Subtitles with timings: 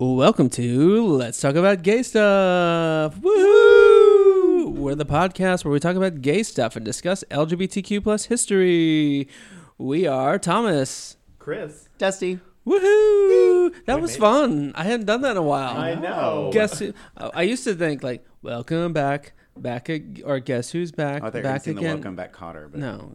[0.00, 3.16] Welcome to Let's Talk About Gay Stuff.
[3.16, 4.72] Woohoo!
[4.72, 9.28] We're the podcast where we talk about gay stuff and discuss LGBTQ plus history.
[9.76, 11.16] We are Thomas.
[11.40, 11.88] Chris.
[11.98, 12.38] Dusty.
[12.64, 13.72] Woohoo!
[13.86, 14.20] That We was made it.
[14.20, 14.72] fun.
[14.76, 15.76] I hadn't done that in a while.
[15.76, 16.50] I know.
[16.52, 16.92] Guess who?
[17.16, 21.30] I used to think like, "Welcome back, back," ag- or "Guess who's back, Oh, I
[21.30, 22.70] thought you were back sing the again." Welcome Back Kotter.
[22.70, 23.12] But No,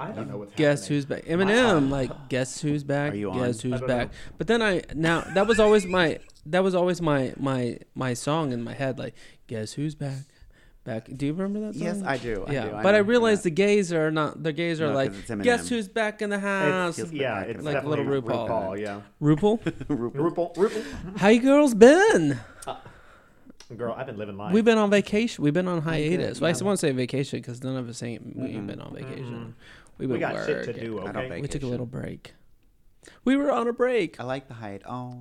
[0.00, 0.96] I don't know what's guess happening.
[0.96, 1.24] who's back?
[1.24, 3.12] Eminem, like guess who's back?
[3.12, 3.38] Are you on?
[3.46, 4.08] Guess who's back?
[4.08, 4.14] know.
[4.38, 8.52] But then I now that was always my that was always my my my song
[8.52, 8.98] in my head.
[8.98, 9.14] Like
[9.46, 10.18] guess who's back?
[10.84, 11.08] Back.
[11.14, 11.82] Do you remember that song?
[11.82, 12.44] Yes, I do.
[12.48, 12.70] I yeah, do.
[12.82, 13.04] but I know.
[13.04, 13.44] realized Yeah.
[13.44, 14.42] the gays are not.
[14.42, 16.96] The gays are No, 'cause like guess who's back in the house.
[16.96, 18.48] Feels Yeah, it's Like little RuPaul.
[18.48, 19.00] RuPaul, yeah.
[19.20, 21.18] RuPaul, RuPaul, RuPaul.
[21.18, 22.38] how you girls been?
[22.66, 22.76] Uh,
[23.76, 24.52] Girl, I've been living life.
[24.52, 25.44] We've been on vacation.
[25.44, 26.40] We've been on hiatus.
[26.40, 26.64] Well, I yeah.
[26.64, 28.66] want to say vacation because none of us ain't we've Mm-mm.
[28.66, 29.54] been on vacation.
[29.98, 31.40] We've we been got shit to do, okay?
[31.40, 32.32] We took a little break.
[33.24, 34.18] We were on a break.
[34.20, 34.82] I like the height.
[34.86, 35.18] Oh,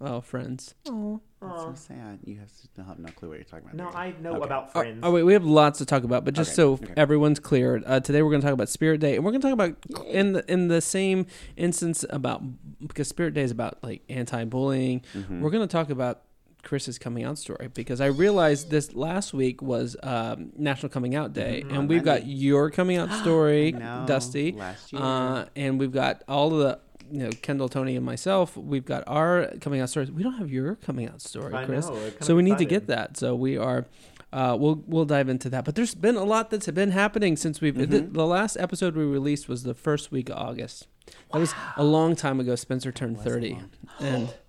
[0.00, 0.74] Oh, friends.
[0.88, 1.20] Oh.
[1.40, 2.18] that's so sad.
[2.24, 3.76] You have to have no clue what you're talking about.
[3.76, 3.96] No, do?
[3.96, 4.44] I know Okay.
[4.44, 5.00] about Oh, friends.
[5.04, 6.92] oh, wait, we have lots to talk about, but just Okay, so okay.
[6.96, 9.46] everyone's clear, uh, today we're going to talk about Spirit Day, and we're going to
[9.48, 12.42] talk about in the in the same instance about
[12.86, 15.02] because Spirit Day is about like anti-bullying.
[15.14, 15.40] Mhm.
[15.40, 16.23] We're going to talk about
[16.64, 21.32] Chris's coming out story because I realized this last week was um, National Coming Out
[21.32, 21.72] Day, Mhm.
[21.78, 25.02] and we've got your coming out story, Dusty, Last year.
[25.02, 26.78] uh, and we've got all of the.
[27.12, 28.56] You know, Kendall, Tony, and myself.
[28.56, 30.10] We've got our coming out stories.
[30.10, 32.10] We don't have your coming out story, I Chris know.
[32.20, 33.84] so we need to get that so we are
[34.32, 37.60] uh, we'll we'll dive into that but there's been a lot that's been happening since
[37.60, 38.14] we've the, Mhm.
[38.14, 40.88] the last episode we released was the first week of august
[41.32, 43.60] that was a long time ago spencer turned 30
[44.00, 44.34] and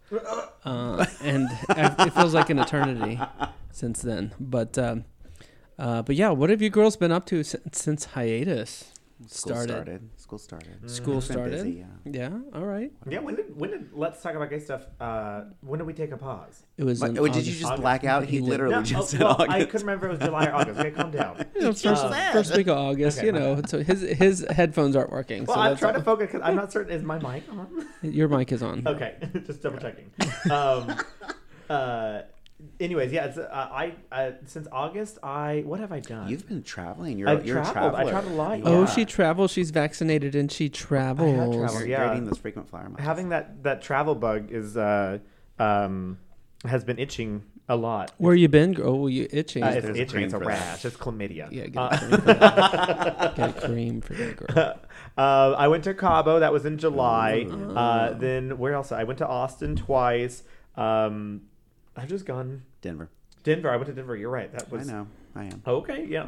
[0.63, 3.19] uh, and it feels like an eternity
[3.71, 5.05] since then but um,
[5.79, 8.91] uh, but yeah what have you girls been up to since, since hiatus
[9.27, 9.71] started.
[9.71, 10.09] started.
[10.25, 10.89] School started.
[10.89, 12.29] school It's been started busy, yeah.
[12.31, 14.87] yeah all right Yeah, when did when did let's talk about gay stuff?
[14.99, 16.63] Uh, when did we take a pause?
[16.79, 17.59] it was What, in oh, did you August.
[17.61, 18.23] just black out?
[18.25, 18.49] He, He did.
[18.49, 19.69] literally No, just oh, said well, I August.
[19.69, 20.79] couldn't remember if it was July or August.
[20.79, 21.45] Okay, calm down.
[21.55, 24.43] You know, first, Um, first week of August, okay, you my know, so his his
[24.49, 25.45] headphones aren't working.
[25.45, 26.05] Well, so I'm that's trying to all.
[26.05, 26.91] focus because I'm not certain.
[26.91, 27.87] Is my mic on?
[28.01, 28.81] Your mic is on.
[28.87, 30.09] Okay, just double checking.
[30.49, 30.97] Um,
[31.69, 32.21] uh,
[32.79, 36.29] anyways, yeah, it's, uh, I uh, since August, I what have I done?
[36.29, 37.17] You've been traveling.
[37.17, 37.93] You're, I've you're traveled.
[37.93, 38.07] a I traveler.
[38.07, 39.51] I traveled a lot, You Oh, she travels.
[39.51, 41.55] She's vaccinated and she travels.
[41.55, 41.79] traveled.
[41.81, 42.07] You're yeah.
[42.07, 42.99] grading those frequent flyer miles.
[43.01, 45.19] having that that travel bug is uh
[45.59, 46.17] um
[46.65, 48.11] has been itching a lot.
[48.19, 48.75] Where you been?
[48.81, 49.63] Oh, you itching?
[49.63, 50.13] Uh, it's There's a itching.
[50.13, 50.49] cream It's a for that.
[50.49, 50.85] rash.
[50.85, 51.47] It's chlamydia.
[51.51, 53.35] yeah, get Uh, a cream for that.
[53.35, 54.73] Get a cream for that girl.
[55.17, 56.39] uh, I went to Cabo.
[56.39, 57.47] That was in July.
[57.49, 57.75] Ooh.
[57.75, 58.91] Uh, then where else?
[58.91, 60.43] I went to Austin twice.
[60.75, 61.41] Um,
[61.95, 63.09] I've just gone Denver.
[63.43, 63.69] Denver.
[63.69, 64.15] I went to Denver.
[64.15, 64.51] You're right.
[64.51, 64.89] That was.
[64.89, 65.07] I know.
[65.35, 65.61] I am.
[65.67, 66.05] okay.
[66.09, 66.23] Yeah.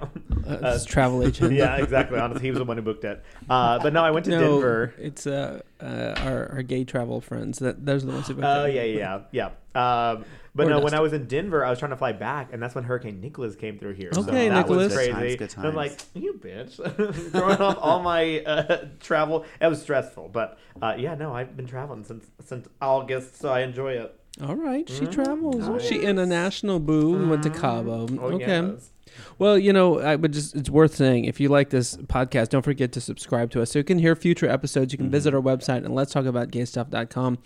[0.46, 1.54] Uh, it's travel agent.
[1.56, 2.20] yeah, exactly.
[2.20, 3.24] Honestly, he was the one who booked it.
[3.50, 4.94] Uh, but no, I went to no, Denver.
[5.00, 7.60] it's uh, uh, our our gay travel friends.
[7.60, 8.36] That those are the ones who.
[8.36, 8.76] booked Oh it.
[8.76, 9.50] yeah, yeah, yeah.
[9.76, 10.10] yeah.
[10.12, 12.52] Um, but Or no, when I was in Denver, I was trying to fly back,
[12.52, 14.12] and that's when Hurricane Nicholas came through here.
[14.12, 14.78] so Okay, that Nicholas.
[14.78, 15.12] was Good crazy.
[15.12, 19.46] times, good And I'm like, you bitch, throwing off all my uh, travel.
[19.62, 23.62] It was stressful, but uh, yeah, no, I've been traveling since since August, so I
[23.62, 24.17] enjoy it.
[24.42, 25.12] All right, she Mhm.
[25.12, 25.68] travels.
[25.68, 25.82] Nice.
[25.84, 27.18] She international boo.
[27.18, 27.56] We went to Mhm.
[27.60, 28.08] Cabo.
[28.22, 28.46] Oh, okay.
[28.48, 28.92] yes.
[29.40, 32.62] Well, you know, I would just it's worth saying if you like this podcast, don't
[32.62, 34.94] forget to subscribe to us so you can hear future episodes.
[34.94, 37.40] You can visit our website and let's talk about gaystuff.com.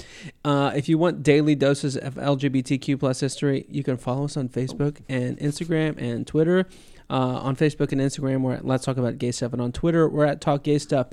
[0.44, 4.50] Uh, if you want daily doses of LGBTQ plus history, you can follow us on
[4.50, 6.66] Facebook and Instagram and Twitter.
[7.10, 10.08] Uh, on Facebook and Instagram, we're at Let's Talk About Gay Stuff, and on Twitter,
[10.10, 11.08] we're at Talk Gay Stuff.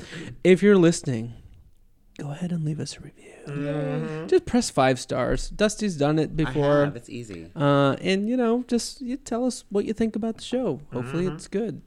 [0.44, 1.34] If you're listening,
[2.18, 3.30] go ahead and leave us a review.
[3.46, 4.28] Mhm.
[4.28, 5.48] Just press five stars.
[5.50, 6.50] Dusty's done it before.
[6.50, 6.84] I before.
[6.86, 6.96] have.
[6.96, 7.46] It's easy.
[7.56, 10.80] Uh, and you know, just you tell us what you think about the show.
[10.92, 11.34] Hopefully, Mhm.
[11.34, 11.80] it's good.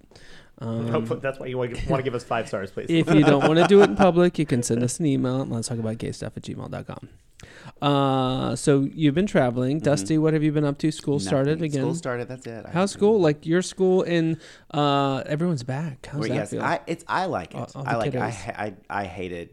[0.59, 2.85] Um, Hopefully, that's why you want to, want to give us five stars, please.
[2.89, 5.41] if you don't want to do it in public, you can send us an email
[5.41, 7.09] at let's talk about gay stuff at gmail.com.
[7.81, 9.79] Uh, so you've been traveling.
[9.79, 9.83] Mhm.
[9.83, 10.91] Dusty, what have you been up to?
[10.91, 11.81] School started again.
[11.81, 12.27] School started.
[12.27, 12.51] That's it.
[12.65, 13.19] I How's haven't- school?
[13.19, 14.37] Like your school in
[14.71, 16.05] uh, everyone's back.
[16.11, 16.61] How's Well, that yes, feel?
[16.61, 17.57] I it's I like it.
[17.57, 18.21] All- all I like it.
[18.21, 19.49] I, I I hated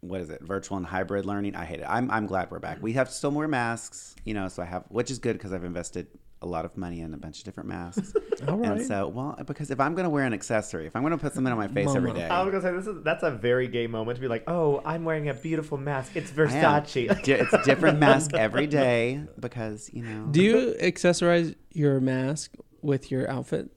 [0.00, 0.42] what is it?
[0.42, 1.54] Virtual and hybrid learning.
[1.54, 1.86] I hate it.
[1.88, 2.76] I'm I'm glad we're back.
[2.76, 2.84] Mm-hmm.
[2.84, 4.48] We have still more masks, you know.
[4.48, 6.06] So I have, which is good because I've invested
[6.42, 8.14] a lot of money in a bunch of different masks.
[8.48, 8.72] All right.
[8.72, 11.18] And so, well, because if I'm going to wear an accessory, if I'm going to
[11.18, 12.20] put something on my face every Mama.
[12.20, 14.44] day, I was gonna say this is that's a very gay moment to be like,
[14.46, 16.12] oh, I'm wearing a beautiful mask.
[16.16, 17.22] It's Versace.
[17.22, 20.26] Di- it's a different mask every day because you know.
[20.30, 23.70] do you accessorize your mask with your outfit?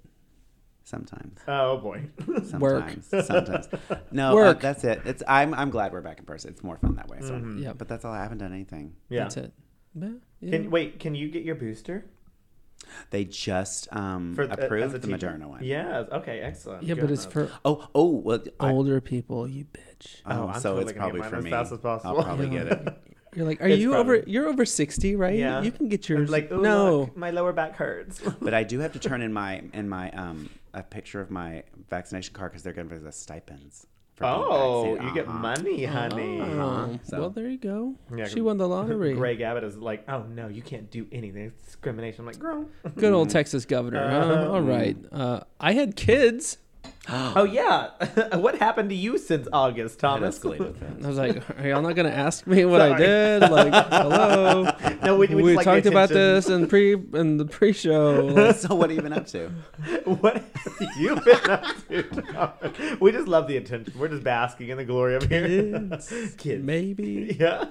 [0.93, 1.39] Sometimes.
[1.47, 2.03] oh boy.
[2.59, 2.83] Work.
[3.09, 3.27] Sometimes.
[3.27, 3.67] Sometimes.
[4.11, 4.57] No, Work.
[4.57, 5.01] Uh, that's it.
[5.05, 6.51] It's I'm I'm glad we're back in person.
[6.51, 7.17] It's more fun that way.
[7.21, 7.61] So, Mhm.
[7.63, 7.73] Yeah.
[7.73, 8.13] but that's all.
[8.13, 8.93] I haven't done anything.
[9.09, 9.23] Yeah.
[9.23, 9.53] That's it.
[9.95, 10.09] Yeah,
[10.39, 10.51] yeah.
[10.51, 12.05] Can, wait, can you get your booster
[13.11, 15.07] They just um, for uh, approved the?
[15.07, 15.63] Moderna one.
[15.63, 16.07] Yes.
[16.11, 16.39] Okay.
[16.41, 16.83] Excellent.
[16.83, 19.47] yeah, but it's for Oh, oh, well, I, older people.
[19.47, 20.21] You bitch.
[20.25, 21.49] oh, Oh, I'm so totally it's gonna probably get for mine as me.
[21.51, 22.17] fast as possible.
[22.17, 22.63] I'll probably Yeah.
[22.65, 22.97] get it.
[23.35, 24.17] You're like, are It's you over?
[24.27, 25.35] You're over sixty, right?
[25.35, 25.63] Yeah.
[25.63, 26.29] You can get I'm yours.
[26.29, 26.99] like, no.
[26.99, 28.21] look, my lower back hurts.
[28.39, 31.63] But I do have to turn in my in my um a picture of my
[31.89, 33.87] vaccination card because they're going to give us stipends.
[34.15, 35.03] for being oh, vaccinated.
[35.07, 35.37] you get Uh-huh.
[35.39, 36.41] money, honey.
[36.41, 37.95] Oh, So- well, there you go.
[38.15, 39.13] Yeah, she won the lottery.
[39.15, 41.45] Greg Abbott is like, oh no, you can't do anything.
[41.45, 42.21] It's discrimination.
[42.21, 42.65] I'm like, girl.
[42.95, 44.07] Good old Texas governor.
[44.07, 44.17] huh?
[44.33, 44.51] Uh-huh.
[44.51, 44.95] All right.
[45.11, 46.57] Uh, I had kids.
[47.09, 47.89] Oh yeah,
[48.37, 50.39] what happened to you since August, It Thomas?
[50.39, 51.03] escalated fast.
[51.03, 53.41] I was like, are y'all not going to ask me what I did?
[53.41, 54.63] Like, hello.
[55.03, 58.27] no, we, we, We, just like talked about this in pre in the pre-show.
[58.27, 59.49] Like, so what have you been up to?
[60.05, 62.03] What have you been up to?
[62.03, 62.99] Thomas?
[63.01, 63.93] We just love the attention.
[63.99, 65.45] We're just basking in the glory of here.
[65.45, 66.63] kids, Kids.
[66.63, 67.65] maybe Yeah,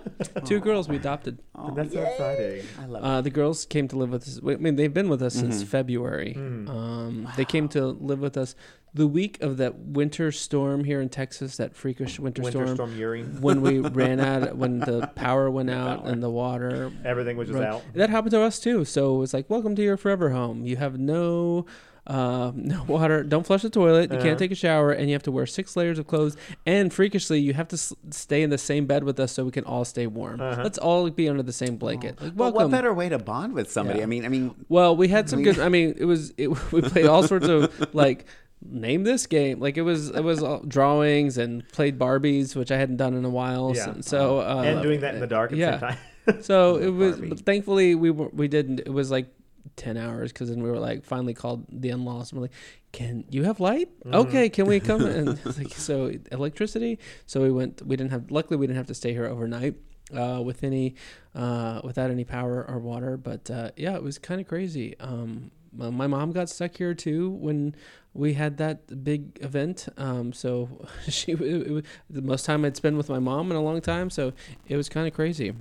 [0.44, 1.38] two girls we adopted.
[1.54, 2.66] Oh, that's so exciting.
[2.80, 4.40] I love Uh, the girls came to live with us.
[4.46, 5.66] I mean, they've been with us since Mhm.
[5.68, 6.34] February.
[6.36, 6.68] Mm.
[6.68, 8.54] Um, They came to live with us
[8.94, 12.74] the week of that winter storm here in Texas, that freakish winter, Winter storm.
[12.76, 13.22] storm Uri.
[13.22, 16.12] when we ran out, when the power went out power.
[16.12, 16.92] and the water.
[17.04, 17.68] Everything was just Right.
[17.68, 17.82] out.
[17.94, 18.84] That happened to us too.
[18.84, 20.66] So it was like, welcome to your forever home.
[20.66, 21.64] You have no.
[22.04, 23.22] Uh, no water.
[23.22, 24.10] Don't flush the toilet.
[24.10, 24.26] You Uh-huh.
[24.26, 26.36] can't take a shower, and you have to wear six layers of clothes.
[26.66, 29.52] And freakishly, you have to s- stay in the same bed with us so we
[29.52, 30.40] can all stay warm.
[30.40, 30.62] Uh-huh.
[30.64, 32.20] Let's all be under the same blanket.
[32.20, 32.62] Like, But welcome.
[32.62, 34.00] what better way to bond with somebody?
[34.00, 34.02] Yeah.
[34.02, 35.62] I mean, I mean, Well, we had some I mean- good.
[35.62, 38.26] I mean, it was it, we played all sorts of like
[38.64, 39.60] name this game.
[39.60, 43.24] Like it was it was all drawings and played Barbies, which I hadn't done in
[43.24, 43.72] a while.
[43.74, 43.94] Yeah.
[43.94, 45.76] So, so uh, and doing that in the dark at yeah.
[45.76, 46.42] the same time.
[46.42, 47.16] So it was.
[47.16, 47.28] Barbie.
[47.28, 48.80] But thankfully, we were we didn't.
[48.80, 49.28] It was like
[49.76, 52.54] ten hours because then we were like finally called the in-laws and we're like,
[52.92, 53.88] "Can you have light?
[54.04, 54.14] Mhm.
[54.14, 56.98] Okay, can we come?" And like so electricity.
[57.26, 57.82] So we went.
[57.86, 58.30] We didn't have.
[58.30, 59.74] Luckily, we didn't have to stay here overnight.
[60.12, 60.94] Uh, with any,
[61.34, 64.94] uh, without any power or water, but uh, yeah, it was kind of crazy.
[65.00, 67.74] Um, my mom got stuck here too when
[68.14, 69.88] we had that big event.
[69.96, 70.68] Um, so
[71.08, 74.10] she it, was the most time I'd spend with my mom in a long time.
[74.10, 74.32] So
[74.68, 75.52] it was kind of crazy.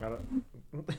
[0.00, 0.44] I, don't-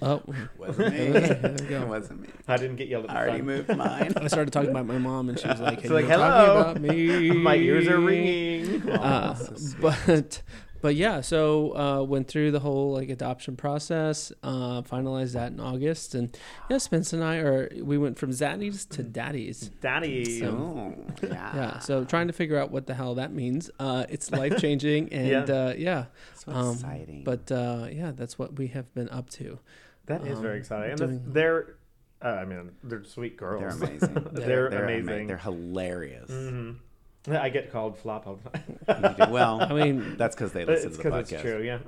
[0.03, 0.21] Oh,
[0.59, 0.97] wasn't me.
[1.19, 1.81] There we go.
[1.81, 2.27] it wasn't me.
[2.47, 3.11] I didn't get yelled at.
[3.15, 4.13] I already this moved mine.
[4.17, 6.45] I started talking about my mom, and she was like, She's hey, like, you're talking
[6.47, 8.87] "Hello." about me." My ears are ringing.
[8.87, 10.43] Uh, Oh, so but
[10.83, 15.59] but yeah, so uh, went through the whole like adoption process, uh, finalized that in
[15.59, 16.37] August, and
[16.69, 19.71] yeah, Spence and I are we went from zaddies to daddies.
[19.81, 20.39] Daddy.
[20.41, 20.93] So- Oh,
[21.23, 21.55] yeah.
[21.55, 23.71] Yeah, so trying to figure out what the hell that means.
[23.79, 25.55] Uh, it's life changing, and Yeah.
[25.55, 27.23] uh, yeah, So um, exciting.
[27.23, 29.59] but uh, yeah, that's what we have been up to.
[30.07, 30.89] That is very Um, exciting.
[30.91, 31.75] And doing- that's- they're,
[32.21, 33.61] uh, I mean, they're sweet girls.
[33.79, 34.27] they're amazing.
[34.33, 35.27] they're, ama- amazing.
[35.27, 36.29] They're hilarious.
[36.29, 36.71] hmm
[37.29, 38.39] I get called flop all
[38.85, 39.31] the time.
[39.31, 41.33] Well, I mean, that's because they listen it's to the because podcast.
[41.33, 41.79] it's true, yeah.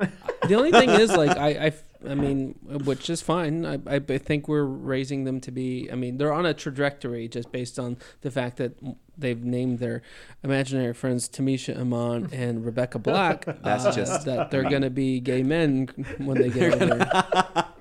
[0.47, 1.73] the only thing is like I, I,
[2.09, 2.55] I mean
[2.85, 6.45] which is fine I, I think we're raising them to be i mean they're on
[6.45, 8.77] a trajectory just based on the fact that
[9.17, 10.01] they've named their
[10.43, 15.19] imaginary friends tamisha iman and rebecca black That's uh, just- that they're going to be
[15.19, 15.87] gay men
[16.19, 17.61] when they get older They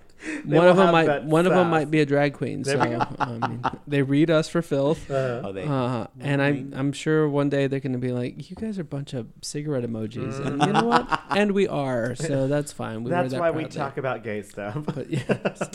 [0.44, 2.78] one will of them might that one of them might be a drag queen so.
[2.78, 5.64] I mean, they read us for filth Uh, Oh, they.
[5.64, 8.84] uh, and I'm I'm sure one day they're gonna be like, you guys are a
[8.84, 11.20] bunch of cigarette emojis, and you know what?
[11.30, 13.04] And we are, so that's fine.
[13.04, 13.76] We that's that why we proudly.
[13.78, 14.76] talk about gay stuff.
[14.84, 15.68] But yes,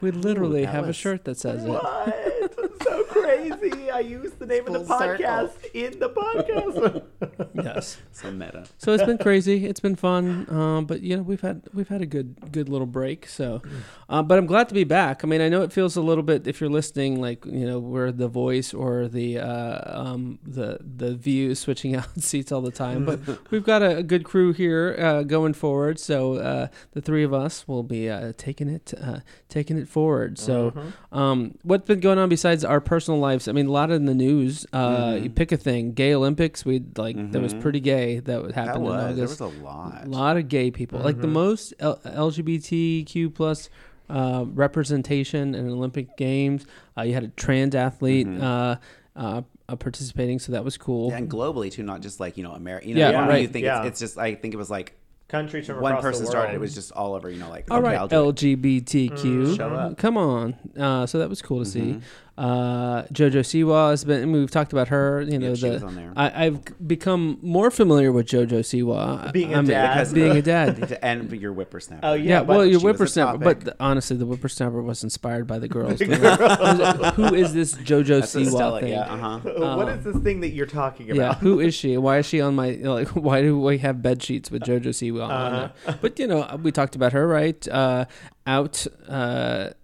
[0.00, 1.68] we literally that have a shirt that says it.
[1.68, 2.82] What?
[2.82, 3.90] so crazy.
[3.90, 5.24] I used the name of the Full circle.
[5.26, 7.02] podcast in the podcast.
[7.54, 7.98] Yes.
[8.12, 8.64] So meta.
[8.78, 9.66] So it's been crazy.
[9.66, 10.46] It's been fun.
[10.50, 13.26] Um, but you know, we've had we've had a good good little break.
[13.28, 13.62] So,
[14.08, 15.22] uh, but I'm glad to be back.
[15.22, 17.78] I mean, I know it feels a little bit if you're listening, like you know,
[17.78, 22.72] we're the voice or the uh, um, the the view switching out seats all the
[22.72, 23.04] time.
[23.04, 23.20] But
[23.50, 26.00] we've got a, a good crew here uh, going forward.
[26.00, 30.38] So uh, the three of us will be uh, taking it uh, taking it forward.
[30.38, 30.70] So.
[30.72, 30.92] Mhm.
[31.12, 33.48] Um, what's been going on besides our personal lives?
[33.48, 34.66] I mean, a lot in the news.
[34.72, 35.24] Uh, Mhm.
[35.24, 35.92] You pick a thing.
[35.92, 36.64] Gay Olympics.
[36.64, 37.60] We like that was Mhm.
[37.60, 38.20] pretty gay.
[38.20, 39.16] That would That happen in was.
[39.16, 40.02] There was a lot.
[40.04, 41.00] A lot of gay people.
[41.00, 41.32] Like the Mhm.
[41.32, 43.68] most L- LGBTQ plus
[44.10, 46.66] uh, representation in Olympic Games.
[46.98, 48.42] Uh, you had a trans athlete Mhm.
[48.42, 48.76] uh,
[49.16, 51.08] uh, uh, participating, so that was cool.
[51.10, 52.88] Yeah, and globally too, not just like you know America.
[52.88, 53.42] You know, Yeah, right.
[53.42, 53.80] You think Yeah.
[53.84, 54.18] it's, it's just.
[54.18, 54.94] I think it was like
[55.28, 56.54] Countries from one person the started.
[56.54, 57.30] It was just all over.
[57.30, 58.08] You know, like All okay, right, I'll.
[58.32, 59.16] LGBTQ.
[59.46, 59.96] Mm, show up.
[59.96, 60.56] Come on.
[60.78, 62.00] Uh, so that was cool to see.
[62.38, 64.22] Uh, JoJo Siwa has been.
[64.22, 65.20] I mean, we've talked about her.
[65.20, 66.12] You know, Yep, she the was on there.
[66.16, 69.30] I, I've become more familiar with JoJo Siwa.
[69.32, 70.12] Being a I'm- dad.
[70.14, 70.98] Being a dad.
[71.02, 72.06] and your whippersnapper.
[72.06, 74.80] Oh, Yeah, Yeah, well, but your she was a whippersnapper, but the- honestly, the whippersnapper
[74.82, 75.98] was inspired by the girls.
[76.02, 78.92] The Who is this JoJo That's Siwa Stella, thing?
[78.92, 79.64] yeah, uh huh.
[79.64, 81.16] Um, is this thing that you're talking about?
[81.20, 81.38] Yeah, about?
[81.42, 81.96] who is she?
[81.98, 83.08] Why is she on my like?
[83.08, 85.68] Why do we have bed sheets with JoJo Siwa on Uh-huh.
[85.86, 85.98] there?
[86.00, 87.66] But you know, we talked about her, right?
[87.68, 88.06] Uh,
[88.46, 88.86] out,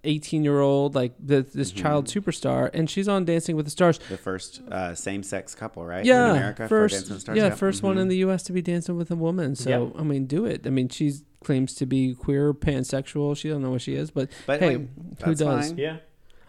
[0.03, 1.81] eighteen year old, like the, this Mm-hmm.
[1.81, 3.99] child superstar, and she's on Dancing with the Stars.
[4.09, 6.03] The first uh, same-sex couple, right?
[6.05, 7.37] Yeah, in America first, for Dancing with the Stars.
[7.37, 8.01] yeah, 1st one Mhm.
[8.01, 8.43] in the U.S.
[8.43, 9.55] to be dancing with a woman.
[9.55, 9.93] So Yep.
[9.99, 10.65] I mean, do it.
[10.67, 11.13] I mean, she
[11.43, 13.37] claims to be queer, pansexual.
[13.37, 14.87] She don't know what she is, but, But hey, like,
[15.23, 15.67] who does?
[15.69, 15.77] fine.
[15.77, 15.97] Yeah.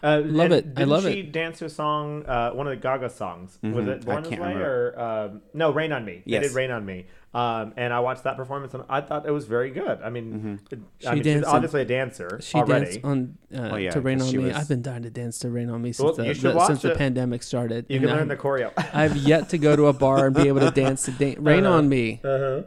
[0.03, 0.65] Uh, Love it.
[0.65, 3.59] I didn't love she dance to a song, uh, one of the Gaga songs.
[3.61, 3.87] Was Mhm.
[3.87, 4.87] it Born This Way remember.
[4.95, 5.71] or um, no?
[5.71, 6.23] Rain on Me.
[6.25, 6.47] They Yes.
[6.47, 7.05] did Rain on Me.
[7.33, 9.99] Um, and I watched that performance and I thought it was very good.
[10.03, 12.85] I mean, it- She I mean she's obviously a dancer She already.
[12.85, 14.37] danced on uh, Oh, yeah, to Rain on Me.
[14.47, 16.67] was- I've been dying to dance to Rain on Me since Well, the, the- watch
[16.67, 17.85] since the pandemic started.
[17.87, 18.71] you and can learn I- the choreo.
[18.93, 21.65] I've yet to go to a bar and be able to dance to da- Rain
[21.65, 21.77] Uh-huh.
[21.77, 22.19] on Me.
[22.23, 22.63] uh-huh.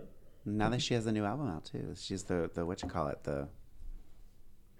[0.47, 3.09] Now that she has a new album out too, she's the the what you call
[3.09, 3.49] it the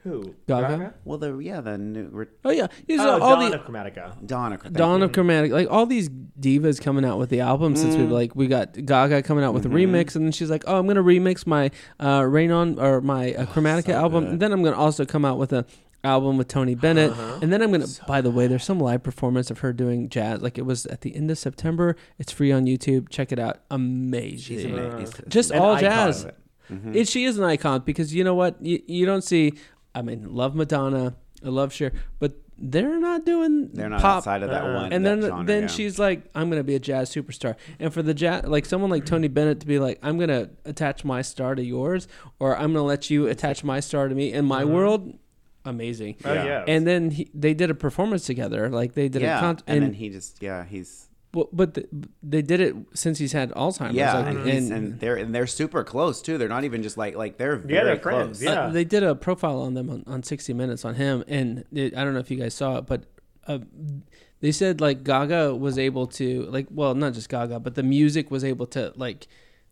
[0.05, 0.35] Who?
[0.47, 0.95] Gaga?
[1.05, 3.67] well the yeah the new re- Oh yeah, These Oh, are all Dawn the of
[3.67, 4.27] Chromatica.
[4.27, 5.05] Dawn of thank Dawn you.
[5.07, 8.47] of Chromatic, like all these divas coming out with the album since we like we
[8.47, 9.77] got Gaga coming out with Mm-hmm.
[9.77, 13.01] a remix, and then she's like, oh, I'm gonna remix my uh, Rain on or
[13.01, 15.65] my uh, Chromatica so album, and then I'm gonna also come out with a
[16.05, 17.39] album with Tony Bennett, Uh-huh.
[17.41, 17.87] and then I'm gonna.
[18.07, 21.01] by the way, there's some live performance of her doing jazz, like it was at
[21.01, 21.97] the end of September.
[22.19, 23.09] It's free on YouTube.
[23.09, 23.61] Check it out.
[23.71, 24.39] Amazing.
[24.39, 25.25] She's amazing.
[25.29, 25.81] Just An all icon.
[25.81, 26.27] jazz.
[26.71, 26.95] Mhm.
[26.97, 28.57] It, she is an icon because you know what?
[28.65, 29.53] You, you don't see.
[29.95, 34.43] I mean, love Madonna, I love Cher, but they're not doing They're not pop outside
[34.43, 34.75] of that Uh-uh.
[34.75, 34.93] one.
[34.93, 35.69] and that then genre, then yeah.
[35.69, 37.57] she's like, I'm gonna be a jazz superstar.
[37.79, 41.05] And for the jazz, like someone like Tony Bennett to be like, I'm gonna attach
[41.05, 42.07] my star to yours,
[42.39, 44.73] or I'm gonna let you attach my star to me in my uh-huh.
[44.73, 45.19] world.
[45.65, 46.17] Amazing.
[46.25, 46.45] Oh, Yeah.
[46.45, 46.65] yeah.
[46.69, 48.69] And then he, they did a performance together.
[48.69, 51.75] Like they did yeah, a con- and, and, then he just yeah he's well, but
[51.75, 51.89] the,
[52.23, 53.95] they did it since he's had Alzheimer's.
[53.95, 56.39] yeah like, and, he's, and they're and they're super close too.
[56.39, 58.15] They're not even just like like they're very Yeah, they're close.
[58.15, 58.65] friends, yeah.
[58.65, 61.97] Uh, they did a profile on them on, on 60 Minutes on him, and it,
[61.97, 63.05] I don't know if you guys saw it, but
[63.47, 63.59] uh,
[64.41, 68.31] they said like Gaga was able to like, well, not just Gaga, but the music
[68.31, 69.27] was able to like,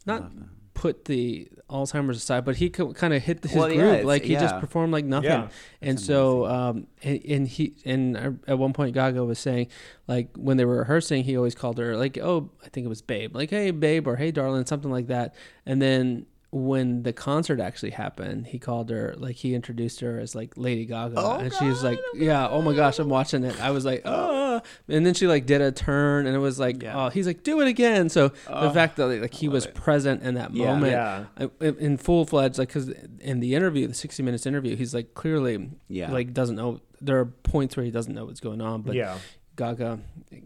[0.06, 0.30] not
[0.74, 4.24] put the Alzheimer's aside, but he kind of hit his Well, yeah, groove, it's- like
[4.24, 5.30] he just performed like nothing.
[5.30, 5.48] Yeah.
[5.80, 9.68] and so, um, and, and he and at one point Gaga was saying
[10.08, 13.02] like when they were rehearsing, he always called her like, oh, I think it was
[13.02, 15.34] babe, like hey babe or hey darling, something like that,
[15.66, 20.34] and then when the concert actually happened, he called her like he introduced her as
[20.34, 23.58] like Lady Gaga, Oh, and she was like, "Yeah, oh my gosh, I'm watching it."
[23.58, 26.82] I was like, "Oh," and then she like did a turn, and it was like,
[26.82, 27.06] Yeah.
[27.06, 30.34] "Oh," he's like, "Do it again." So the fact that like he was present in
[30.34, 30.66] that Yeah.
[30.66, 31.46] moment, Yeah.
[31.78, 32.90] In full fledged, like because
[33.20, 36.12] in the interview, the 60 minutes interview, he's like clearly Yeah.
[36.12, 36.80] like doesn't know.
[37.00, 39.16] There are points where he doesn't know what's going on, but yeah.
[39.56, 40.42] Gaga, it.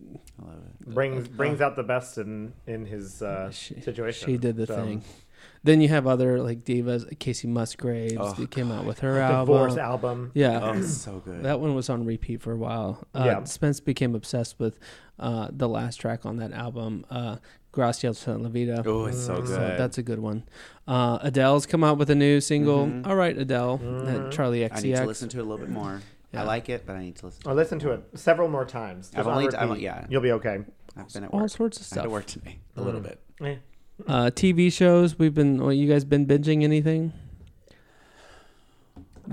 [0.86, 4.26] Brings brings out the best in in his uh, she, situation.
[4.26, 5.02] she did the So, thing.
[5.66, 9.76] Then you have other like divas, Kacey Musgraves, Oh, that came out with her Divorce
[9.76, 9.80] album.
[9.80, 10.30] album.
[10.34, 11.42] Yeah, Oh, so good.
[11.42, 13.06] That one was on repeat for a while.
[13.14, 13.44] Uh, Yeah.
[13.44, 14.78] Spence became obsessed with
[15.18, 17.36] uh, the last track on that album, uh,
[17.72, 18.82] Gracias a la Vida.
[18.86, 19.48] oh, it's so good.
[19.48, 20.44] So that's a good one.
[20.88, 22.86] Uh, Adele's come out with a new single.
[22.86, 23.06] Mhm.
[23.06, 23.78] All right, Adele.
[23.78, 24.26] Mm-hmm.
[24.26, 26.00] Uh, Charlie I need to listen to it a little bit more.
[26.32, 26.42] Yeah.
[26.42, 27.42] I like it, but I need to listen.
[27.46, 29.10] I listened to it several more times.
[29.14, 29.58] I've only- repeat.
[29.58, 30.06] I've- yeah.
[30.08, 30.64] You'll be okay.
[30.96, 31.98] I've been at All sorts of stuff.
[31.98, 32.12] I had to stuff.
[32.12, 33.04] work today a little Mm.
[33.04, 33.20] bit.
[33.42, 33.54] Eh.
[34.06, 35.18] Uh, TV shows.
[35.18, 35.62] We've been.
[35.62, 37.12] Well, you guys been binging anything?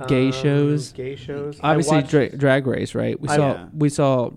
[0.07, 0.91] Gay Um, shows.
[0.91, 1.59] Gay shows.
[1.61, 3.19] Obviously, watched- dra- Drag Race, right?
[3.19, 3.51] We I- saw.
[3.53, 3.65] Yeah.
[3.77, 4.31] We saw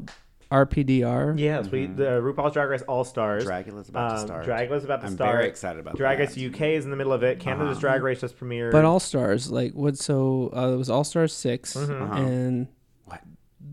[0.51, 1.35] RPDR.
[1.39, 1.97] Yes, we Mhm.
[1.97, 3.45] the RuPaul's Drag Race All Stars.
[3.47, 4.47] Dragula's about to Um, start.
[4.47, 5.35] Dragula's about to I'm start.
[5.37, 6.29] very excited about Drag that.
[6.29, 7.41] Race UK is in the middle of it.
[7.41, 7.81] Canada's Uh-huh.
[7.81, 8.71] Drag Race just premiered.
[8.73, 9.97] But All Stars, like what?
[9.97, 12.03] So uh, it was All Stars 6 Mhm.
[12.03, 12.15] Uh-huh.
[12.23, 12.76] and What?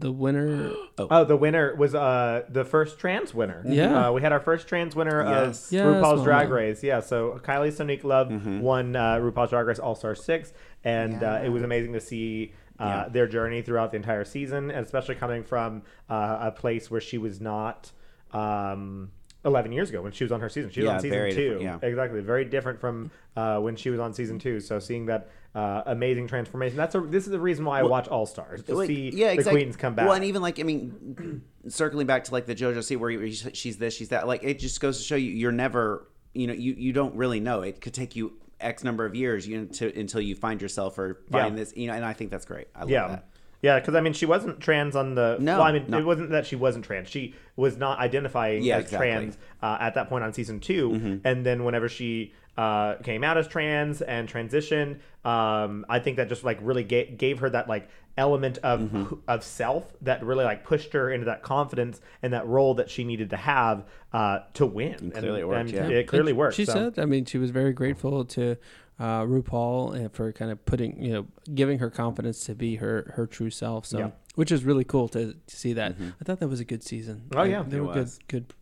[0.04, 0.72] The winner.
[1.00, 3.64] Oh, the winner was uh the first trans winner.
[3.66, 4.10] Yeah.
[4.10, 5.68] uh, we had our first trans winner Yes.
[5.68, 6.84] of Yes, RuPaul's Drag Race.
[6.84, 8.62] Yeah, so Kylie Sonique Love Mhm.
[8.62, 12.54] won uh, RuPaul's Drag Race All Star Six, and uh, it was amazing to see.
[12.80, 13.10] Uh, Yeah.
[13.10, 17.18] Their journey throughout the entire season, and especially coming from uh, a place where she
[17.20, 17.92] was not
[18.34, 19.12] um,
[19.46, 20.72] 11 years ago when she was on her season.
[20.72, 21.60] She was Yeah, on season two.
[21.62, 21.78] yeah.
[21.82, 22.22] Exactly.
[22.22, 24.60] Very different from uh, when she was on season two.
[24.60, 26.78] So seeing that uh, amazing transformation.
[26.78, 29.28] That's a, this is the reason why I watch All Stars to Like, see yeah,
[29.28, 29.62] the exactly.
[29.62, 30.06] queens come back.
[30.08, 33.78] Well, and even like I mean, circling back to like the JoJo C, where she's
[33.78, 34.28] this, she's that.
[34.28, 37.40] Like it just goes to show you, you're never, you know, you you don't really
[37.40, 37.62] know.
[37.62, 40.98] It could take you X number of years you know, to, until you find yourself
[40.98, 41.64] or find Yeah.
[41.64, 41.94] this, you know.
[41.94, 42.68] And I think that's great.
[42.76, 43.08] I love yeah.
[43.08, 43.28] that.
[43.62, 45.38] Yeah, because I mean, she wasn't trans on the.
[45.40, 45.98] No, well, I mean, no.
[45.98, 47.08] it wasn't that she wasn't trans.
[47.08, 49.08] She was not identifying Yeah, as exactly.
[49.08, 49.18] Mm-hmm.
[49.20, 53.38] trans uh, at that point on season 2 And then whenever she uh, came out
[53.38, 57.68] as trans and transitioned, um, I think that just like really gave, gave her that
[57.68, 59.16] like element of Mm-hmm.
[59.28, 63.04] of self that really like pushed her into that confidence and that role that she
[63.04, 64.94] needed to have uh, to win.
[64.96, 65.88] And clearly it worked, yeah.
[65.88, 66.56] It clearly And worked.
[66.56, 66.74] She so.
[66.74, 68.56] said, I mean, she was very grateful to
[69.00, 73.12] uh, RuPaul and for kind of putting, you know, giving her confidence to be her
[73.16, 73.88] her true self.
[73.88, 74.12] So, Yeah.
[74.36, 75.96] which is really cool to, to see that.
[76.00, 77.24] I thought that was a good season.
[77.34, 77.64] Oh, Like, yeah.
[77.68, 78.20] they It were was.
[78.28, 78.54] good, good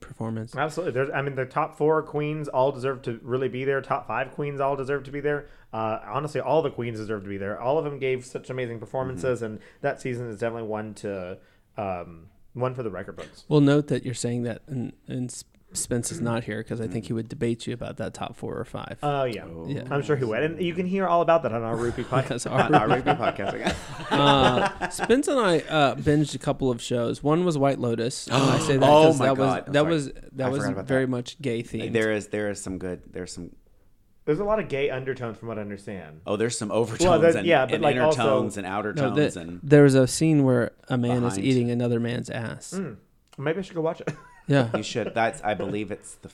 [0.00, 0.54] performance.
[0.56, 0.92] Absolutely.
[0.92, 3.80] There's, I mean, the top four queens all deserve to really be there.
[3.80, 5.48] Top five queens all deserve to be there.
[5.72, 7.60] Uh, honestly, all the queens deserve to be there.
[7.60, 11.38] All of them gave such amazing performances, and that season is definitely one to
[11.76, 13.44] um, one for the record books.
[13.48, 16.86] We'll note that you're saying that in, in s- Spence is not here because I
[16.86, 18.98] think he would debate you about that top four or five.
[19.02, 19.44] Oh yeah.
[19.66, 19.82] Yeah.
[19.90, 22.50] I'm sure he would, and you can hear all about that on our Rupee podcast.
[22.50, 23.74] Our our, review podcast again.
[24.10, 27.22] uh, Spence and I uh, binged a couple of shows.
[27.22, 28.26] One was White Lotus.
[28.28, 29.66] and I say that Oh 'cause my that God.
[29.66, 31.10] was that was that I was very that.
[31.10, 31.92] much gay themed.
[31.92, 33.02] There is there is some good.
[33.12, 33.50] There's some.
[34.24, 36.20] There's a lot of gay undertones from what I understand.
[36.26, 38.66] Oh, there's some overtones Well, there's- and, yeah, but and like inner also- tones and
[38.66, 42.00] outer no, tones the- and there was a scene where a man is eating another
[42.00, 42.74] man's ass.
[42.76, 42.96] Mm.
[43.38, 44.12] Maybe I should go watch it.
[44.46, 44.68] Yeah.
[44.76, 45.12] you should.
[45.14, 46.30] That's I believe it's the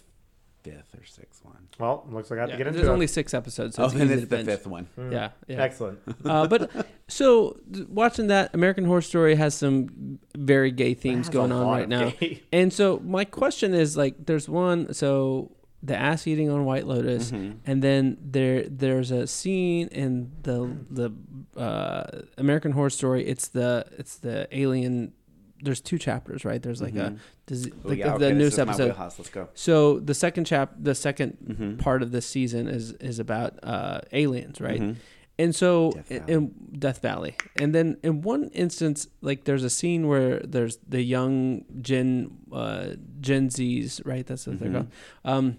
[0.63, 1.67] fifth or sixth one.
[1.81, 2.93] well, looks like I have Yeah, to get into There's it.
[2.93, 4.47] only six episodes, so oh, it's then easy it's to the binge.
[4.49, 4.87] fifth one.
[5.11, 5.61] Yeah, yeah.
[5.63, 5.99] Excellent.
[6.25, 6.71] uh, but
[7.09, 12.11] so watching that American Horror Story has some very gay themes going on right now.
[12.21, 14.95] gay- And so my question is like, there's one.
[14.95, 15.51] So
[15.83, 17.59] the ass eating on White Lotus, Mm-hmm.
[17.67, 23.27] and then there there's a scene in the the uh, American Horror Story.
[23.27, 25.13] It's the it's the alien.
[25.63, 26.61] There's two chapters, right?
[26.63, 27.17] There's like a
[27.47, 28.97] does, Oh, like yeah, the, okay, the newest episode.
[28.99, 29.49] Let's go.
[29.55, 31.79] So the second chap, the 2nd Mhm.
[31.79, 34.81] part of this season is is about uh, aliens, right?
[34.81, 34.97] Mhm.
[35.39, 40.07] And so Death in, Death Valley, and then in one instance, like there's a scene
[40.07, 42.89] where there's the young Gen uh,
[43.21, 44.27] Gen Zs, right?
[44.27, 44.73] That's what they're Mhm.
[44.75, 44.89] called.
[45.25, 45.57] Um,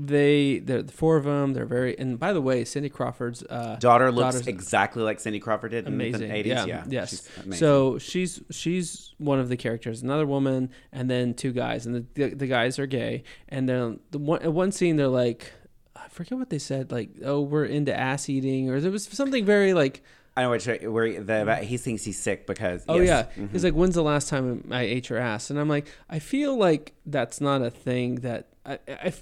[0.00, 1.54] they they're the four of them.
[1.54, 5.72] They're very and by the way, Cindy Crawford's uh, Daughter looks exactly like Cindy Crawford
[5.72, 6.44] did in the 80s.
[6.44, 6.84] yeah, Yeah.
[6.88, 7.10] yes.
[7.10, 7.58] She's.
[7.58, 12.04] So she's she's one of the characters, another woman, and then two guys, and the
[12.14, 13.24] the, the guys are gay.
[13.48, 15.52] And then the one one scene, they're like,
[15.96, 19.44] I forget what they said, like, oh, we're into ass eating, or there was something
[19.44, 20.04] very like,
[20.36, 22.84] I know what you're, where the, he thinks he's sick because.
[22.88, 23.26] oh yes.
[23.36, 25.50] yeah, he's like, when's the last time I ate your ass?
[25.50, 28.78] And I'm like, I feel like that's not a thing that I.
[28.88, 29.12] I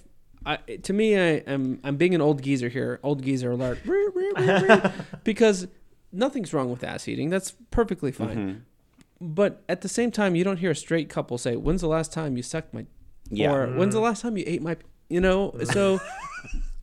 [0.47, 3.01] I, to me, I am I'm being an old geezer here.
[3.03, 3.79] Old geezer alert,
[5.25, 5.67] because
[6.13, 7.31] nothing's wrong with ass eating.
[7.31, 8.37] That's perfectly fine.
[8.37, 8.61] Mhm.
[9.21, 12.13] But at the same time, you don't hear a straight couple say, "When's the last
[12.13, 12.87] time you sucked my?"
[13.29, 13.53] Yeah.
[13.53, 14.77] Or "When's the last time you ate my?"
[15.09, 15.55] You know.
[15.65, 16.01] So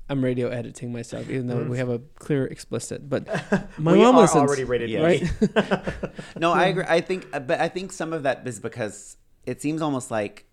[0.09, 3.07] I'm radio editing myself, even though we have a clear explicit.
[3.09, 3.27] But
[3.77, 5.03] my we mom are listens, already rated Yeah.
[5.03, 5.23] right?
[5.55, 5.83] right?
[6.37, 6.83] No, I agree.
[6.87, 10.45] I think, uh, but I think some of that is because it seems almost like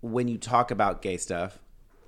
[0.00, 1.58] when you talk about gay stuff,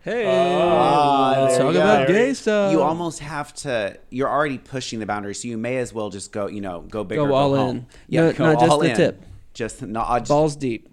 [0.05, 2.13] hey, Ah, let's talk about go.
[2.15, 2.73] gay stuff.
[2.73, 3.99] you almost have to.
[4.11, 6.47] You're already pushing the boundary, so you may as well just go.
[6.47, 7.77] You know, go big Go or go all home.
[7.77, 7.87] in.
[8.09, 8.97] Yeah, No- go not just all the in.
[8.97, 9.23] tip.
[9.55, 10.89] Just not just, balls deep.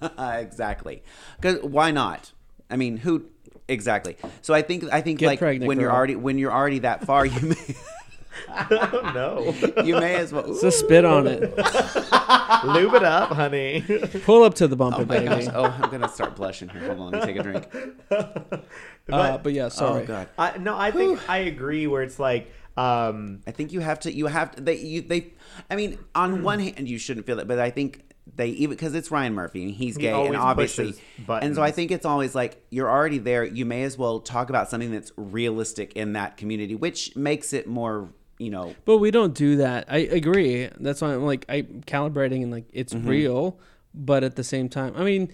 [0.18, 1.02] exactly.
[1.40, 2.32] Because why not?
[2.70, 3.24] I mean, who
[3.68, 4.16] exactly?
[4.40, 7.04] So I think I think Get like pregnant, when you're already when you're already that
[7.04, 7.56] far, you may
[8.48, 9.54] no.
[9.84, 10.54] you may as well.
[10.54, 11.40] So spit on it.
[12.64, 13.84] Lube it up, honey.
[14.24, 15.26] Pull up to the bumper, Oh baby.
[15.26, 15.46] gosh!
[15.54, 16.94] Oh, I'm gonna start blushing here.
[16.94, 17.68] Hold on, let me take a drink.
[19.12, 20.02] uh, but yeah, sorry.
[20.02, 20.28] Oh god.
[20.38, 21.86] I, no, I think I agree.
[21.86, 24.12] Where it's like, um, I think you have to.
[24.12, 24.62] You have to.
[24.62, 24.76] They.
[24.76, 25.32] You, they.
[25.70, 28.02] I mean, on one hand, you shouldn't feel it, but I think
[28.36, 31.62] they even because it's Ryan Murphy and he's He gay, and obviously, pushes and so
[31.62, 33.44] I think it's always like you're already there.
[33.44, 37.66] You may as well talk about something that's realistic in that community, which makes it
[37.66, 38.10] more.
[38.42, 39.86] You know, But we don't do that.
[39.88, 40.68] I agree.
[40.78, 43.08] That's why I'm like I calibrating and like it's Mm-hmm.
[43.08, 43.58] real,
[43.94, 45.32] but at the same time, I mean,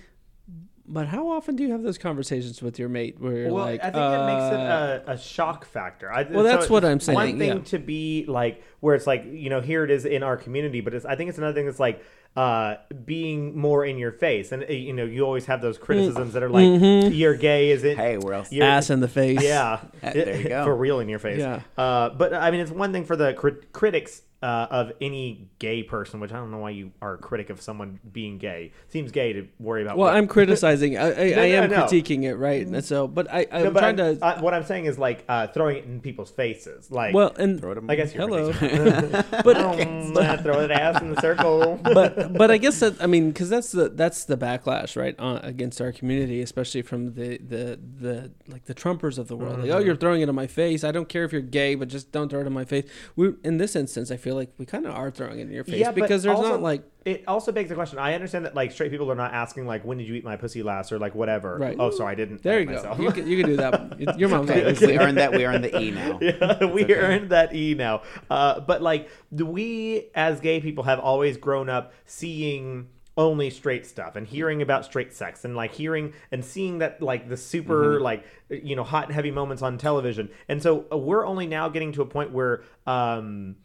[0.87, 3.81] but how often do you have those conversations with your mate where you're well, like,
[3.81, 6.11] I think it makes it uh, a, a shock factor.
[6.11, 7.63] I, Well, that's it's what I'm saying, One thing yeah.
[7.65, 10.95] to be like, where it's like, you know, here it is in our community, but
[10.95, 12.03] it's, I think it's another thing that's like
[12.37, 16.35] uh, being more in your face, and uh, you know, you always have those criticisms
[16.35, 17.13] that are like, Mm-hmm.
[17.13, 17.97] you're gay, is it?
[17.97, 18.53] hey, where else?
[18.53, 19.43] you're- ass in the face?
[19.43, 20.65] Yeah, There you go.
[20.65, 21.41] for real in your face.
[21.41, 21.63] Yeah.
[21.77, 25.83] Uh, but I mean, it's one thing for the crit- critics uh, of any gay
[25.83, 28.73] person, which I don't know why you are a critic of someone being gay.
[28.89, 29.97] Seems gay to worry about.
[29.99, 30.97] Well, what- I'm criticizing.
[30.97, 31.77] I, I, No, I am no.
[31.85, 32.65] critiquing it, right?
[32.67, 34.25] And so, but I, I'm No, but trying I'm- to.
[34.25, 36.91] uh, what I'm saying is like uh, throwing it in people's faces.
[36.91, 38.53] Like, well, and Throw it in I guess you're hello.
[39.45, 41.81] but um, throw that ass in the circle.
[41.83, 45.41] but but I guess that I mean because that's the that's the backlash right uh,
[45.43, 49.61] against our community, especially from the the the like the Trumpers of the world.
[49.61, 50.85] Like, oh, you're throwing it in my face.
[50.85, 52.89] I don't care if you're gay, but just don't throw it in my face.
[53.17, 55.65] We in this instance, I feel like we kind of are throwing it in your
[55.65, 57.99] face Yeah, because there's also- not like it also begs the question.
[57.99, 60.37] I understand that like straight people are not asking like when did you eat my
[60.37, 61.57] pussy last or like whatever.
[61.59, 61.77] Right.
[61.79, 62.43] Oh, sorry, I didn't.
[62.43, 63.03] there you thank go.
[63.03, 64.19] You can, you can do that.
[64.19, 64.89] Your mom's Okay, obviously.
[64.89, 65.33] we earned that.
[65.33, 66.19] We earned the E now.
[66.23, 66.95] yeah, we okay.
[66.95, 68.03] earned that E now.
[68.31, 74.15] Uh, but like we as gay people have always grown up seeing only straight stuff
[74.15, 78.03] and hearing about straight sex and like hearing and seeing that like the super Mm-hmm.
[78.05, 80.29] like you know hot and heavy moments on television.
[80.49, 83.57] And so uh, we're only now getting to a point where um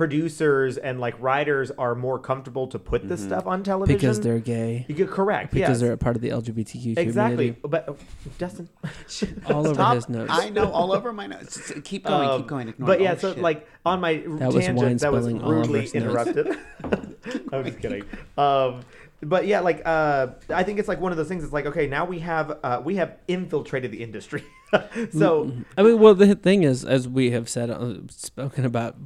[0.00, 4.38] producers and like writers are more comfortable to put this stuff on television because they're
[4.38, 4.86] gay.
[4.88, 5.52] You get correct.
[5.52, 5.80] Because yes.
[5.80, 7.52] they're a part of the LGBTQ exactly.
[7.52, 7.60] community.
[7.62, 7.92] But uh,
[8.38, 8.70] Dustin,
[9.44, 9.94] All over Stop.
[9.96, 10.32] his notes.
[10.32, 11.56] I know all over my notes.
[11.56, 12.30] Just keep going.
[12.30, 12.68] Um, keep going.
[12.68, 13.42] Ignore but yeah, Oh, so shit.
[13.42, 16.58] like on my That was wine tangent, that was spilling all over rudely interrupted.
[17.52, 18.04] I'm just kidding.
[18.38, 18.80] Um,
[19.22, 21.44] but yeah, like uh, I think it's like one of those things.
[21.44, 24.44] It's like okay, now we have uh, we have infiltrated the industry.
[25.12, 28.96] so I mean, well, the thing is, as we have said, uh, spoken about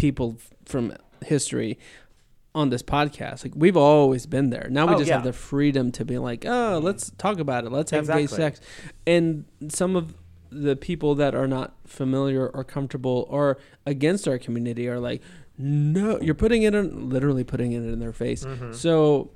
[0.00, 0.94] people from
[1.26, 1.78] history
[2.54, 4.66] on this podcast, like we've always been there.
[4.70, 5.16] Now we Oh, just yeah.
[5.16, 7.70] have the freedom to be like, oh, let's talk about it.
[7.70, 8.60] Let's have gay sex.
[9.06, 10.14] And some of
[10.50, 15.20] the people that are not familiar or comfortable or against our community are like,
[15.58, 18.44] no, you're putting it in, literally putting it in their face.
[18.44, 18.72] Mm-hmm.
[18.72, 19.30] So,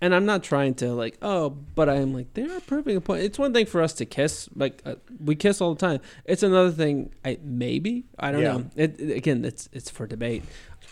[0.00, 3.22] and I'm not trying to like, oh, but I'm like, they are proving a point.
[3.22, 6.00] It's one thing for us to kiss, like uh, we kiss all the time.
[6.24, 8.52] It's another thing, I maybe I don't Yeah.
[8.58, 8.70] know.
[8.76, 10.42] It, it- again, it's it's for debate.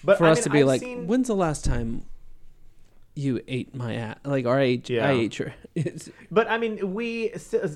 [0.02, 2.04] But for I us mean, to be I've like, seen- when's the last time
[3.16, 4.16] you ate my ass?
[4.24, 5.08] Like, or I ate, Yeah.
[5.08, 5.54] I ate your.
[6.30, 7.32] But I mean, we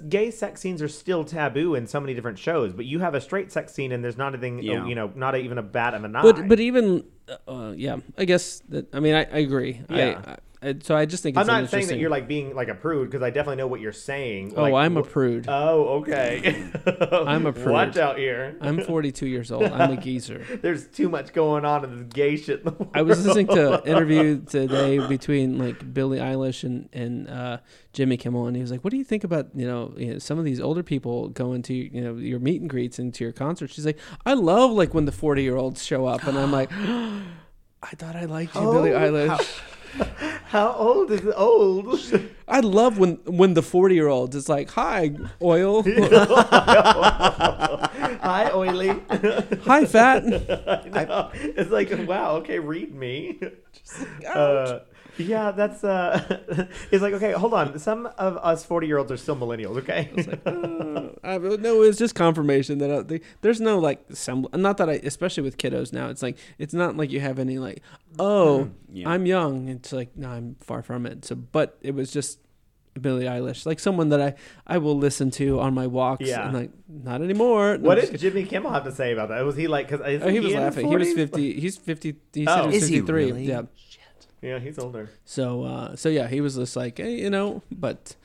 [0.08, 2.72] gay sex scenes are still taboo in so many different shows.
[2.72, 4.84] But you have a straight sex scene, and there's not anything, Yeah.
[4.86, 6.22] you know, not even a bat of an eye.
[6.22, 7.04] but but even,
[7.46, 8.92] uh, yeah, I guess that.
[8.94, 9.80] I mean, I, I agree.
[9.90, 10.20] Yeah.
[10.26, 10.36] I,
[10.80, 13.10] so I just think it's I'm not saying that you're like being like a prude
[13.10, 14.54] because I definitely know what you're saying.
[14.56, 15.46] Oh, Like, I'm a prude.
[15.48, 16.68] Oh, okay.
[17.12, 17.68] I'm a prude.
[17.72, 18.56] Watch out here.
[18.60, 19.64] I'm 42 years old.
[19.64, 20.44] I'm a geezer.
[20.62, 22.60] There's too much going on in this gay shit.
[22.60, 22.90] In the world.
[22.94, 27.58] I was listening to an interview today between like Billie Eilish and and uh,
[27.92, 30.18] Jimmy Kimmel, and he was like, "What do you think about you know, you know
[30.18, 33.22] some of these older people going to you know your meet and greets and to
[33.24, 36.36] your concerts?" She's like, "I love like when the forty year olds show up," and
[36.38, 36.70] I'm like,
[37.82, 39.28] "I thought I liked you, Billie Oh, Eilish.
[39.28, 39.38] How
[40.54, 41.34] old is it?
[41.36, 42.00] Old.
[42.48, 45.10] I love when when the forty year olds is like, "Hi,
[45.42, 45.82] oil,
[48.22, 49.00] Hi, oily.
[49.64, 50.24] hi, fat."
[50.92, 51.30] I know.
[51.34, 53.40] It's like, wow, okay, read me.
[54.26, 54.80] Uh,
[55.18, 56.38] yeah, that's uh
[56.90, 57.78] it's like, okay, hold on.
[57.78, 60.10] Some of us 40 year olds are still millennials, okay?
[60.46, 64.88] Uh, I, no, it's just confirmation that uh, they, there's no like sembl- Not that
[64.88, 67.82] I, especially with kiddos now, it's like it's not like you have any like,
[68.18, 69.08] oh, Yeah.
[69.10, 69.68] I'm young.
[69.68, 71.24] It's like no, I'm far from it.
[71.24, 72.38] So, but it was just
[73.00, 74.34] Billie Eilish, like someone that I
[74.66, 76.26] I will listen to on my walks.
[76.26, 76.46] Yeah.
[76.46, 77.78] and like not anymore.
[77.78, 79.44] No, what did Jimmy Kimmel have to say about that?
[79.44, 80.20] Was he like, because.
[80.22, 80.88] Oh, he was laughing.
[80.88, 81.60] He was fifty.
[81.60, 82.16] He's fifty.
[82.32, 82.60] He said Oh.
[82.62, 83.26] he was Is he fifty-three.
[83.26, 83.44] really?
[83.44, 83.62] Yeah.
[84.42, 85.10] Yeah, he's older.
[85.24, 88.16] So uh, so yeah, he was just like, hey, you know, but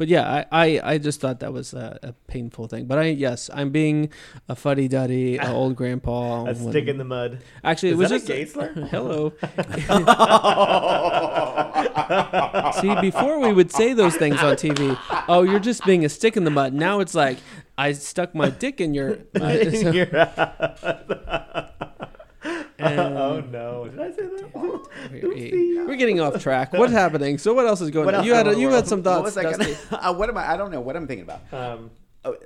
[0.00, 2.86] but yeah, I, I, I just thought that was a, a painful thing.
[2.86, 4.08] But I yes, I'm being
[4.48, 6.40] a fuddy duddy, a old grandpa.
[6.40, 7.42] A when- stick in the mud.
[7.62, 8.68] Actually, it was just gay slur?
[8.90, 9.34] hello.
[12.80, 16.34] See, before we would say those things on TV, oh, you're just being a stick
[16.34, 16.72] in the mud.
[16.72, 17.36] Now it's like
[17.76, 19.18] I stuck my dick in your.
[19.38, 21.86] Uh, so-
[22.86, 23.88] and- oh no!
[23.88, 24.50] Did I say that?
[24.54, 26.72] we're, we're getting off track.
[26.72, 27.38] What's happening?
[27.38, 28.24] So what else is going on?
[28.24, 29.36] You had a, you had some What thoughts.
[29.36, 29.76] was I gonna?
[29.92, 30.52] Uh, what am I?
[30.52, 31.40] I don't know what I'm thinking about.
[31.52, 31.90] Um,
[32.22, 32.36] Oh,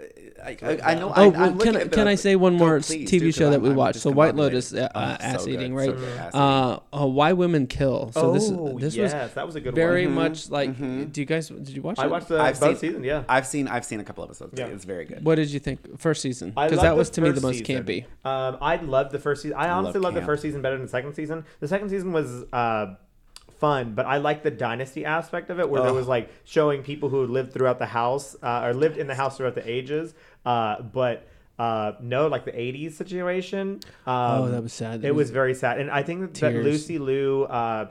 [0.45, 1.09] I, I, I know.
[1.17, 3.19] Oh, I, I'm looking can, I- at the- can I say one more please, TV
[3.19, 3.99] do, 'cause show that I'm- we I'm watched?
[3.99, 4.37] So White.
[4.37, 5.97] Lotus, uh, Oh, uh, ass good, eating, so right?
[5.97, 8.13] good, ass Uh, uh, Why Women Kill.
[8.13, 10.15] So this oh, this yes, was that was a good very one.
[10.15, 10.79] much like.
[10.79, 12.11] Do you guys did you watch I it?
[12.11, 13.05] watched the I've both seen- seasons.
[13.05, 13.25] Yeah.
[13.29, 13.67] I've seen.
[13.67, 14.55] I've seen a couple episodes.
[14.57, 14.67] Yeah.
[14.67, 15.25] It's very good.
[15.25, 16.51] What did you think first season?
[16.51, 17.85] Because that was to me the most season.
[17.85, 18.05] campy.
[18.25, 19.57] Um, I loved the first season.
[19.59, 21.45] I honestly loved the first season better than the second season.
[21.59, 22.95] The second season was uh,
[23.65, 27.09] fun, but I like the dynasty aspect of it, where there was like showing people
[27.09, 30.15] who lived throughout the house uh, or lived in the house throughout the ages.
[30.45, 31.17] Uh, but
[31.59, 33.81] uh, no, like the '80s situation.
[34.07, 35.05] Um, Oh, that was sad.
[35.05, 37.89] It was very sad, and I think that, that Lucy Liu uh,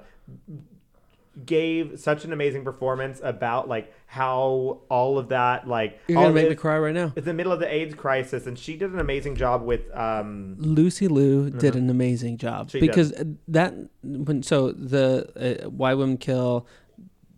[1.46, 6.50] gave such an amazing performance about like how all of that like You're gonna make
[6.50, 7.12] me cry right now.
[7.15, 9.82] It's the middle of the AIDS crisis, and she did an amazing job with.
[9.96, 12.69] Um, Lucy Liu did an amazing job Mm-hmm.
[12.69, 12.88] She did.
[12.88, 13.13] because
[13.48, 16.67] that when so the uh, Why Women Kill.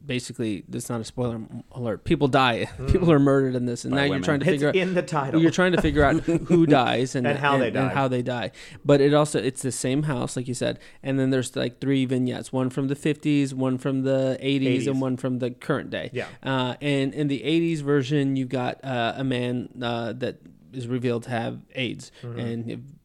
[0.06, 1.42] Basically, it's not a spoiler
[1.72, 2.04] alert.
[2.04, 2.66] People die.
[2.88, 4.94] People are murdered in this, and By now you're trying to it's figure out in
[4.94, 5.42] the title.
[5.42, 7.82] you're trying to figure out who dies and, And how they die.
[7.82, 8.52] and how they die.
[8.84, 12.06] But it also it's the same house, like you said, and then there's like three
[12.06, 14.88] vignettes: one from the 50s, one from the 80s, 80s.
[14.88, 16.10] and one from the current day.
[16.14, 16.28] Yeah.
[16.44, 20.40] Uh, and in the 80s version, you've got uh, a man uh, that
[20.74, 22.40] is revealed to have AIDS, Mm-hmm.
[22.40, 22.96] and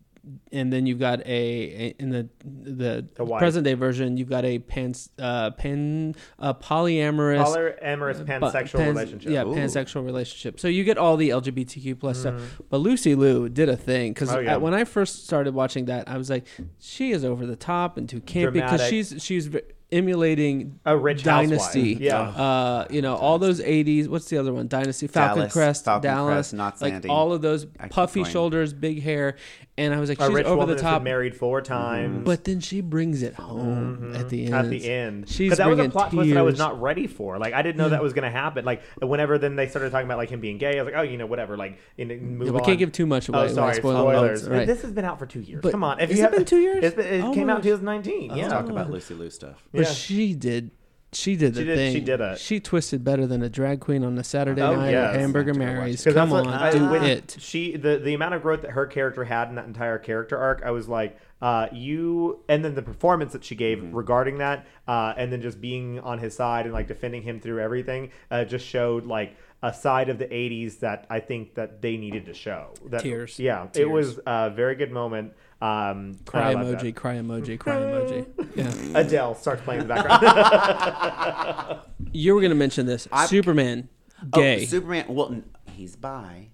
[0.52, 4.44] and then you've got a, a- in the the A present day version, you've got
[4.44, 9.30] a pan uh, pan uh, polyamorous polyamorous pansexual pans- relationship.
[9.32, 9.54] Yeah, Ooh.
[9.54, 10.60] pansexual relationship.
[10.60, 12.60] So you get all the LGBTQ plus stuff.
[12.68, 14.38] But Lucy Liu did a thing because Mm-hmm.
[14.38, 14.56] Oh, yeah.
[14.56, 16.46] when I first started watching that, I was like,
[16.78, 21.22] she is over the top and too campy because she's she's ve- emulating A rich
[21.22, 21.94] Dynasty.
[21.94, 22.00] housewife.
[22.00, 22.20] Yeah.
[22.20, 24.08] Uh, you know, all those 80s.
[24.08, 24.68] What's the other one?
[24.68, 26.32] Dynasty, Falcon Dallas, Crest, Falcon Dallas.
[26.34, 27.08] Crest, Not like Sandy.
[27.08, 28.32] all of those I keep puffy going.
[28.32, 29.36] shoulders, big hair.
[29.78, 30.98] And I was like, A she's rich over woman the that's top.
[30.98, 32.24] been married four times.
[32.26, 34.52] But then she brings it home at the end.
[34.52, 34.64] Mm-hmm.
[34.64, 35.28] at the end.
[35.28, 36.58] She's Because that was a bringing plot twist that I was tears.
[36.58, 37.38] not ready for.
[37.38, 38.66] Like I didn't know that was going to happen.
[38.66, 41.02] Like whenever then they started talking about like him being gay, I was like, oh,
[41.02, 41.56] you know, whatever.
[41.56, 42.64] Like, in, move Yeah, we on.
[42.66, 43.38] can't give too much away.
[43.38, 44.42] Oh, like, sorry, spoiler spoilers.
[44.48, 44.66] alerts, right.
[44.66, 45.62] This has been out for two years.
[45.62, 46.84] But Come on, if has you it have, been two years?
[46.84, 47.80] It's been, it Oh came my out in gosh.
[47.80, 48.28] 2019.
[48.28, 48.48] Let's yeah.
[48.48, 49.64] talk about Lucy Liu stuff.
[49.80, 49.94] But Yeah.
[49.94, 50.70] she did.
[51.12, 51.92] She did the She did- thing.
[51.94, 52.38] she did it.
[52.38, 55.12] She twisted better than a drag queen on a Saturday Oh, night yes.
[55.14, 56.04] at Hamburger I have to go watch Mary's.
[56.04, 57.36] Come on, what, do I, it.
[57.40, 60.62] She the the amount of growth that her character had in that entire character arc,
[60.64, 63.96] I was like, uh, you, and then the performance that she gave Mm-hmm.
[63.96, 67.58] regarding that, uh, and then just being on his side and like defending him through
[67.60, 71.96] everything, uh, just showed like a side of the '80s that I think that they
[71.96, 72.68] needed to show.
[72.88, 73.36] That, Tears.
[73.40, 75.32] Yeah, it was a very good moment.
[75.62, 78.26] Um, Cry I love emoji, cry emoji, cry emoji.
[78.56, 78.72] Yeah.
[79.00, 81.80] Adele starts playing in the background.
[82.12, 83.06] You were gonna mention this.
[83.12, 83.88] I- Superman,
[84.32, 84.64] Oh, gay.
[84.66, 85.04] Superman.
[85.08, 85.42] Well,
[85.76, 86.48] he's bi.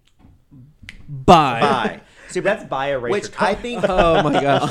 [1.08, 1.60] Bye.
[1.60, 2.00] Bi.
[2.28, 3.12] See, that's bi erasure.
[3.12, 3.84] Which I think.
[3.88, 4.70] Oh my gosh.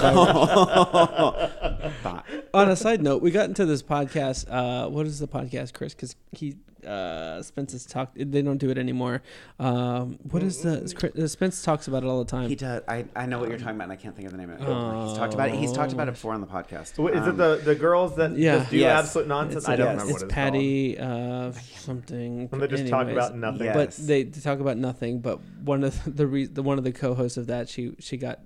[2.04, 2.22] bi.
[2.54, 4.46] On a side note, we got into this podcast.
[4.50, 5.94] Uh, what is the podcast, Chris?
[5.94, 8.16] Because he uh, Spence has talked.
[8.18, 9.22] They don't do it anymore.
[9.60, 12.50] Um, what is the is uh, Spence talks about it all the time?
[12.50, 12.84] He does.
[12.88, 14.56] I, I know what you're talking about, and I can't think of the name of
[14.62, 15.08] it.
[15.10, 15.56] he's talked about it.
[15.56, 16.98] He's talked about it before on the podcast.
[16.98, 18.60] What, is it Um, the the girls that Yeah.
[18.60, 19.00] just do Yes.
[19.06, 19.58] absolute nonsense?
[19.64, 19.92] It's, I don't yes.
[19.94, 22.50] remember it's what it's Patty uh, something.
[22.50, 22.62] called.
[22.64, 23.66] And they just talk about nothing.
[23.66, 23.74] Yeah.
[23.74, 23.98] but Yes.
[23.98, 25.20] they, they talk about nothing.
[25.20, 28.18] But one of the, the, re- the one of the co-hosts of that, she she
[28.18, 28.40] got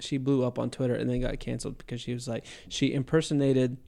[0.00, 3.78] she blew up on Twitter and then got canceled because she was like she impersonated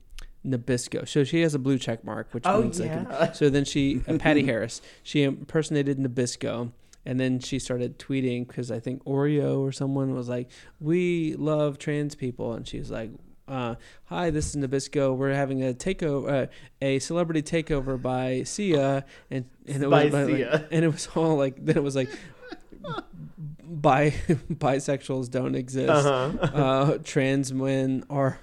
[0.45, 1.07] Nabisco.
[1.07, 3.05] So she has a blue check mark, which Oh, means yeah.
[3.19, 3.35] like.
[3.35, 6.71] So then she uh, Patty Harris, she impersonated Nabisco.
[7.03, 11.79] And then she started tweeting because I think Oreo or someone was like, "We love
[11.79, 13.09] trans people," and she was like,
[13.47, 13.73] uh,
[14.05, 15.17] "Hi, this is Nabisco.
[15.17, 16.47] We're having a takeover, uh,
[16.79, 20.67] a celebrity takeover by Sia, and and it By was by, like- Sia.
[20.71, 22.09] and it was all like then it was like
[23.63, 24.09] bi
[24.51, 26.45] bisexuals don't exist Uh-huh.
[26.55, 28.37] uh trans men are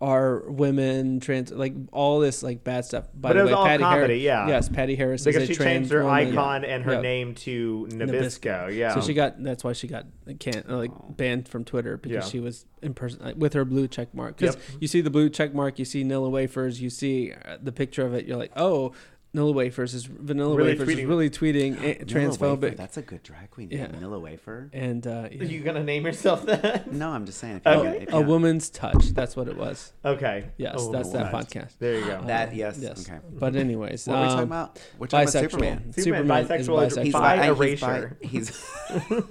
[0.00, 3.54] are women trans like all this like bad stuff by But the it was way
[3.56, 4.48] all patty comedy, Harris, yeah.
[4.48, 6.28] yes patty harris because she changed her woman.
[6.32, 8.74] icon and her name to Nabisco.
[8.74, 8.92] Yeah.
[8.94, 10.06] so she got that's why she got
[10.40, 12.30] can't like banned from twitter because Yeah.
[12.30, 14.64] she was in person with her blue check mark because Yep.
[14.80, 18.04] you see the blue check mark you see Nilla wafers you see uh, the picture
[18.04, 18.92] of it you're like oh
[19.34, 23.50] Nilla wafers is vanilla Really wafers is really tweeting transphobic Wafer, That's a good drag
[23.50, 23.68] queen.
[23.68, 23.86] name, Yeah.
[23.88, 24.70] Nilla Wafer.
[24.72, 26.92] and uh, Are you gonna name yourself that?
[26.92, 27.60] No, I'm just saying.
[27.66, 28.06] Okay.
[28.08, 30.46] you, a woman's touch that's what it was Okay.
[30.56, 31.44] yes Oh, that's that nice.
[31.46, 32.22] podcast There you go.
[32.26, 32.78] That yes.
[32.80, 33.18] yes Okay.
[33.32, 34.80] but anyways What are we talking um, about?
[34.98, 35.50] We're talking about bisexual.
[35.50, 35.92] Superman.
[35.92, 37.02] Superman, Superman is bisexual, bisexual.
[37.04, 38.16] He's Bi bi- erasure.
[38.20, 38.50] He's,
[38.88, 39.22] bi-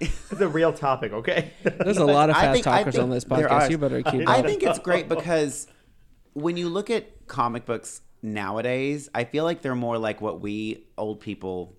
[0.00, 1.12] he's It's a real topic.
[1.12, 1.52] Okay.
[1.62, 3.70] There's a lot of fast think- talkers on this podcast.
[3.70, 4.28] You better keep.
[4.28, 5.66] I think it's great because
[6.32, 10.86] when you look at comic books nowadays, I feel like they're more like what we
[10.98, 11.76] old people.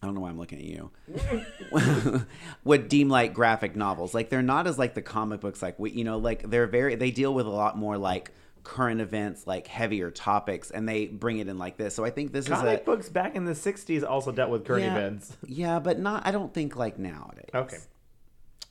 [0.00, 2.26] I don't know why I'm looking at you.
[2.64, 4.14] would deem like graphic novels.
[4.14, 5.60] Like they're not as like the comic books.
[5.60, 6.94] Like we, you know, like they're very.
[6.94, 8.30] They deal with a lot more like
[8.62, 11.96] current events, like heavier topics, and they bring it in like this.
[11.96, 14.64] So I think this Comic is a books back in the '60s also dealt with
[14.64, 15.36] current yeah, events.
[15.46, 16.24] Yeah, but not.
[16.26, 17.50] I don't think like nowadays.
[17.52, 17.78] Okay.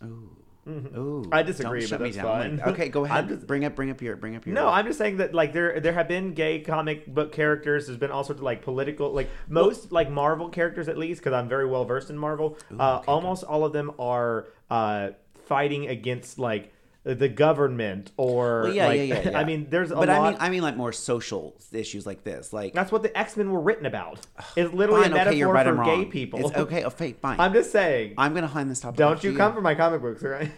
[0.05, 0.37] Ooh.
[0.67, 1.23] Ooh.
[1.31, 2.57] I disagree, but that's down.
[2.57, 2.61] fine.
[2.73, 3.29] Okay, go ahead.
[3.29, 4.53] just- bring up, bring up your, bring up your.
[4.55, 7.87] No, I'm just saying that like there there have been gay comic book characters.
[7.87, 11.33] There's been all sorts of like political, like most like Marvel characters at least, because
[11.33, 12.57] I'm very well versed in Marvel.
[12.77, 15.09] uh, almost all of them are uh,
[15.45, 16.73] fighting against like
[17.13, 19.39] the government or Well, yeah, like, yeah, yeah, yeah.
[19.39, 20.19] I mean, there's a but lot.
[20.19, 22.53] I mean, I mean, like more social issues like this.
[22.53, 24.19] Like, that's what the X Men were written about.
[24.55, 25.65] It's literally fine, a metaphor okay, right.
[25.65, 26.11] for gay wrong.
[26.11, 26.47] people.
[26.47, 26.85] It's okay.
[26.97, 27.39] Okay, fine.
[27.39, 28.15] I'm just saying.
[28.17, 28.97] I'm gonna find this topic.
[28.97, 30.51] don't you come for my comic books, all right?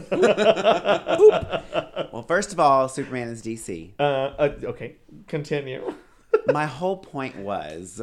[2.12, 3.92] Well, first of all, Superman is DC.
[3.98, 4.96] Uh, uh, okay,
[5.28, 5.94] continue.
[6.46, 8.02] my whole point was,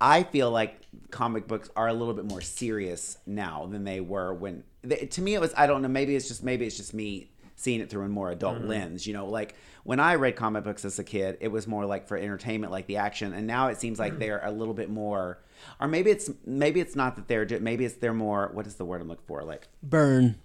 [0.00, 4.34] I feel like comic books are a little bit more serious now than they were
[4.34, 4.64] when.
[4.88, 5.52] To me, it was.
[5.56, 5.88] I don't know.
[5.88, 6.42] Maybe it's just.
[6.42, 8.68] Maybe it's just me seeing it through a more adult Mm-hmm.
[8.68, 9.06] lens.
[9.06, 12.06] You know, like when I read comic books as a kid, it was more like
[12.06, 14.10] for entertainment, like the action, and now it seems Mm-hmm.
[14.14, 15.38] like they're a little bit more.
[15.80, 17.46] Or maybe it's maybe it's not that they're.
[17.60, 18.50] Maybe it's they're more.
[18.52, 19.42] What is the word I'm looking for?
[19.44, 20.36] Like burn.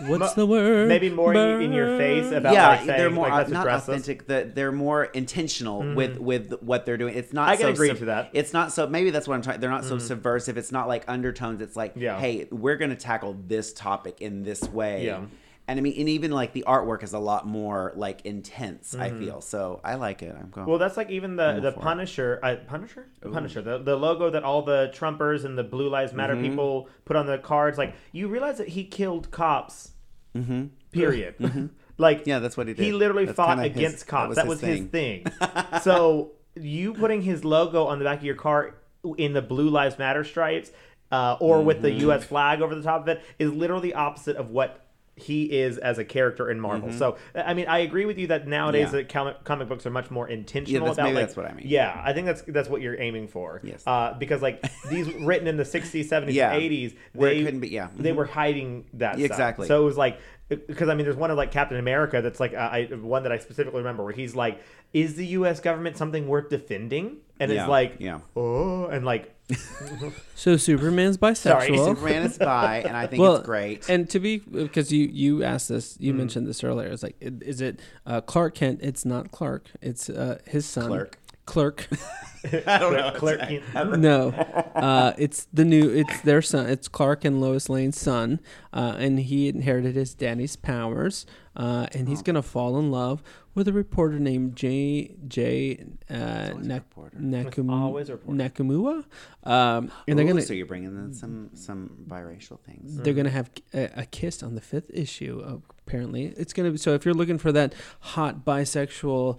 [0.00, 0.88] What's the word?
[0.88, 3.50] Maybe more in, in your face about yeah, like saying they're more like, uh, let's
[3.50, 4.26] not address authentic.
[4.26, 5.94] The, they're more intentional mm-hmm.
[5.94, 7.14] with with what they're doing.
[7.14, 7.48] It's not.
[7.48, 8.30] I can so agree sub- to that.
[8.32, 8.86] It's not so.
[8.86, 9.60] Maybe that's what I'm trying.
[9.60, 10.06] They're not so mm-hmm.
[10.06, 10.56] subversive.
[10.56, 11.60] It's not like undertones.
[11.60, 12.18] It's like, Yeah.
[12.18, 15.06] hey, we're going to tackle this topic in this way.
[15.06, 15.24] Yeah.
[15.70, 18.94] And I mean, and even like the artwork is a lot more like intense.
[18.94, 19.80] I feel so.
[19.84, 20.34] I like it.
[20.36, 20.66] I'm going.
[20.66, 21.70] Well, that's like even the the.
[21.72, 25.88] Punisher, uh, Punisher, the Punisher, the, the logo that all the Trumpers and the Blue
[25.88, 26.50] Lives Matter Mm-hmm.
[26.50, 27.78] people put on the cards.
[27.78, 29.92] Like you realize that he killed cops.
[30.36, 30.66] Mm-hmm.
[30.92, 31.36] Period.
[31.98, 32.82] Like Yeah, that's what he did.
[32.82, 34.28] He literally That's fought kinda his- against that cops.
[34.30, 35.24] was That his was his thing.
[35.24, 35.26] thing.
[35.82, 38.74] so you putting his logo on the back of your car
[39.18, 40.70] in the Blue Lives Matter stripes,
[41.12, 41.82] uh, or with Mm-hmm.
[41.84, 42.24] the U.S.
[42.24, 45.98] flag over the top of it, is literally the opposite of what he is as
[45.98, 46.92] a character in Marvel.
[46.92, 48.96] So I mean, I agree with you that nowadays Mm-hmm.
[48.96, 49.02] Yeah.
[49.02, 51.52] the comic, comic books are much more intentional that's- about maybe like, that's what I
[51.52, 51.66] mean.
[51.68, 53.60] Yeah, I think that's that's what you're aiming for.
[53.62, 53.82] Yes.
[53.86, 56.52] uh, because like these written in the 60s, 70s, Yeah.
[56.52, 57.88] and 80s, Where they couldn't be- yeah.
[57.96, 59.24] they were hiding that stuff.
[59.30, 59.66] Exactly.
[59.68, 62.54] So it was like because I mean, there's one of like Captain America that's like
[62.54, 64.60] uh, I one that I specifically remember where he's like,
[64.92, 65.60] "Is the U.S.
[65.60, 68.20] government something worth defending?" And Yeah, it's like, yeah.
[68.36, 69.34] oh, and like,
[70.34, 71.36] So Superman's bisexual.
[71.36, 71.76] Sorry.
[71.78, 73.88] Superman is bi, and I think well, it's great.
[73.88, 76.88] And to be because you you asked this, you mentioned this earlier.
[76.88, 78.80] It's like, is it uh, Clark Kent?
[78.82, 79.70] It's not Clark.
[79.80, 80.86] It's uh, his son.
[80.88, 81.18] Clerk.
[81.46, 81.88] Clerk.
[82.66, 83.12] I don't know.
[83.14, 83.98] Clark Kent.
[83.98, 84.30] no,
[84.74, 85.90] uh, it's the new.
[85.90, 86.68] It's their son.
[86.68, 88.40] It's Clark and Lois Lane's son,
[88.72, 91.26] uh, and he inherited his daddy's powers,
[91.56, 93.22] uh, and he's gonna fall in love
[93.54, 98.38] with a reporter named J J uh, always a Nak- Nakum- always a reporter.
[98.38, 99.04] Nakamura,
[99.44, 102.96] um, and they're Ooh, gonna so you're bringing in some some biracial things.
[102.98, 105.40] they're gonna have a, a kiss on the fifth issue.
[105.44, 106.94] Of, apparently, it's gonna be so.
[106.94, 109.38] If you're looking for that hot bisexual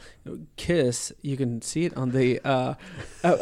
[0.57, 2.39] kiss, you can see it on the.
[2.45, 2.73] Uh,
[3.23, 3.39] Look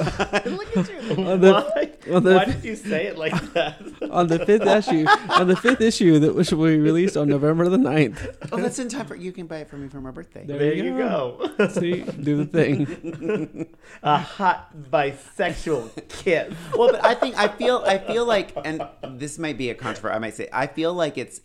[0.77, 1.25] at you.
[1.25, 3.81] On the- Why, on the- why did you say it like that?
[4.11, 7.69] on the fifth issue, on the fifth issue that which will be released on November
[7.69, 8.49] the 9th.
[8.51, 10.45] Oh, that's in time for you can buy it for me for my birthday.
[10.45, 11.51] There there you you go.
[11.57, 11.67] go.
[11.69, 13.67] See, do the thing.
[14.03, 16.53] a hot bisexual kiss.
[16.75, 20.15] well, but I think I feel I feel like, and this might be a controversy.
[20.15, 21.41] I might say I feel like it's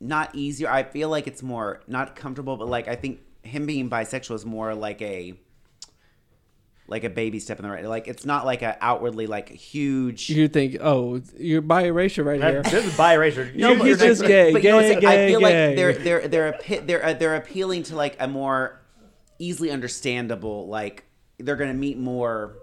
[0.00, 0.70] not easier.
[0.70, 4.44] I feel like it's more not comfortable, but like I think him being bisexual is
[4.46, 5.34] more like a
[6.90, 7.84] like a baby step in the right.
[7.84, 10.28] Like it's not like a outwardly like huge.
[10.30, 12.62] You think, oh, you're biracial right here.
[12.62, 13.54] This is biracial.
[13.54, 14.52] No, You- but he's you're just not- gay.
[14.52, 15.66] but you know what I'm gay, I feel gay.
[15.68, 18.80] like they're they're they're appi- they're uh, they're appealing to like a more
[19.38, 20.66] easily understandable.
[20.68, 21.04] Like
[21.38, 22.56] they're gonna meet more.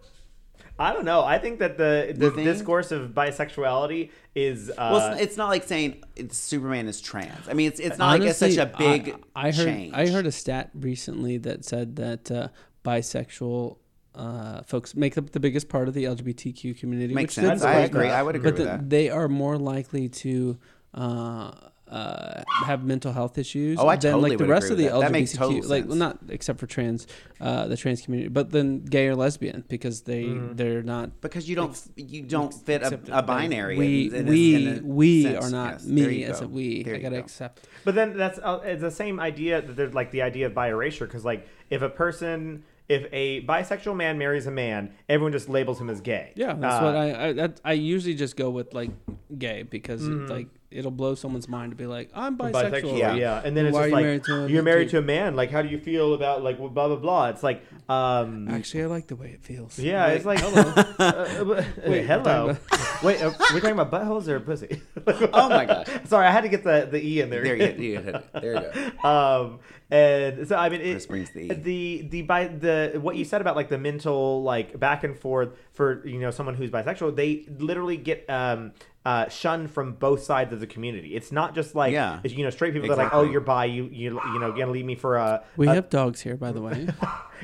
[0.78, 1.24] I don't know.
[1.24, 4.70] I think that the the You discourse of bisexuality is.
[4.72, 7.48] Uh, Well, it's, it's not like saying Superman is trans.
[7.48, 9.94] I mean, it's it's not like it's such a big I, I heard, change.
[9.94, 12.48] I heard a stat recently that said that uh,
[12.84, 13.78] bisexual
[14.15, 17.13] uh, folks make up the biggest part of the LGBTQ community.
[17.13, 17.60] Makes which sense.
[17.62, 17.86] is I great.
[17.86, 18.08] agree.
[18.10, 18.89] I would agree but with the- that.
[18.89, 20.58] they are more likely to
[20.93, 21.51] uh,
[21.88, 24.93] uh, have mental health issues Oh, I than totally like the rest of the with
[24.93, 24.99] that.
[25.01, 25.12] That LGBTQ.
[25.12, 27.06] makes total like, well, not except for trans,
[27.39, 30.56] uh, the trans community, but then gay or lesbian because they Mm-hmm.
[30.56, 31.21] they're not.
[31.21, 33.78] because you don't you don't fit a, a binary.
[33.78, 35.45] We in- in we in a we sense.
[35.45, 36.82] are not Yes, me as a we.
[36.84, 37.21] There I gotta go.
[37.21, 37.67] accept.
[37.84, 41.06] But then that's uh, it's the same idea that there's like the idea of bi-erasure
[41.06, 45.80] because like if a person if a bisexual man marries a man, everyone just labels
[45.82, 46.32] him as gay.
[46.36, 48.91] Yeah, that's Uh, what I I, that, I usually just go with like
[49.38, 50.26] gay because Mm-hmm.
[50.26, 52.71] it, like it'll blow someone's mind to be like I'm bisexual.
[52.71, 52.97] bisexual.
[52.97, 53.13] Yeah.
[53.13, 53.41] Yeah.
[53.45, 55.01] and then it's Why just are you like married to a you're married to a
[55.01, 55.36] man.
[55.36, 57.28] Like, how do you feel about like blah blah blah?
[57.30, 59.78] It's like, um, Actually, I like the way it feels.
[59.80, 60.62] yeah, Wait, it's like, hello.
[60.99, 62.54] uh, uh, Wait, we're hello.
[62.54, 62.58] talking
[63.04, 64.82] Wait, uh, we're talking about buttholes or pussy?
[65.34, 65.88] Oh my gosh.
[66.06, 67.43] Sorry, I had to get the the e in there.
[67.43, 68.19] There you, you.
[68.34, 69.08] There you go.
[69.08, 69.60] um
[69.91, 71.47] and so i mean it, Chris brings the E.
[71.54, 75.49] the the by the what you said about like the mental like back and forth
[75.73, 78.71] for you know someone who's bisexual they literally get um
[79.06, 81.15] uh, shunned from both sides of the community.
[81.15, 82.20] It's not just like Yeah.
[82.24, 84.72] you know straight people that are like, oh, you're bi, you you you know, gonna
[84.72, 85.44] leave me for a.
[85.58, 86.88] We a- have dogs here, by the way.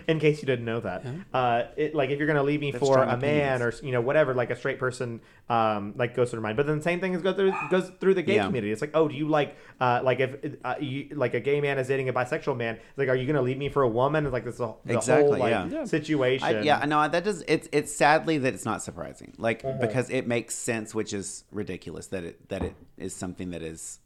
[0.08, 2.84] in case you didn't know that, uh, it, like if you're gonna leave me That's
[2.86, 6.38] for a man or you know whatever, like a straight person, um, like goes through
[6.38, 6.58] their mind.
[6.58, 8.45] But then the same thing is go through goes through the gay Yeah.
[8.45, 8.71] community.
[8.71, 11.77] It's like, oh, do you like uh, like if uh, you, like a gay man
[11.77, 12.75] is dating a bisexual man?
[12.75, 14.25] It's like, are you gonna leave me for a woman?
[14.25, 15.67] It's like this the Exactly, whole like yeah.
[15.69, 15.86] Yeah.
[15.86, 16.47] situation.
[16.47, 17.43] I, yeah, no, that does.
[17.47, 19.77] It's it's sadly that it's not surprising, like Uh-huh.
[19.80, 23.99] because it makes sense, which is ridiculous that it that it is something that is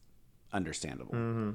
[0.53, 1.13] understandable.
[1.13, 1.51] Mm-hmm.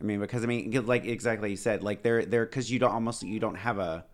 [0.00, 2.92] I mean, because I mean, like exactly you said, like they're they're because you don't
[2.92, 4.04] almost you don't have a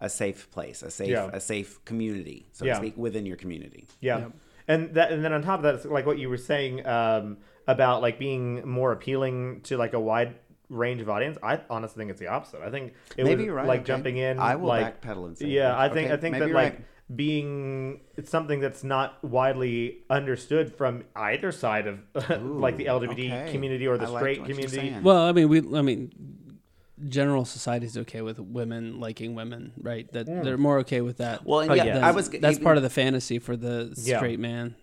[0.00, 1.30] a safe place, a safe Yeah.
[1.32, 2.74] a safe community, so Yeah.
[2.74, 3.86] to speak, within your community.
[4.00, 4.32] Yeah, Yep.
[4.68, 7.38] and that, and then on top of that, it's like what you were saying um,
[7.66, 10.34] about like being more appealing to like a wide
[10.68, 11.38] range of audience.
[11.42, 12.60] I honestly think it's the opposite.
[12.60, 13.86] I think it Maybe was you're right, like okay.
[13.86, 14.38] jumping in.
[14.38, 16.72] I will like, backpedal and say, Yeah, I okay, think I think maybe that like
[16.74, 16.84] right.
[17.14, 22.00] Being it's something that's not widely understood from either side of
[22.40, 23.52] like the Ooh, LGBT okay.
[23.52, 24.96] community or the I straight community.
[25.02, 26.10] well, I mean, we, I mean,
[27.08, 30.10] general society's okay with women liking women, right?
[30.12, 30.42] That mm.
[30.42, 31.44] they're more okay with that.
[31.44, 32.06] Well, and yeah, yeah.
[32.06, 34.16] I was that's even- part of the fantasy for the Yeah.
[34.16, 34.74] straight man,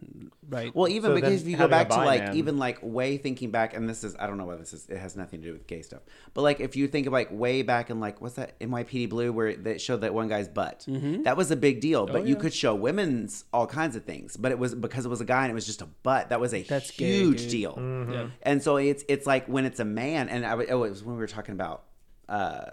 [0.53, 0.75] right?
[0.75, 3.51] Well, even So because if you go back to like bi-man- even like way thinking
[3.51, 4.87] back, and this is I don't know why this is.
[4.89, 6.01] It has nothing to do with gay stuff.
[6.33, 9.31] But like if you think of like way back in like what's that NYPD Blue
[9.31, 10.85] where they showed that one guy's butt.
[10.87, 12.05] That was a big deal.
[12.05, 12.41] But you yeah.
[12.41, 14.37] could show women's all kinds of things.
[14.37, 16.29] But it was because it was a guy and it was just a butt.
[16.29, 17.49] That was a That's huge dude.
[17.49, 17.73] deal.
[17.73, 18.11] Mm-hmm.
[18.13, 18.27] Yeah.
[18.43, 21.03] And so it's it's like when it's a man, and I, w- oh, it was
[21.03, 21.83] when we were talking about
[22.29, 22.65] uh,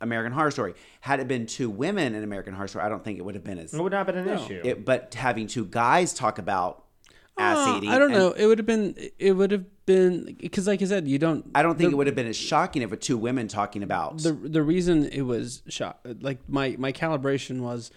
[0.00, 0.74] American Horror Story.
[1.00, 3.44] Had it been two women in American Horror Story, I don't think it would have
[3.44, 3.72] been as.
[3.74, 4.34] It would not have been an No.
[4.44, 4.60] issue.
[4.64, 6.84] It, but having two guys talk about
[7.38, 8.30] ass Uh, eating, I don't and know.
[8.32, 8.94] It would have been.
[9.18, 11.50] It would have been because, like I said, you don't.
[11.54, 13.82] I don't think the, it would have been as shocking if it two women talking
[13.82, 14.18] about.
[14.18, 17.90] The the reason it was shot like my my calibration was,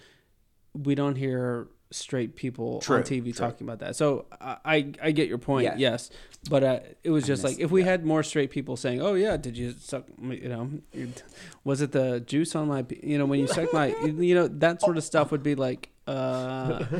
[0.74, 3.32] we don't hear straight people True, on TV true.
[3.32, 3.96] talking about that.
[3.96, 5.64] So I I, get your point.
[5.64, 5.78] Yes.
[5.78, 6.10] Yes,
[6.48, 9.36] but uh, it was just like if we had more straight people saying, "Oh yeah,
[9.36, 10.06] did you suck?
[10.22, 10.70] You know,
[11.64, 12.84] was it the juice on my?
[13.02, 15.90] You know, when you suck my, you know, that sort of stuff would be like."
[16.06, 16.84] uh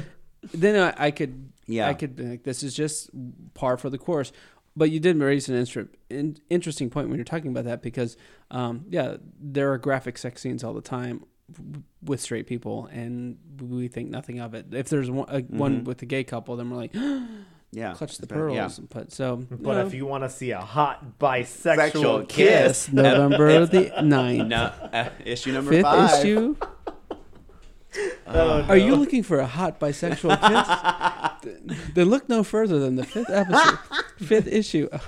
[0.52, 1.88] Then I, I could Yeah.
[1.88, 3.10] I could be like this is just
[3.54, 4.32] par for the course.
[4.74, 8.16] But you did raise an inter- in, interesting point when you're talking about that because,
[8.50, 11.24] um, yeah, there are graphic sex scenes all the time
[12.02, 14.72] with straight people, and we think nothing of it.
[14.72, 16.94] If there's one, uh, one with a gay couple, then we're like,
[17.70, 18.36] yeah, clutch the it's bad.
[18.54, 18.60] Yeah.
[18.62, 18.78] pearls.
[18.78, 22.92] But so, but you if you want to see a hot bisexual Sexual kiss, kiss.
[22.94, 26.18] November the 9th, No, uh, issue number fifth five.
[26.24, 26.56] issue.
[28.34, 31.84] Oh, Are you looking for a hot bisexual kiss?
[31.94, 33.78] then look no further than the fifth episode,
[34.16, 35.02] fifth issue of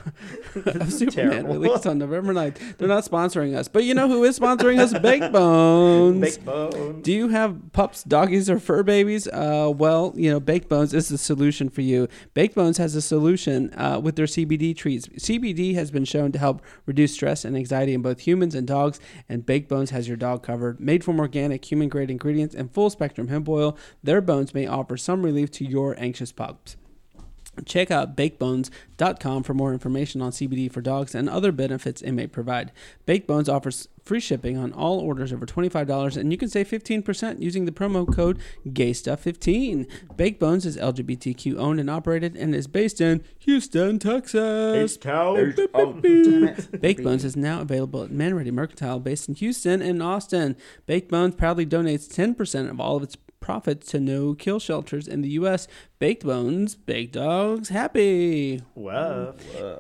[0.92, 1.54] Superman, Terrible.
[1.54, 2.76] released on November 9th.
[2.76, 4.92] They're not sponsoring us, but you know who is sponsoring us?
[4.98, 6.20] Baked Bones.
[6.20, 7.02] Baked bones.
[7.02, 9.26] Do you have pups, doggies, or fur babies?
[9.28, 12.08] Uh, well, you know, Baked Bones is the solution for you.
[12.34, 15.06] Baked Bones has a solution uh, with their CBD treats.
[15.08, 19.00] CBD has been shown to help reduce stress and anxiety in both humans and dogs,
[19.28, 20.78] and Baked Bones has your dog covered.
[20.80, 24.96] Made from organic, human grade ingredients and full spectrum hemp oil, their bones may offer
[24.96, 26.76] some relief to your anxious pups.
[27.64, 32.26] Check out bakebones.com for more information on CBD for dogs and other benefits it may
[32.26, 32.72] provide.
[33.06, 37.40] Baked Bones offers free shipping on all orders over $25 and you can save 15%
[37.40, 40.16] using the promo code GAYSTUFF15.
[40.16, 44.94] Baked Bones is LGBTQ owned and operated and is based in Houston, Texas.
[44.96, 45.54] H-Town.
[45.74, 46.54] Oh, damn.
[46.80, 50.56] Baked Bones is now available at Manready Mercantile based in Houston and Austin.
[50.86, 55.20] Baked Bones proudly donates 10% of all of its profits to no kill shelters in
[55.20, 55.68] the U.S.
[56.04, 58.60] Baked Bones, Baked Dogs, happy.
[58.74, 59.34] Whoa.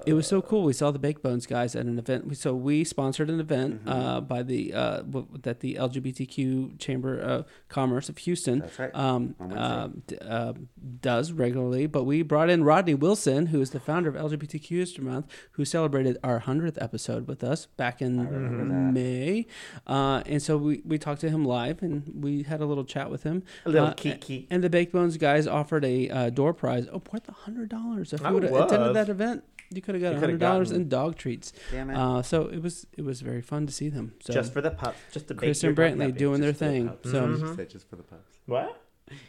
[0.06, 0.62] It was so cool.
[0.62, 2.34] We saw the Baked Bones guys at an event.
[2.38, 3.88] So we sponsored an event Mm-hmm.
[3.88, 5.02] uh, by the uh,
[5.42, 8.94] that the LGBTQ Chamber of Commerce of Houston right.
[8.94, 10.54] um, uh, d- uh,
[11.02, 11.86] does regularly.
[11.86, 15.64] But we brought in Rodney Wilson, who is the founder of LGBTQ History Month, who
[15.66, 19.46] celebrated our hundredth episode with us back in May.
[19.86, 23.10] Uh, and so we, we talked to him live, and we had a little chat
[23.10, 23.42] with him.
[23.66, 24.46] A little Uh, kiki.
[24.50, 26.86] And the Baked Bones guys offered a uh, door prize.
[26.92, 28.12] Oh, worth a hundred dollars.
[28.12, 30.70] If I you would have attended that event, you could have got a hundred dollars
[30.70, 31.52] in dog treats.
[31.72, 31.96] Damn it.
[31.96, 34.14] Uh, so it was it was very fun to see them.
[34.20, 34.98] So just for the pups.
[35.12, 36.88] Just to Chris and your Brantley doing their Just for the thing.
[36.88, 37.10] pups.
[37.10, 37.56] So Mhm.
[37.56, 38.38] Said just for the pups.
[38.46, 38.80] What?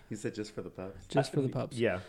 [0.09, 1.05] You said just for the pups.
[1.07, 1.77] just for the pups.
[1.77, 1.99] Yeah.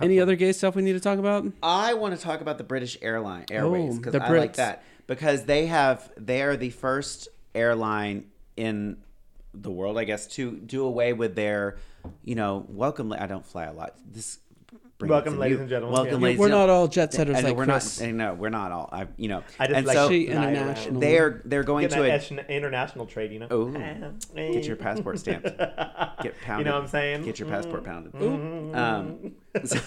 [0.00, 1.46] Any other gay stuff we need to talk about?
[1.62, 4.82] I want to talk about the British Airline Airways Oh, because the I like that
[5.06, 8.26] because they have they are the first airline
[8.58, 8.98] in
[9.54, 11.78] the world, I guess, to do away with their,
[12.24, 13.12] you know, welcome.
[13.12, 13.94] I don't fly a lot.
[14.10, 14.38] This
[14.98, 15.60] brings Welcome, ladies you.
[15.60, 15.92] and gentlemen.
[15.94, 16.24] Welcome, Yeah.
[16.24, 16.38] ladies.
[16.38, 16.76] We're and not gentlemen.
[16.80, 18.00] all jet setters I like we're Chris.
[18.00, 18.06] not.
[18.08, 18.88] I know we're not all.
[18.92, 19.42] I you know.
[19.60, 20.48] I just and like so She fly around.
[20.56, 21.00] international.
[21.00, 23.48] they're they're going to that a, etch- international trade, you know.
[23.50, 23.66] Oh.
[23.66, 25.44] Get get your passport stamped.
[25.46, 26.22] Get pounded.
[26.58, 27.24] You know what I'm saying?
[27.24, 28.12] Get your passport pounded.
[28.12, 28.74] Mm.
[28.76, 29.32] Um,
[29.64, 29.80] so-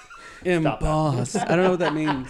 [0.44, 1.34] Emboss.
[1.36, 2.28] I don't know what that means.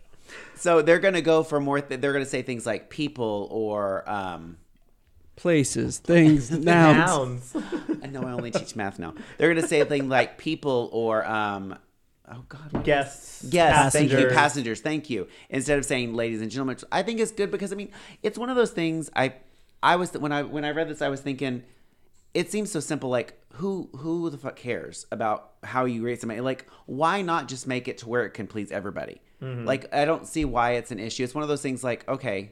[0.56, 1.80] so they're going to go for more.
[1.80, 4.08] Th- they're going to say things like people or.
[4.10, 4.56] Um,
[5.38, 7.54] Places, things, nouns.
[7.54, 7.56] Nouns.
[8.02, 9.14] I know I only teach math now.
[9.38, 11.76] They're going to say a thing like people or um
[12.30, 12.72] oh god.
[12.72, 13.44] what- Guests.
[13.48, 14.32] Yes, thank you, passengers.
[14.36, 14.80] passengers.
[14.80, 15.28] Thank you.
[15.48, 17.90] Instead of saying ladies and gentlemen, I think it's good because I mean,
[18.22, 19.34] it's one of those things I
[19.82, 21.62] I was when I when I read this I was thinking
[22.34, 26.40] it seems so simple like who who the fuck cares about how you rate somebody
[26.40, 29.66] like why not just make it to where it can please everybody Mm-hmm.
[29.66, 32.50] like i don't see why it's an issue it's one of those things like okay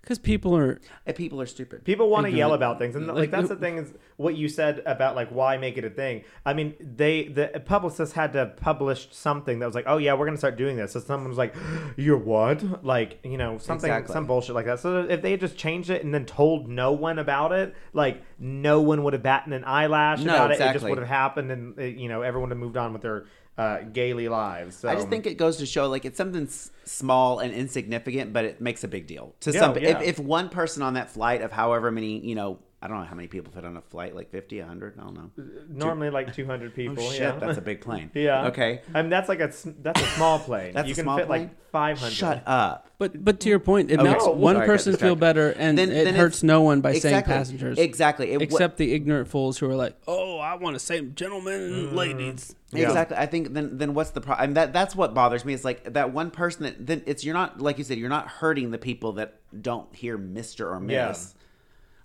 [0.00, 0.80] Because people are
[1.14, 3.76] people are stupid People want to yell about things, and like, Like, that's the thing
[3.78, 6.24] is what you said about like why make it a thing.
[6.44, 10.26] I mean, they the publicist had to publish something that was like, oh yeah, we're
[10.26, 10.92] gonna start doing this.
[10.92, 11.54] So someone was like,
[11.96, 12.84] you're what?
[12.84, 14.12] Like you know something Exactly.
[14.12, 14.80] some bullshit like that.
[14.80, 18.22] So if they had just changed it and then told no one about it, like
[18.38, 20.60] no one would have batted an eyelash No, about it.
[20.60, 23.02] It just would have happened, and uh, you know everyone would have moved on with
[23.02, 23.26] their
[23.58, 24.76] uh, gaily lives.
[24.76, 24.88] So.
[24.88, 28.44] I just think it goes to show like it's something s- small and insignificant, but
[28.44, 29.78] it makes a big deal to Yeah, some.
[29.78, 30.00] yeah.
[30.00, 33.04] If, if one person on that flight of however many you know I don't know
[33.04, 35.30] how many people fit on a flight, like 50, 100, I don't know.
[35.38, 37.04] Uh, normally like 200 people.
[37.04, 37.32] oh shit, yeah.
[37.32, 38.10] that's a big plane.
[38.14, 38.46] yeah.
[38.46, 38.80] Okay.
[38.94, 40.72] I mean that's like a s- that's a small plane.
[40.72, 41.42] That's you a can small fit plane?
[41.42, 42.10] like 500.
[42.10, 42.88] Shut up.
[42.96, 44.32] But but to your point, it Okay, makes no.
[44.32, 47.78] one Sorry, person feel better, and Then- it then hurts no one by saying passengers.
[47.78, 48.30] Exactly.
[48.32, 51.60] It- what- Except the ignorant fools who are like, "Oh, I want to say gentlemen
[51.60, 51.94] and mm.
[51.94, 52.86] ladies." Yeah.
[52.86, 53.16] Exactly.
[53.18, 54.54] I think then then what's the problem?
[54.54, 55.52] That that's what bothers me.
[55.52, 58.26] Is like that one person that then it's you're not like you said you're not
[58.28, 60.94] hurting the people that don't hear Mister or Miss.
[61.34, 61.39] Yeah.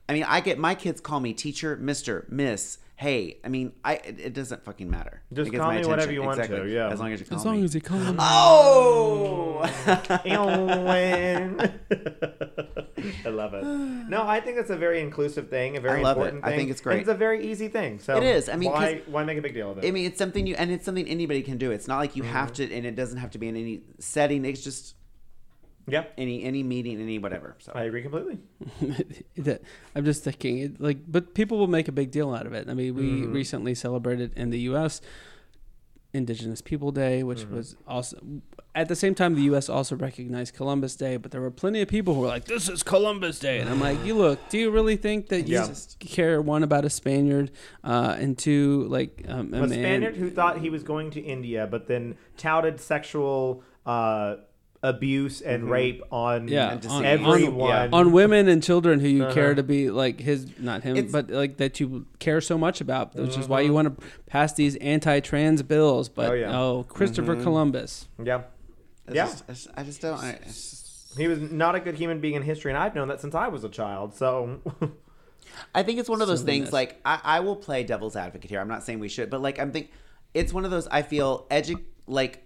[0.08, 2.78] I mean, I get my kids call me teacher, Mister, Miss.
[2.98, 5.22] Hey, I mean, I it, it doesn't fucking matter.
[5.34, 6.90] Just call my me whatever you want to, yeah.
[6.90, 7.64] as long as you call As long me.
[7.66, 8.16] as you call them.
[8.20, 9.62] oh,
[10.26, 11.72] Eowyn.
[13.26, 13.64] I love it.
[13.64, 16.22] No, I think it's a very inclusive thing, a very I love it.
[16.22, 16.98] important I think it's great.
[16.98, 17.12] and great.
[17.12, 18.00] it's a very easy thing.
[18.00, 18.48] So It is.
[18.50, 19.86] I mean, why 'cause- why make a big deal of it?
[19.88, 21.72] I mean, it's something you and it's something anybody can do.
[21.72, 22.70] It's not like you have Mm-hmm.
[22.70, 24.46] to, and it doesn't have to be in any setting.
[24.46, 24.96] It's just
[25.88, 27.56] yeah, any any meeting, any whatever.
[27.60, 28.40] So I agree completely.
[29.38, 29.62] that
[29.96, 32.70] I'm just thinking, it, like, but people will make a big deal out of it.
[32.70, 33.34] I mean, we Mm-hmm.
[33.34, 35.02] recently celebrated in the U.S.
[36.14, 37.56] Indigenous People Day, which Mm-hmm.
[37.56, 38.18] was also
[38.74, 39.68] at the same time the U.S.
[39.70, 42.84] also recognized Columbus Day, but there were plenty of people who were like, "This is
[42.84, 45.74] Columbus Day," and I'm like, "You look, do you really think that you Yeah.
[46.00, 47.52] care one about a Spaniard
[47.84, 51.22] uh, and two like um, a A man?" Spaniard who thought he was going to
[51.22, 54.38] India, but then touted sexual uh,
[54.88, 55.72] abuse and mm-hmm.
[55.72, 57.72] rape on Yeah, And on, everyone.
[57.72, 59.34] on, on women and children who you Uh-huh.
[59.34, 62.82] care to be like his, not him, It's- but like that you care so much
[62.82, 63.90] about, which is why you uh-huh.
[63.90, 66.10] want to pass these anti-trans bills.
[66.10, 66.94] But Oh, oh, yeah.
[66.94, 67.44] Christopher mm-hmm.
[67.44, 68.42] Columbus, yeah.
[69.08, 69.26] it's Yeah.
[69.48, 70.20] just, I just, don't.
[70.20, 73.22] I, just- He was not a good human being in history, and I've known that
[73.22, 74.14] since I was a child.
[74.16, 74.60] So,
[75.74, 76.66] I think it's one of those Silliness.
[76.66, 76.74] things.
[76.74, 78.60] Like I, I will play devil's advocate here.
[78.60, 79.92] I'm not saying we should, but like I'm think
[80.34, 80.88] it's one of those.
[80.88, 82.44] I feel edu like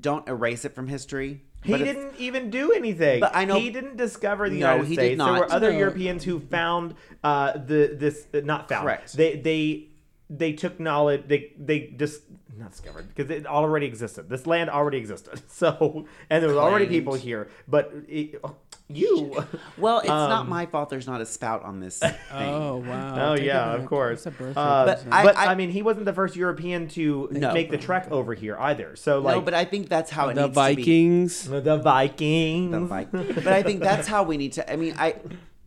[0.00, 1.42] don't erase it from history.
[1.62, 3.20] He but didn't even do anything.
[3.20, 5.18] But I know- he didn't discover the No, United he did States.
[5.24, 5.78] There were other No.
[5.78, 6.94] Europeans who found
[7.24, 8.84] uh, the this uh, not found.
[8.84, 9.12] Correct.
[9.14, 9.88] They they
[10.30, 11.24] they took knowledge.
[11.26, 12.22] They they just
[12.56, 14.28] not discovered because it already existed.
[14.28, 15.40] This land already existed.
[15.48, 17.48] So and there was already people here.
[17.66, 18.40] But it,
[18.88, 19.44] you.
[19.78, 20.90] Well, it's not Um, my fault.
[20.90, 22.14] There's not a spout on this thing.
[22.32, 24.18] oh wow, Oh Take yeah, of course.
[24.18, 25.14] It's a birthday Uh, but present.
[25.14, 27.52] I- I, mean, he wasn't the first European to No.
[27.54, 28.96] make the trek over here either.
[28.96, 30.74] So like no, but I think that's how it the needs to be.
[30.82, 31.48] Vikings.
[31.48, 32.72] the Vikings.
[32.72, 33.32] the Viking.
[33.36, 34.72] but I think that's how we need to.
[34.72, 35.14] I mean, I,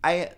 [0.04, 0.32] I,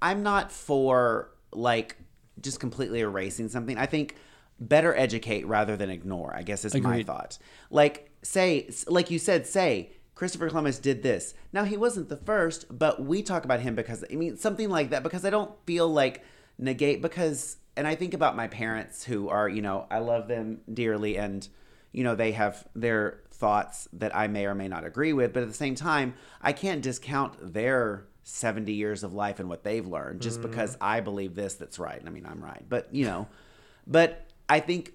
[0.00, 1.96] I'm not for like
[2.40, 3.76] just completely erasing something.
[3.76, 4.14] I think
[4.60, 6.32] better educate rather than ignore.
[6.34, 7.38] I guess is my thought.
[7.70, 11.32] Like say, like you said, say Christopher Columbus did this.
[11.52, 14.90] Now he wasn't the first, but we talk about him because I mean something like
[14.90, 16.24] that because I don't feel like
[16.58, 20.62] negate because and I think about my parents who are, you know, I love them
[20.74, 21.48] dearly and
[21.92, 25.44] you know, they have their thoughts that I may or may not agree with, but
[25.44, 29.86] at the same time, I can't discount their 70 years of life and what they've
[29.86, 30.50] learned just mm-hmm.
[30.50, 32.02] because I believe this that's right.
[32.04, 32.64] I mean, I'm right.
[32.68, 33.28] But, you know,
[33.86, 34.94] but I think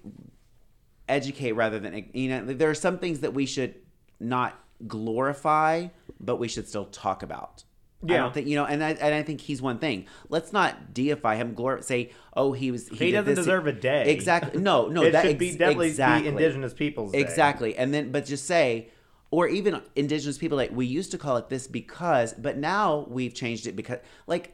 [1.08, 3.74] educate rather than you know there are some things that we should
[4.20, 5.88] not glorify
[6.20, 7.64] but we should still talk about
[8.02, 8.12] Yeah.
[8.12, 8.22] I Yeah.
[8.24, 10.06] don't think you know, and I and I think he's one thing.
[10.28, 11.54] Let's not deify him.
[11.54, 12.88] Glor- say, oh, he was.
[12.88, 13.36] He, He doesn't this.
[13.44, 14.10] deserve a day.
[14.12, 14.60] Exactly.
[14.60, 15.02] No, no.
[15.04, 16.22] it that should be definitely exactly.
[16.22, 17.20] be Indigenous Peoples Day.
[17.20, 17.76] Exactly.
[17.76, 18.90] And then, but just say,
[19.30, 23.32] or even indigenous people, like we used to call it this because, but now we've
[23.32, 24.52] changed it because, like,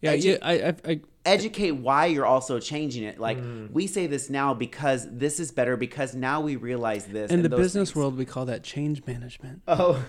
[0.00, 0.38] Yeah, Edu- yeah.
[0.42, 3.18] I, I, I, educate why you're also changing it.
[3.18, 3.70] Like Mm.
[3.72, 7.30] we say this now because this is better because now we realize this.
[7.30, 7.96] in the those business things.
[7.96, 9.62] world, we call that change management.
[9.68, 10.02] Oh,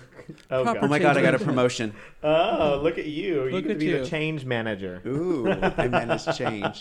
[0.50, 1.92] oh, Proper Oh my god, I got a promotion.
[2.22, 3.44] oh, look at you!
[3.46, 3.98] You Look could be you.
[3.98, 5.02] the change manager.
[5.06, 6.80] Ooh, I managed change.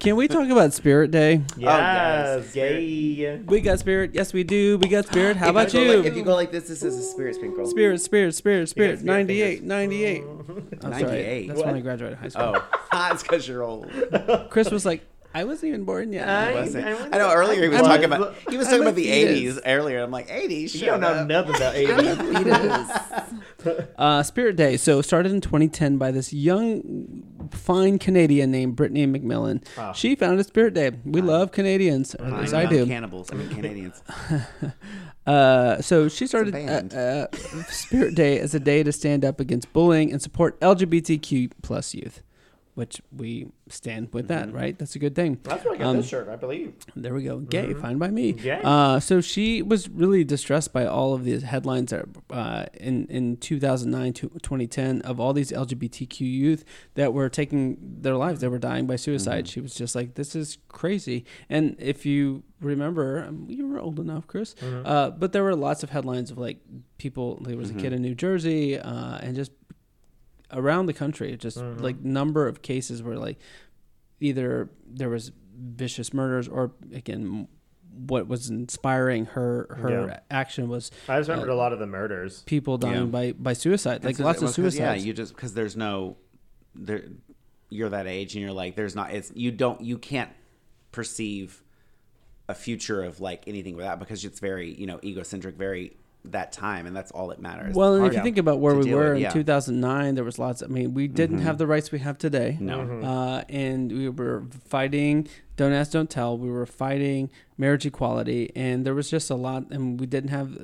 [0.00, 1.42] Can we talk about Spirit Day?
[1.56, 2.56] Yes, yes.
[2.56, 3.36] yay!
[3.46, 4.12] We got Spirit.
[4.14, 4.78] Yes, we do.
[4.78, 5.36] We got Spirit.
[5.36, 5.96] How about you?
[5.98, 7.66] Like, if you go like this, this is a spirit sprinkle.
[7.66, 9.00] Spirit, Spirit, Spirit, Spirit.
[9.00, 9.68] Spirit 98, fingers.
[9.68, 10.22] 98.
[10.82, 11.48] I'm 98.
[11.48, 12.56] That's when I graduated high school.
[12.56, 13.90] Oh, that's because you're old.
[14.50, 16.28] Chris was like, I wasn't even born yet.
[16.28, 16.84] I- Wasn't.
[16.84, 18.82] I was- I know earlier he was I talking was- about he was I'm talking
[18.82, 19.58] about the fetus.
[19.58, 20.02] 80s earlier.
[20.02, 20.74] I'm like 80s.
[20.74, 21.28] You don't know up.
[21.28, 23.26] nothing about 80s.
[23.98, 24.76] Uh, Spirit Day.
[24.78, 27.22] So started in 2010 by this young,
[27.52, 29.62] fine Canadian named Brittany McMillan.
[29.76, 29.92] Ah.
[29.92, 30.92] She founded Spirit Day.
[31.04, 32.86] We love Canadians, or at I'm I do.
[32.86, 33.30] Cannibals.
[33.30, 34.02] I mean Canadians.
[35.26, 37.26] Uh, so she started uh, uh,
[37.68, 42.22] Spirit Day as a day to stand up against bullying and support LGBTQ plus youth,
[42.80, 44.74] which we stand with that, right?
[44.78, 45.38] That's a good thing.
[45.42, 46.72] That's where I got Um, this shirt, I believe.
[46.96, 47.38] There we go.
[47.38, 48.32] Gay, fine by me.
[48.32, 48.60] Gay.
[48.64, 53.36] Uh, so she was really distressed by all of these headlines that, uh, in in
[53.36, 56.64] 2009 to 2010 of all these LGBTQ youth
[56.94, 58.40] that were taking their lives.
[58.40, 59.46] that were dying by suicide.
[59.46, 63.98] She was just like, "This is crazy." And if you remember, um, you were old
[64.00, 64.54] enough, Chris.
[64.62, 66.58] Uh, but there were lots of headlines of like
[66.98, 67.38] people.
[67.46, 69.52] There was a kid in New Jersey, uh, and just
[70.52, 71.80] around the country, just Mhm.
[71.80, 73.38] like number of cases where like
[74.20, 77.46] either there was vicious murders or again
[78.06, 80.20] what was inspiring her her Yeah.
[80.30, 82.42] action was I just remembered a lot of the murders.
[82.46, 83.06] people dying Yeah.
[83.06, 84.78] by by suicide, like It's- lots of suicides.
[85.02, 86.16] Yeah, you just because there's no
[86.74, 87.04] there.
[87.72, 89.12] You're that age, and you're like, there's not.
[89.12, 89.80] It's you don't.
[89.80, 90.30] You can't
[90.92, 91.62] perceive
[92.48, 95.96] a future of like anything without because it's very you know egocentric, very
[96.26, 97.74] that time, and that's all that matters.
[97.74, 99.30] Well, and if you think about where we deal were with, in yeah.
[99.30, 100.62] 2009, there was lots.
[100.62, 101.42] I mean, we didn't Mhm.
[101.42, 102.58] have the rights we have today.
[102.60, 103.04] no, Mhm.
[103.04, 108.86] Uh, and we were fighting don't ask don't tell we were fighting marriage equality and
[108.86, 110.56] there was just a lot and we didn't have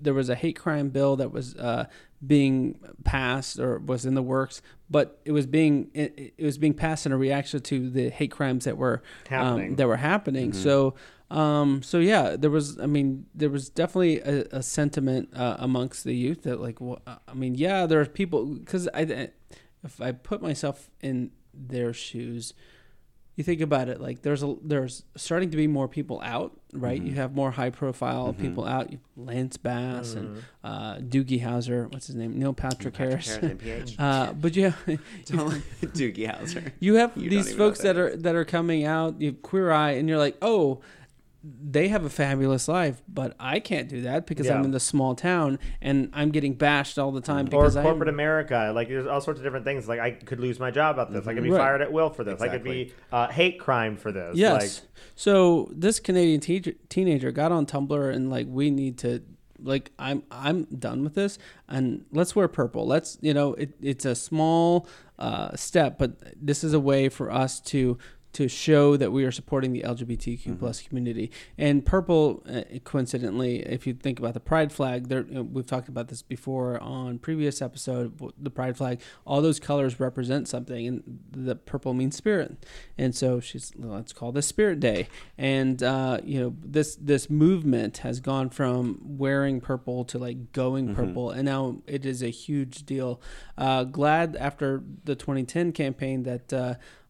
[0.00, 1.84] there was a hate crime bill that was uh,
[2.26, 6.72] being passed or was in the works but it was being it, it was being
[6.72, 9.70] passed in a reaction to the hate crimes that were Happening.
[9.70, 10.54] um, that were happening Mhm.
[10.54, 10.94] so
[11.30, 16.04] um, so yeah there was i mean there was definitely a, a sentiment uh, amongst
[16.04, 19.02] the youth that like well, i mean yeah there are people because i
[19.84, 22.54] if i put myself in their shoes
[23.36, 27.00] you think about it like there's a there's starting to be more people out right
[27.02, 27.06] Mhm.
[27.08, 28.40] you have more high profile Mhm.
[28.40, 30.42] people out lance bass and Mhm.
[30.64, 33.94] uh doogie howser what's his name neil patrick, harris, NPH.
[33.98, 34.72] uh but yeah
[35.26, 36.72] Doogie Howser.
[36.80, 39.70] you have You these folks that that are that are coming out you have queer
[39.70, 40.80] eye and you're like oh
[41.44, 45.14] they have a fabulous life but i can't do that because i'm in the small
[45.14, 49.06] town and i'm getting bashed all the time Or because corporate I'm, America, like there's
[49.06, 49.86] all sorts of different things.
[49.88, 51.28] Like I could lose my job about this.
[51.28, 51.58] I could be Right.
[51.58, 52.40] fired at will for this.
[52.40, 54.36] I could be uh, hate crime for this.
[54.36, 54.82] Yes.
[55.14, 59.22] so this Canadian te- teenager got on Tumblr and like we need to
[59.62, 62.86] like I'm I'm done with this and let's wear purple.
[62.86, 67.30] Let's you know it, it's a small uh, step, but this is a way for
[67.30, 67.98] us to
[68.34, 71.30] to show that we are supporting the LGBTQ plus community.
[71.56, 76.08] And purple, uh, coincidentally, if you think about the pride flag, there we've talked about
[76.08, 78.20] this before on previous episode.
[78.40, 82.66] The pride flag, all those colors represent something, and the purple means spirit.
[82.98, 85.08] And so she's let's call this Spirit Day.
[85.38, 90.88] And uh, you know this this movement has gone from wearing purple to like going
[90.88, 90.94] Mhm.
[90.94, 93.20] purple, and now it is a huge deal.
[93.56, 96.52] Uh, GLAAD after the 2010 campaign that.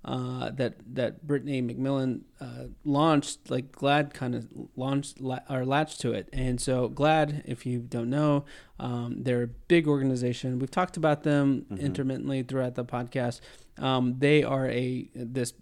[0.04, 4.46] Uh, that that Brittany McMillan uh, launched, like GLAAD kind of
[4.76, 8.44] launched la- or latched to it, and so GLAAD, if you don't know,
[8.78, 10.60] um, they're a big organization.
[10.60, 11.80] We've talked about them Mhm.
[11.80, 13.40] intermittently throughout the podcast.
[13.76, 15.52] Um, they are a this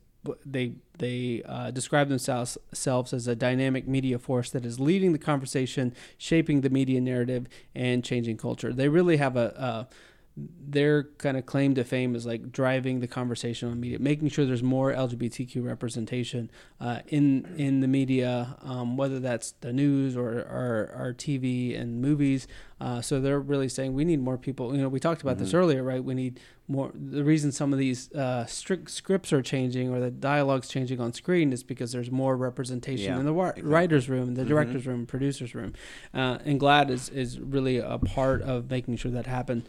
[0.45, 5.18] they they uh, describe themselves selves as a dynamic media force that is leading the
[5.18, 8.72] conversation, shaping the media narrative, and changing culture.
[8.72, 9.89] They really have a, a
[10.37, 14.45] their kind of claim to fame is like driving the conversation on media, making sure
[14.45, 20.47] there's more LGBTQ representation uh, in in the media, um, whether that's the news or
[20.47, 22.47] our TV and movies.
[22.78, 24.74] Uh, so they're really saying we need more people.
[24.76, 25.59] You know, we talked about this Mhm.
[25.59, 26.05] earlier, right?
[26.05, 26.91] We need more.
[26.95, 31.14] The reason some of these uh, strict scripts are changing or the dialogue's changing on
[31.14, 33.70] screen is because there's more representation Yeah, in the wa- exactly.
[33.72, 34.49] writers' room, the Mhm.
[34.49, 35.72] directors' room, producers' room,
[36.12, 39.62] uh, and GLAAD is is really a part of making sure that happen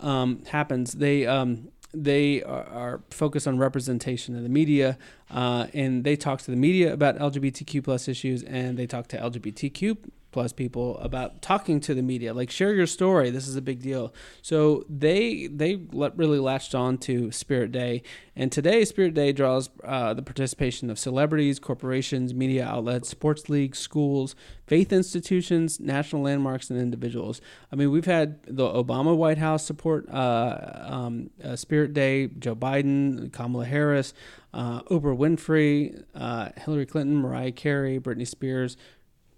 [0.00, 0.92] um, happens.
[0.92, 4.98] They um, they are, are focused on representation in the media,
[5.30, 9.18] uh, and they talk to the media about LGBTQ plus issues, and they talk to
[9.18, 9.96] LGBTQ
[10.38, 13.82] plus people about talking to the media like share your story this is a big
[13.82, 14.14] deal.
[14.40, 18.04] So they they really latched on to spirit day.
[18.36, 23.80] And today spirit day draws uh, the participation of celebrities corporations media outlets sports leagues
[23.80, 24.36] schools
[24.68, 27.40] faith institutions national landmarks and individuals.
[27.72, 32.54] I mean we've had the obama white house support uh, um, uh, spirit day joe
[32.54, 34.14] biden kamala harris
[34.54, 38.76] uh, oprah winfrey uh, hillary clinton mariah carey britney spears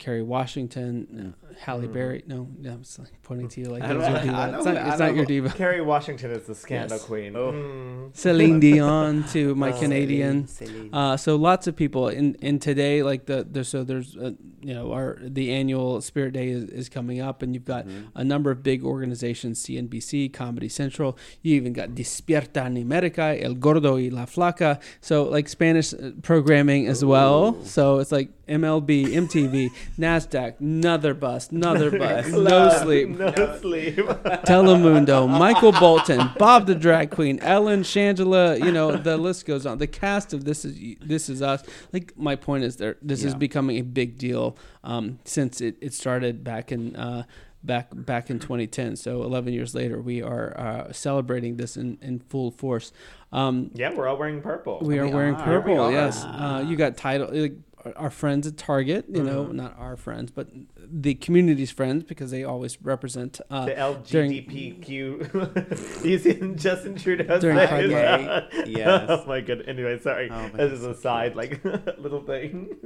[0.01, 1.92] Kerry Washington, uh, Halle Mhm.
[1.92, 2.24] Berry.
[2.26, 4.34] No, no, I'm just like pointing to you like I that your diva.
[4.34, 5.51] I know- it's not, I it's not your diva.
[5.51, 7.05] Kerry Washington is the scandal Yes.
[7.07, 7.36] queen.
[7.36, 7.53] Oh.
[7.53, 8.16] Mm.
[8.16, 9.78] Celine Dion to my Oh.
[9.78, 10.46] Canadian.
[10.48, 10.88] Silly.
[10.92, 14.32] Uh, so lots of people in in today like the, the so there's uh,
[14.62, 18.07] you know our the annual Spirit Day is, is coming up and you've got Mhm.
[18.14, 23.55] a number of big organizations CNBC Comedy Central you even got Despierta en America El
[23.55, 29.05] Gordo y la Flaca so like Spanish uh, programming as well so it's like MLB
[29.07, 33.97] MTV Nasdaq another bus another bus no sleep No sleep.
[33.97, 39.78] Telemundo, Michael Bolton, Bob the Drag Queen, Ellen, Shangela, you know, the list goes on.
[39.78, 41.62] The cast of This Is This Is Us.
[41.93, 45.93] Like my point is there this is becoming a big deal um, since it, it
[45.95, 47.24] started back in uh,
[47.62, 48.97] back back in 2010.
[48.97, 52.93] So 11 years later, we are uh, celebrating this in, in full force.
[53.32, 54.80] Um, yeah, we're all wearing purple.
[54.82, 55.45] we are We wearing are.
[55.45, 55.88] purple.
[55.88, 55.95] We.
[55.95, 57.55] Yes, uh, you got title like
[57.97, 59.57] our friends at Target, you know, Mm-hmm.
[59.57, 66.05] not our friends, but the community's friends because they always represent uh, The during- LGBTQ.
[66.05, 67.91] you see Justin Trudeau During say Pride?
[67.91, 68.68] Month.
[68.68, 69.07] Yes.
[69.09, 69.62] Oh my god.
[69.66, 70.28] Anyway, sorry.
[70.31, 71.62] Oh, but this is a side, like
[71.99, 72.76] little thing.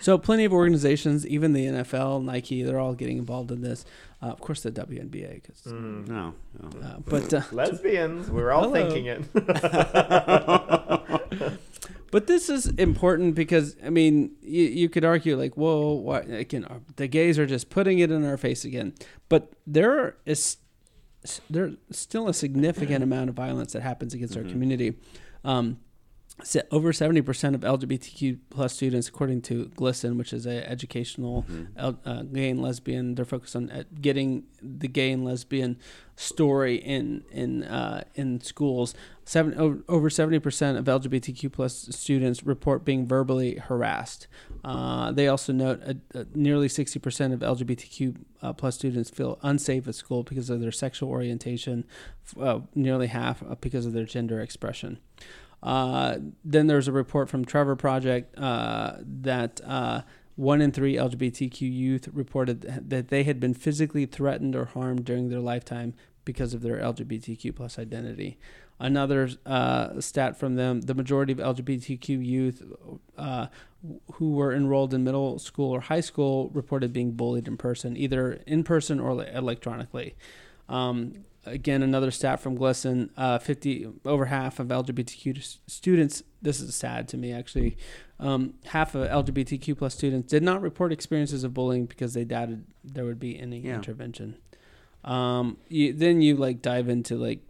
[0.00, 3.84] So plenty of organizations, even the NFL, Nike, they're all getting involved in this.
[4.22, 6.08] Uh, of course, the WNBA, 'cause, Mm.
[6.08, 6.34] No.
[6.60, 6.68] no.
[6.86, 8.28] uh, but uh, Lesbians.
[8.30, 9.22] We're all thinking it.
[12.10, 16.66] but this is important because I mean, you, you could argue like, whoa, why again?
[16.96, 18.94] The gays are just putting it in our face again.
[19.28, 20.58] But there is
[21.50, 24.94] there's still a significant amount of violence that happens against our community.
[25.44, 25.78] Um,
[26.70, 31.44] over 70% of LGBTQ plus students, according to GLSEN, which is a educational
[31.76, 35.78] L, uh, gay and lesbian, they're focused on uh, getting the gay and lesbian
[36.18, 38.94] story in in uh, in schools.
[39.24, 44.26] Seven, over 70% of LGBTQ plus students report being verbally harassed.
[44.64, 49.86] Uh, they also note uh, uh, nearly 60% of LGBTQ uh, plus students feel unsafe
[49.86, 51.84] at school because of their sexual orientation,
[52.40, 54.98] uh, nearly half because of their gender expression.
[55.62, 60.02] Uh, then there's a report from Trevor Project uh, that uh,
[60.36, 65.28] one in three LGBTQ youth reported that they had been physically threatened or harmed during
[65.28, 65.94] their lifetime
[66.24, 68.38] because of their LGBTQ plus identity.
[68.78, 72.62] Another uh, stat from them: the majority of LGBTQ youth
[73.16, 73.48] uh,
[74.12, 78.40] who were enrolled in middle school or high school reported being bullied in person, either
[78.46, 80.14] in person or electronically.
[80.68, 86.22] Um, again, another stat from GLSEN: uh, fifty over half of LGBTQ students.
[86.42, 87.76] This is sad to me, actually.
[88.20, 92.64] Um, half of LGBTQ plus students did not report experiences of bullying because they doubted
[92.84, 93.76] there would be any Yeah.
[93.76, 94.36] intervention.
[95.04, 97.40] Um, you, then you like dive into like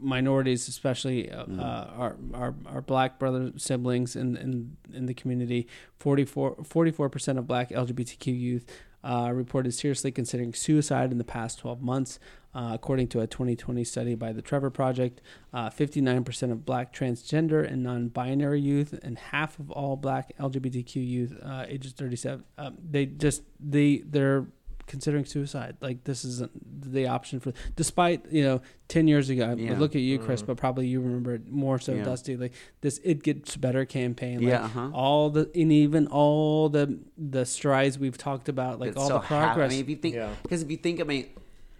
[0.00, 1.60] minorities, especially uh, Mm.
[1.60, 5.66] uh, our, our our black brother siblings in in, in the community.
[5.98, 8.66] 44 percent of black LGBTQ youth
[9.04, 12.18] uh, reported seriously considering suicide in the past 12 months,
[12.54, 15.20] uh, according to a 2020 study by the Trevor Project.
[15.52, 21.36] Uh, 59% of black transgender and non-binary youth, and half of all black LGBTQ youth
[21.42, 24.46] uh, ages 37, um, they just they they're
[24.86, 25.76] considering suicide.
[25.80, 26.52] Like this isn't
[26.92, 29.50] the option for, despite you know, 10 years ago.
[29.50, 29.78] I Yeah.
[29.78, 30.46] look at you, Chris, Mm.
[30.46, 32.04] but probably you remember it more so, Yeah.
[32.04, 32.36] Dusty.
[32.36, 34.40] Like this, it gets better campaign.
[34.40, 34.90] Like, Yeah, uh-huh.
[34.92, 39.18] all the and even all the the strides we've talked about, like But all still
[39.20, 39.70] the half- progress.
[39.70, 40.34] I mean, if you think, Yeah.
[40.42, 41.26] because if you think, I mean,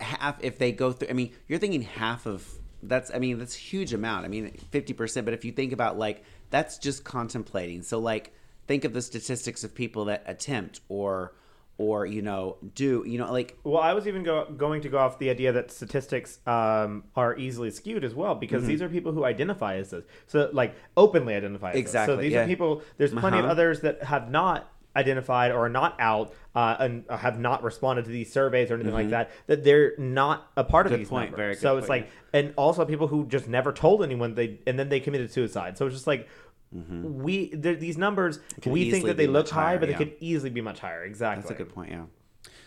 [0.00, 3.54] half if they go through, I mean, you're thinking half of that's, I mean, that's
[3.56, 4.24] a huge amount.
[4.26, 5.24] I mean, fifty percent.
[5.24, 7.82] But if you think about like that's just contemplating.
[7.82, 8.32] So like,
[8.66, 11.32] think of the statistics of people that attempt or
[11.76, 14.98] or you know do you know like Well, I was even go, going to go
[14.98, 18.68] off the idea that statistics um, are easily skewed as well because Mm-hmm.
[18.68, 22.06] these are people who identify as this, so like openly identify as this.
[22.06, 22.42] So these yeah.
[22.44, 22.82] are people.
[22.98, 23.52] There's plenty of Uh-huh.
[23.52, 28.12] others that have not identified or are not out uh, and have not responded to
[28.12, 29.32] these surveys or anything like that.
[29.48, 31.00] That they're not a part of Mm-hmm.
[31.00, 31.36] These point, numbers.
[31.38, 34.60] very good so it's point, like, and also people who just never told anyone they,
[34.68, 35.76] and then they committed suicide.
[35.76, 36.28] So it's just like.
[36.72, 39.06] We there, these numbers we think Mm-hmm.
[39.08, 39.98] that they be look high, higher, but yeah.
[39.98, 41.04] they could easily be much higher.
[41.04, 41.42] Exactly.
[41.42, 41.90] that's a good point.
[41.92, 42.04] Yeah.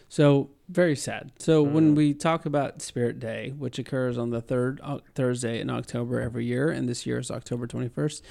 [0.10, 1.32] So very sad.
[1.40, 1.74] So Mm-hmm.
[1.74, 6.22] when we talk about Spirit Day, which occurs on the third uh, Thursday in October
[6.22, 8.24] every year, and this year is October twenty first,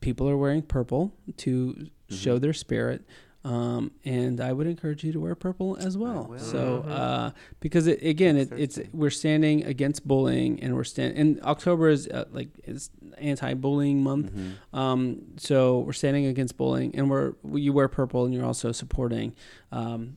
[0.00, 2.16] people are wearing purple to Mm-hmm.
[2.16, 3.02] show their spirit.
[3.44, 6.28] Um, and I would encourage you to wear purple as well.
[6.30, 6.38] will.
[6.38, 7.30] So uh,
[7.60, 11.18] because it, again, it, it's we're standing against bullying, and we're stand.
[11.18, 14.32] And October is uh, like is anti-bullying month.
[14.32, 14.76] Mm-hmm.
[14.76, 19.34] Um, so we're standing against bullying, and we're you wear purple, and you're also supporting.
[19.70, 20.16] Um,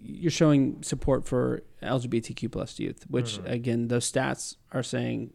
[0.00, 5.32] you're showing support for LGBTQ plus youth, which again, those stats are saying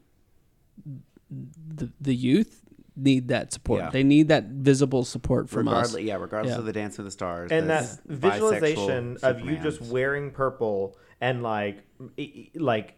[1.30, 2.63] the the youth
[2.96, 3.82] need that support.
[3.82, 3.90] Yeah.
[3.90, 6.02] They need that visible support from regardless, us.
[6.02, 6.60] yeah, regardless Yeah.
[6.60, 10.98] of the Dance with the Stars and that visualization bisexual of you just wearing purple
[11.22, 11.84] and like
[12.56, 12.98] like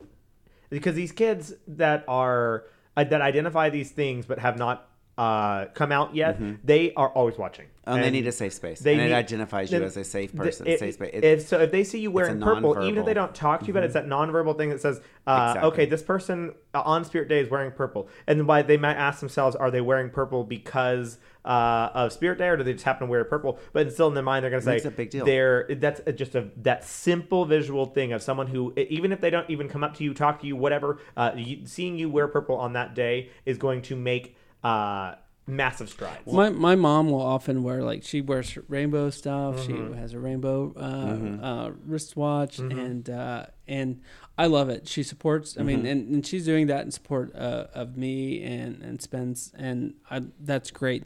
[0.69, 2.65] because these kids that are
[2.97, 7.37] uh, that identify these things but have not uh, come out yet they are always
[7.37, 9.95] watching Oh, and they need a safe space, they and it identifies you then as
[9.95, 11.11] a safe the- person, it- safe space.
[11.13, 13.67] It- if so if they see you wearing purple even if they don't talk to
[13.67, 15.67] you about it it's that nonverbal thing that says uh, Exactly.
[15.71, 19.55] okay this person on spirit day is wearing purple and why they might ask themselves
[19.55, 23.11] are they wearing purple because uh, of spirit day or do they just happen to
[23.11, 25.25] wear purple but still in their mind they're going to say Makes a big deal.
[25.25, 29.47] they're that's just a that simple visual thing of someone who even if they don't
[29.47, 32.57] even come up to you talk to you whatever uh, you, seeing you wear purple
[32.57, 34.35] on that day is going to make
[34.65, 35.15] uh,
[35.47, 39.57] massive strides My my mom will often wear like she wears rainbow stuff.
[39.57, 39.91] Mm-hmm.
[39.93, 44.01] She has a rainbow uh, uh, wristwatch, and uh, and
[44.37, 44.87] I love it.
[44.87, 45.55] She supports.
[45.55, 45.67] I Mm-hmm.
[45.67, 49.93] mean, and, and she's doing that in support uh, of me and and Spence, and
[50.09, 51.05] I, that's great.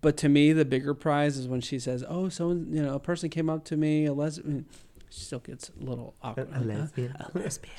[0.00, 3.00] But to me, the bigger prize is when she says, "Oh, so you know, a
[3.00, 4.66] person came up to me, a lesbian."
[5.12, 6.48] She still gets a little awkward.
[6.54, 7.12] A lesbian.
[7.20, 7.74] A lesbian.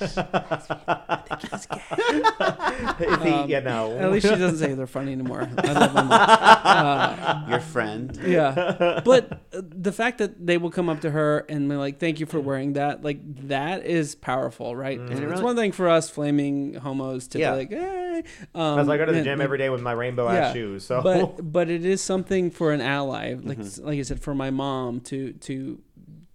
[3.00, 3.96] Is he, Um, you know.
[3.98, 5.48] At least she doesn't say they're funny anymore.
[5.58, 6.08] I love them.
[6.12, 8.18] Uh, Your friend.
[8.24, 11.98] yeah, but uh, the fact that they will come up to her and be like,
[11.98, 14.98] "Thank you for wearing that," like that is powerful, right?
[14.98, 15.12] Mm-hmm.
[15.12, 17.52] It's really- one thing for us flaming homos to Yeah.
[17.52, 18.22] be like, "Hey,"
[18.54, 20.52] um, As I go to the and- gym every day with my rainbow yeah, ass
[20.54, 20.84] shoes.
[20.84, 23.86] So but but it is something for an ally, like Mm-hmm.
[23.86, 25.80] like I said, for my mom to to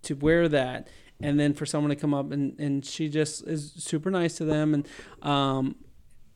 [0.04, 0.88] to wear that,
[1.20, 4.46] and then for someone to come up and and she just is super nice to
[4.46, 4.88] them, and
[5.22, 5.76] um,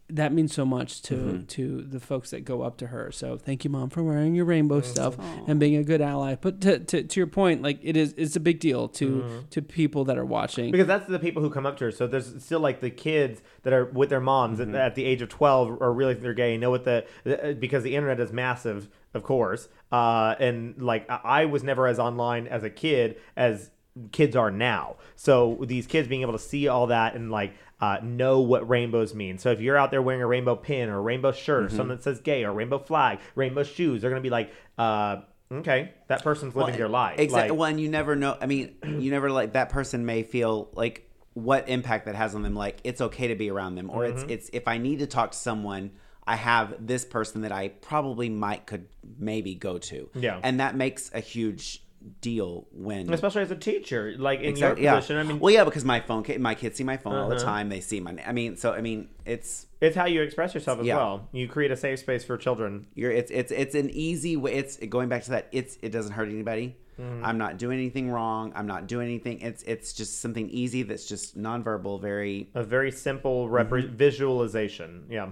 [0.10, 1.44] that means so much to Mm-hmm.
[1.46, 3.14] to the folks that go up to her.
[3.14, 4.92] So thank you, mom, for wearing your rainbow Mm-hmm.
[4.92, 5.16] stuff
[5.48, 6.36] and being a good ally.
[6.36, 9.40] But to, to to your point, like it is it's a big deal to Mm-hmm.
[9.52, 10.70] to people that are watching.
[10.72, 11.92] because that's the people who come up to her.
[11.92, 14.76] So there's still like the kids that are with their moms Mm-hmm.
[14.76, 16.58] at, at the age of 12 or really they're gay.
[16.58, 19.70] Know what the, the because the internet is massive, of course.
[19.92, 23.70] Uh, and like I was never as online as a kid as
[24.12, 24.96] kids are now.
[25.16, 29.14] So these kids being able to see all that and like uh, know what rainbows
[29.14, 29.38] mean.
[29.38, 31.76] So if you're out there wearing a rainbow pin or a rainbow shirt or Mm-hmm.
[31.76, 35.22] something that says gay or rainbow flag, rainbow shoes, they're gonna be like, uh,
[35.52, 37.20] okay, that person's living their life.
[37.20, 37.50] Exactly.
[37.50, 38.38] Like, well, and you never know.
[38.40, 42.44] I mean, you never like that person may feel like what impact that has on
[42.44, 42.56] them.
[42.56, 44.30] Like it's okay to be around them, or Mm-hmm.
[44.30, 45.92] it's it's if I need to talk to someone,
[46.32, 48.86] I have this person that I probably might could
[49.18, 50.10] maybe go to.
[50.16, 50.40] Yeah.
[50.44, 51.84] and that makes a huge
[52.22, 53.12] deal when.
[53.14, 55.00] especially as a teacher, like in Exactly, your yeah.
[55.00, 55.18] position.
[55.18, 57.46] I mean, well, yeah, because my phone, my kids see my phone all the Uh-huh.
[57.46, 57.70] time.
[57.70, 58.16] They see my.
[58.26, 60.98] I mean, so I mean, it's It's how you express yourself as Yeah.
[60.98, 61.28] well.
[61.32, 62.88] You create a safe space for children.
[62.96, 66.14] you're it's it's it's an easy way it's going back to that it's it doesn't
[66.14, 66.68] hurt anybody
[67.00, 67.26] Mm-hmm.
[67.26, 71.06] i'm not doing anything wrong i'm not doing anything it's it's just something easy that's
[71.14, 73.96] just nonverbal very A very simple repre- Mm-hmm.
[73.96, 75.06] visualization.
[75.10, 75.30] Yeah.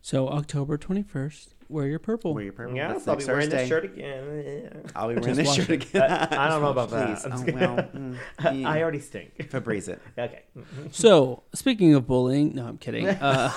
[0.00, 2.32] So October twenty first, wear your purple.
[2.34, 3.58] where you're purple Yeah, That's I'll be wearing Thursday.
[3.58, 4.90] this shirt again.
[4.96, 5.82] i'll be wearing this shirt it.
[5.84, 7.06] again I- I don't know about that.
[7.08, 7.24] Please.
[7.26, 8.16] I'm oh, just well mm,
[8.60, 8.68] yeah.
[8.70, 9.36] I already stink.
[9.50, 10.42] Febreze it Okay.
[10.92, 13.06] So speaking of bullying, no, I'm kidding.
[13.20, 13.50] Uh,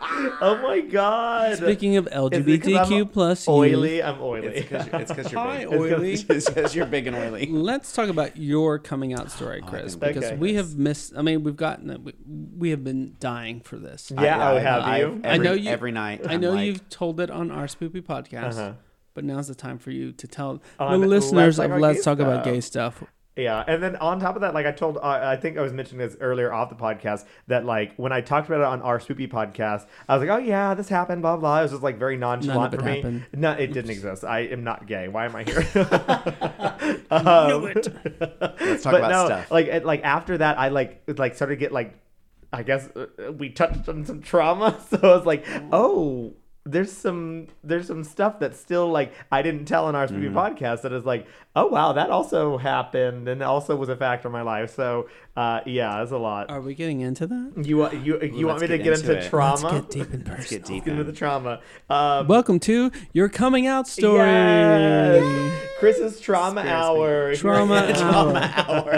[0.00, 1.56] Oh my god.
[1.56, 4.02] speaking of Is it 'cause I'm LGBTQ plus youth, oily.
[4.02, 4.46] I'm oily.
[4.70, 6.12] it's because you're, you're Hi, big oily.
[6.12, 10.08] it's because you're big and oily Let's talk about your coming out story, Chris, can-
[10.08, 10.36] because Okay.
[10.36, 11.12] we have missed.
[11.16, 12.02] I mean, we've gotten.
[12.04, 12.12] We,
[12.58, 14.12] we have been dying for this.
[14.14, 15.20] Yeah, oh, I- have I- you?
[15.24, 18.52] I know you- every night I know like, you've told it on our Spoopy podcast,
[18.58, 18.72] Uh-huh.
[19.14, 21.98] but now's the time for you to tell On the Let's listeners Talk of Let's
[21.98, 23.02] Gay Talk About Gay Stuff.
[23.36, 25.72] Yeah, and then on top of that, like I told, uh, I think I was
[25.72, 29.00] mentioning this earlier off the podcast that like when I talked about it on our
[29.00, 31.58] Spoopy podcast, I was like, oh yeah, this happened, blah blah.
[31.58, 32.96] It was just like very nonchalant for me.
[32.96, 33.26] happened.
[33.32, 34.22] No, it didn't exist.
[34.24, 35.08] I am not gay.
[35.08, 35.66] Why am I here?
[37.10, 37.88] um, Knew it.
[38.60, 39.50] Let's talk but about no, stuff.
[39.50, 41.98] like it, like after that, I like it, like started to get like,
[42.52, 46.34] I guess uh, we touched on some trauma, so I was like, oh.
[46.66, 50.36] There's some there's some stuff that's still like I didn't tell in our Mm-hmm.
[50.36, 54.32] podcast that is like oh wow that also happened and also was a factor in
[54.32, 54.74] my life.
[54.74, 56.50] So uh, yeah it's a lot.
[56.50, 57.52] Are we getting into that?
[57.66, 59.68] you want you you want me to get get into into, trauma?
[59.68, 61.60] Let's get deep in let's get deep into the trauma.
[61.90, 64.26] Um, Welcome to your coming out story.
[64.26, 65.60] Yes.
[65.80, 67.34] Chris's trauma hour.
[67.34, 68.90] Trauma hour.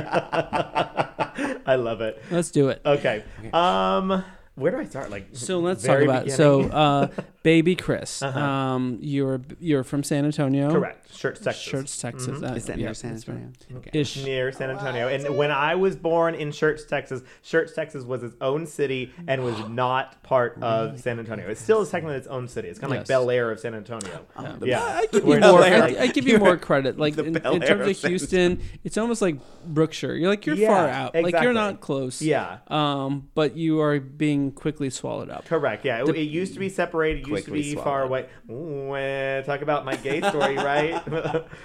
[1.66, 2.22] I love it.
[2.30, 2.80] Let's do it.
[2.86, 3.24] okay.
[3.52, 4.22] Um
[4.56, 7.08] where do I start like So let's talk about so uh,
[7.42, 8.22] baby Chris.
[8.22, 8.38] Uh-huh.
[8.40, 10.70] Um, you're you're from San Antonio.
[10.70, 12.42] correct Schertz Texas Schertz, Texas.
[12.42, 13.38] Uh, Is that yeah, near San that's right.
[13.38, 13.82] Antonio?
[13.92, 14.24] Ish.
[14.24, 15.08] near San Antonio.
[15.08, 19.42] And when I was born in Schertz, Texas, Schertz, Texas was its own city and
[19.44, 21.48] was not part of San Antonio.
[21.48, 22.68] It still is technically its own city.
[22.68, 23.00] It's kind of Yes.
[23.02, 24.26] like Bel Air of San Antonio.
[24.38, 24.56] Yeah.
[24.62, 26.96] Yeah, I give You more, like- I, I give you more credit.
[27.06, 29.36] Like in, in terms of of Houston, it's almost like
[29.66, 30.14] Brookshire.
[30.14, 31.14] You're like you're Yeah, far out.
[31.14, 32.20] Like you're not close.
[32.22, 32.58] yeah.
[32.68, 35.44] Um, but you are being quickly swallowed up.
[35.46, 35.84] Correct.
[35.84, 37.26] Yeah, it, it used to be separated.
[37.26, 38.26] It used to be swallow far away.
[38.50, 41.02] Ooh, talk about my gay story, right?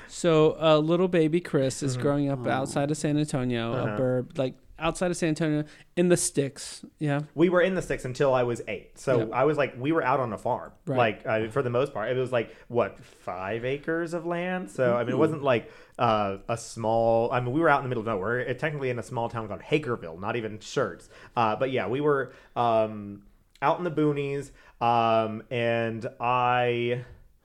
[0.08, 3.96] So, uh, little baby Chris is growing up outside of San Antonio, Uh-huh.
[3.96, 5.64] a burb, like outside of San Antonio,
[5.96, 6.84] in the sticks.
[7.00, 7.22] Yeah.
[7.36, 8.98] we were in the sticks until I was eight.
[9.00, 9.36] So Yeah.
[9.36, 10.98] I was like, we were out on a farm, Right.
[10.98, 12.10] like uh, for the most part.
[12.12, 14.70] It was like what five acres of land.
[14.72, 17.32] So I mean, it wasn't like uh, a small.
[17.32, 18.40] I mean, we were out in the middle of nowhere.
[18.40, 21.08] It, technically in a small town called Hagerville, not even Schertz.
[21.36, 23.22] Uh, but yeah, we were um,
[23.62, 24.52] out in the boonies,
[24.84, 27.04] um, and I,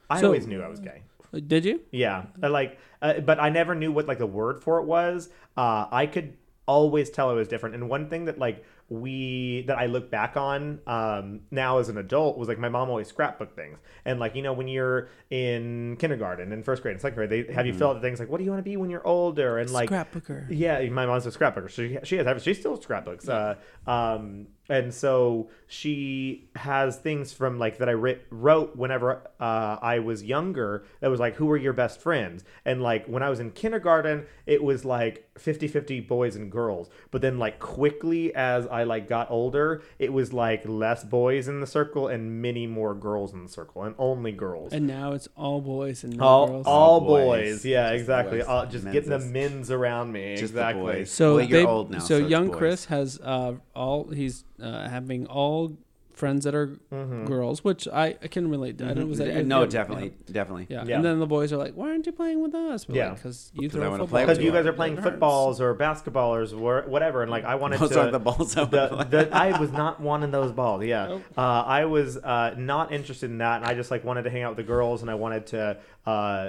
[0.09, 1.03] I So- always knew I was gay.
[1.47, 1.80] Did you?
[1.91, 5.28] Yeah, I like, uh, but I never knew what like the word for it was.
[5.55, 6.34] Uh, I could
[6.66, 7.74] always tell it was different.
[7.74, 11.98] And one thing that like we that I look back on um, now as an
[11.98, 13.78] adult was like my mom always scrapbook things.
[14.04, 17.52] And like you know when you're in kindergarten and first grade and second grade, they
[17.52, 19.06] have you fill out the things like what do you want to be when you're
[19.06, 20.46] older and like Scrapbooker.
[20.50, 21.68] yeah, my mom's a scrapbooker.
[21.68, 23.28] She she has she still scrapbooks.
[23.28, 23.56] Uh,
[23.86, 29.98] um, and so she has things from like that I writ- wrote whenever uh, I
[30.00, 33.40] was younger that was like who were your best friends and like when I was
[33.40, 38.84] in kindergarten it was like 50-50 boys and girls but then like quickly as I
[38.84, 43.32] like got older it was like less boys in the circle and many more girls
[43.34, 46.66] in the circle and only girls And now it's all boys and no all, girls.
[46.66, 47.50] all All boys.
[47.52, 47.64] boys.
[47.64, 48.46] yeah Just exactly boys.
[48.46, 49.32] all, just getting the Men's.
[49.32, 51.10] men's around me Just the exactly boys.
[51.10, 52.56] So Well, you're they- old now, So so young boys.
[52.56, 55.76] Chris has uh, all he's uh, having all
[56.12, 57.26] friends that are Mm-hmm.
[57.26, 58.88] girls, which I, I can relate to.
[58.88, 60.66] I don't was that no, yeah, definitely, definitely.
[60.70, 60.84] Yeah.
[60.86, 60.96] Yeah.
[60.96, 63.11] and then the boys are like, "Why aren't you playing with us?" But Yeah.
[63.12, 64.07] because you 'Cause I throw wanna football.
[64.09, 64.52] play because you you.
[64.52, 68.00] guys are playing footballs or basketballers or whatever, and like I wanted Those to.
[68.00, 70.82] aren't the balls I the, the, I was not wanting those balls.
[70.84, 71.22] Yeah, Nope.
[71.36, 74.42] uh, I was uh, not interested in that, and I just like wanted to hang
[74.42, 75.76] out with the girls, and I wanted to.
[76.07, 76.48] Uh,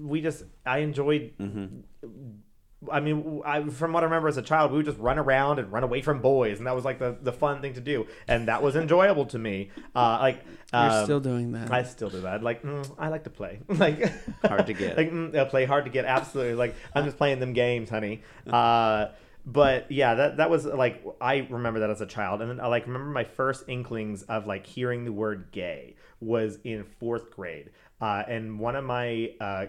[0.00, 1.32] we just I enjoyed.
[2.90, 5.58] I mean, I, from what I remember as a child, we would just run around
[5.58, 8.06] and run away from boys, and that was like the, the fun thing to do,
[8.26, 9.70] and that was enjoyable to me.
[9.94, 11.70] Uh, like You're um, still doing that.
[11.70, 12.42] I still do that.
[12.42, 13.60] Like, mm, I like to play.
[13.68, 14.02] like
[14.42, 14.96] Hard to get.
[14.96, 16.06] like, mm, uh, play hard to get.
[16.06, 16.54] Absolutely.
[16.54, 18.22] Like, I'm just playing them games, honey.
[18.50, 19.08] Uh,
[19.44, 22.66] but yeah, that that was like I remember that as a child, and then I
[22.66, 27.70] like remember my first inklings of like hearing the word gay was in fourth grade.
[28.00, 29.66] Uh, and one of my uh,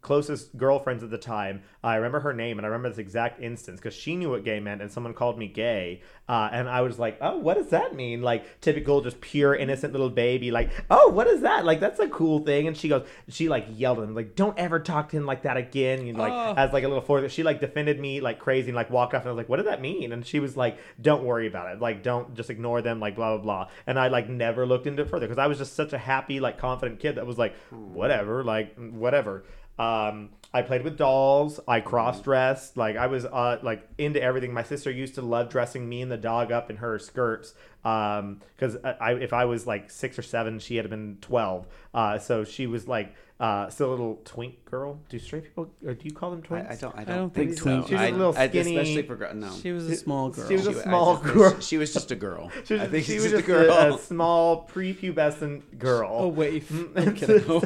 [0.00, 3.80] closest girlfriends at the time, I remember her name, and I remember this exact instance
[3.80, 6.98] because she knew what gay meant, and someone called me gay, uh, and I was
[6.98, 11.08] like, "Oh, what does that mean?" Like typical, just pure innocent little baby, like, "Oh,
[11.10, 12.66] what is that?" Like that's a cool thing.
[12.68, 15.42] And she goes, she like yelled at him, like, "Don't ever talk to him like
[15.42, 16.54] that again." You know, like Oh.
[16.56, 19.22] as like a little fourth, she like defended me like crazy, and like walked off,
[19.22, 21.74] and I was like, "What did that mean?" And she was like, "Don't worry about
[21.74, 21.80] it.
[21.80, 23.00] Like, don't just ignore them.
[23.00, 25.58] Like, blah blah blah." And I like never looked into it further because I was
[25.58, 29.44] just such a happy, like, confident kid that was like, whatever, like, whatever.
[29.78, 31.58] Um, I played with dolls.
[31.66, 32.76] I cross dressed.
[32.76, 34.54] Like I was uh, like into everything.
[34.54, 37.54] My sister used to love dressing me and the dog up in her skirts.
[37.84, 41.66] Um, because I, I, if I was like six or seven, she had been twelve.
[41.92, 45.00] Uh, so she was like uh, still a little twink girl.
[45.08, 46.70] Do straight people or do you call them twinks?
[46.70, 46.94] I, I don't.
[46.96, 47.64] I don't, don't think, think so.
[47.64, 49.52] twink- She's a I, little I- skinny- especially for gr- no.
[49.60, 50.48] she was a small girl.
[50.48, 51.60] she was a small just- girl.
[51.60, 52.50] She was just a girl.
[52.64, 53.70] She was, I think she was just just a girl.
[53.72, 56.08] a, a small prepubescent girl.
[56.12, 56.64] oh wait,
[56.96, 57.40] I'm kidding.
[57.44, 57.60] so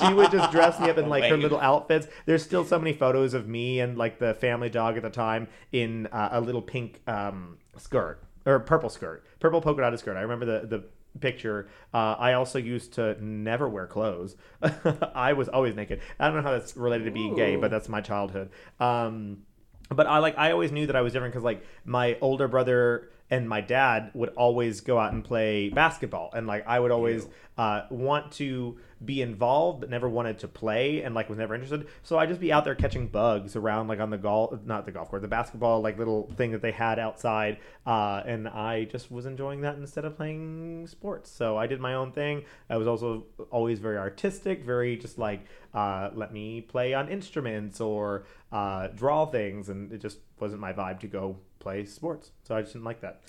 [0.00, 2.06] she would just dress me up in like her little outfits.
[2.26, 5.48] There's still so many photos of me and like the family dog at the time
[5.72, 10.16] in uh, a little pink um, skirt or purple skirt, purple polka dotted skirt.
[10.16, 10.84] I remember the the
[11.20, 11.68] picture.
[11.92, 14.36] Uh, I also used to never wear clothes.
[15.14, 16.00] I was always naked.
[16.18, 18.50] I don't know how that's related to being gay, but that's my childhood.
[18.80, 19.42] Um,
[19.90, 23.10] but I like I always knew that I was different because like my older brother
[23.30, 27.26] and my dad would always go out and play basketball and like I would always
[27.58, 31.86] uh, want to be involved but never wanted to play and like was never interested.
[32.02, 34.92] So I'd just be out there catching bugs around like on the golf not the
[34.92, 39.10] golf course the basketball like little thing that they had outside uh, and I just
[39.10, 41.30] was enjoying that instead of playing sports.
[41.30, 42.44] So I did my own thing.
[42.70, 45.44] I was also always very artistic very just like
[45.74, 50.72] uh, let me play on instruments or uh, draw things and it just wasn't my
[50.72, 52.30] vibe to go play sports.
[52.42, 53.22] So I just didn't like that.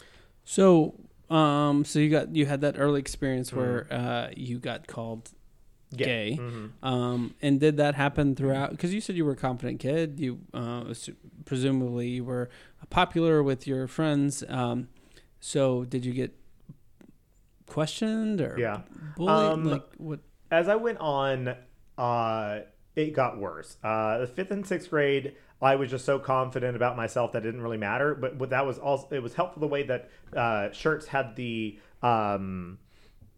[0.43, 0.93] So,
[1.29, 3.59] um, so you got you had that early experience Mm-hmm.
[3.59, 5.31] where uh, you got called
[5.95, 6.71] gay, Mhm.
[6.83, 8.71] um, and did that happen throughout?
[8.71, 10.19] Because you said you were a confident kid.
[10.19, 10.93] You uh,
[11.45, 12.49] presumably you were
[12.89, 14.43] popular with your friends.
[14.47, 14.87] Um,
[15.39, 16.33] so did you get
[17.67, 18.81] questioned or Yeah.
[19.15, 19.51] bullied?
[19.51, 20.19] Um, like what?
[20.51, 21.55] as I went on,
[21.97, 22.59] uh,
[22.95, 23.77] it got worse.
[23.83, 27.45] Uh, the fifth and sixth grade, I was just so confident about myself that it
[27.45, 28.13] didn't really matter.
[28.15, 31.79] But, but that was also it was helpful the way that uh, Schertz had the
[32.03, 32.77] um,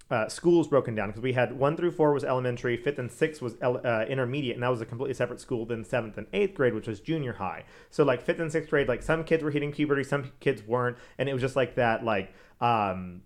[0.09, 3.41] uh, schools broken down because we had one through four was elementary, fifth and sixth
[3.41, 6.73] was uh, intermediate, and that was a completely separate school than seventh and eighth grade,
[6.73, 7.63] which was junior high.
[7.89, 10.97] So like fifth and sixth grade, like some kids were hitting puberty, some kids weren't,
[11.17, 12.33] and it was just like that, like.
[12.59, 13.21] Um,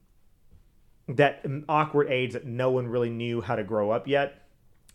[1.07, 4.41] that awkward age that no one really knew how to grow up yet.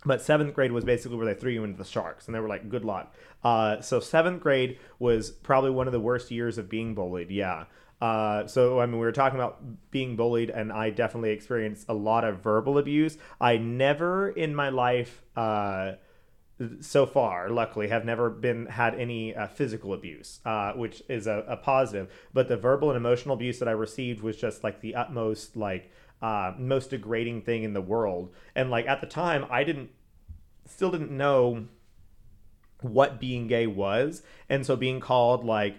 [0.04, 2.48] But seventh grade was basically where they threw you into the sharks, and they were
[2.48, 3.12] like, "Good luck."
[3.42, 7.30] Uh, so seventh grade was probably one of the worst years of being bullied.
[7.30, 7.64] Yeah.
[8.00, 11.94] Uh, so I mean, we were talking about being bullied, and I definitely experienced a
[11.94, 13.16] lot of verbal abuse.
[13.40, 15.22] I never in my life.
[15.34, 15.92] Uh,
[16.80, 21.44] so far, luckily, have never been had any uh, physical abuse, uh, which is a,
[21.46, 22.10] a positive.
[22.32, 25.90] But the verbal and emotional abuse that I received was just like the utmost, like
[26.22, 28.32] uh, most degrading thing in the world.
[28.54, 29.90] And like at the time, I didn't,
[30.64, 31.66] still didn't know
[32.80, 35.76] what being gay was, and so being called like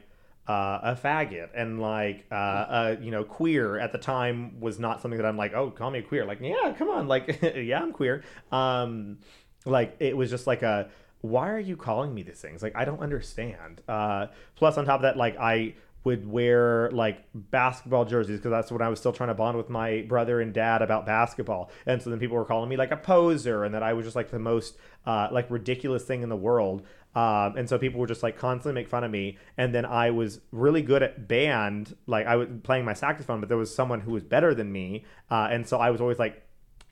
[0.47, 5.01] uh, a faggot and like uh, uh, you know queer at the time was not
[5.01, 7.81] something that I'm like oh call me a queer like yeah come on like yeah
[7.81, 9.19] I'm queer um
[9.65, 10.89] like it was just like a
[11.21, 14.97] why are you calling me these things like I don't understand uh, plus on top
[14.97, 15.75] of that like I
[16.07, 19.69] would wear like basketball jerseys because that's when I was still trying to bond with
[19.69, 21.69] my brother and dad about basketball.
[21.85, 24.15] And so then people were calling me like a poser and that I was just
[24.15, 26.83] like the most uh, like ridiculous thing in the world.
[27.15, 29.37] Um, and so people would just like constantly make fun of me.
[29.57, 33.49] And then I was really good at band, like I was playing my saxophone, but
[33.49, 35.03] there was someone who was better than me.
[35.31, 36.43] Uh, and so I was always like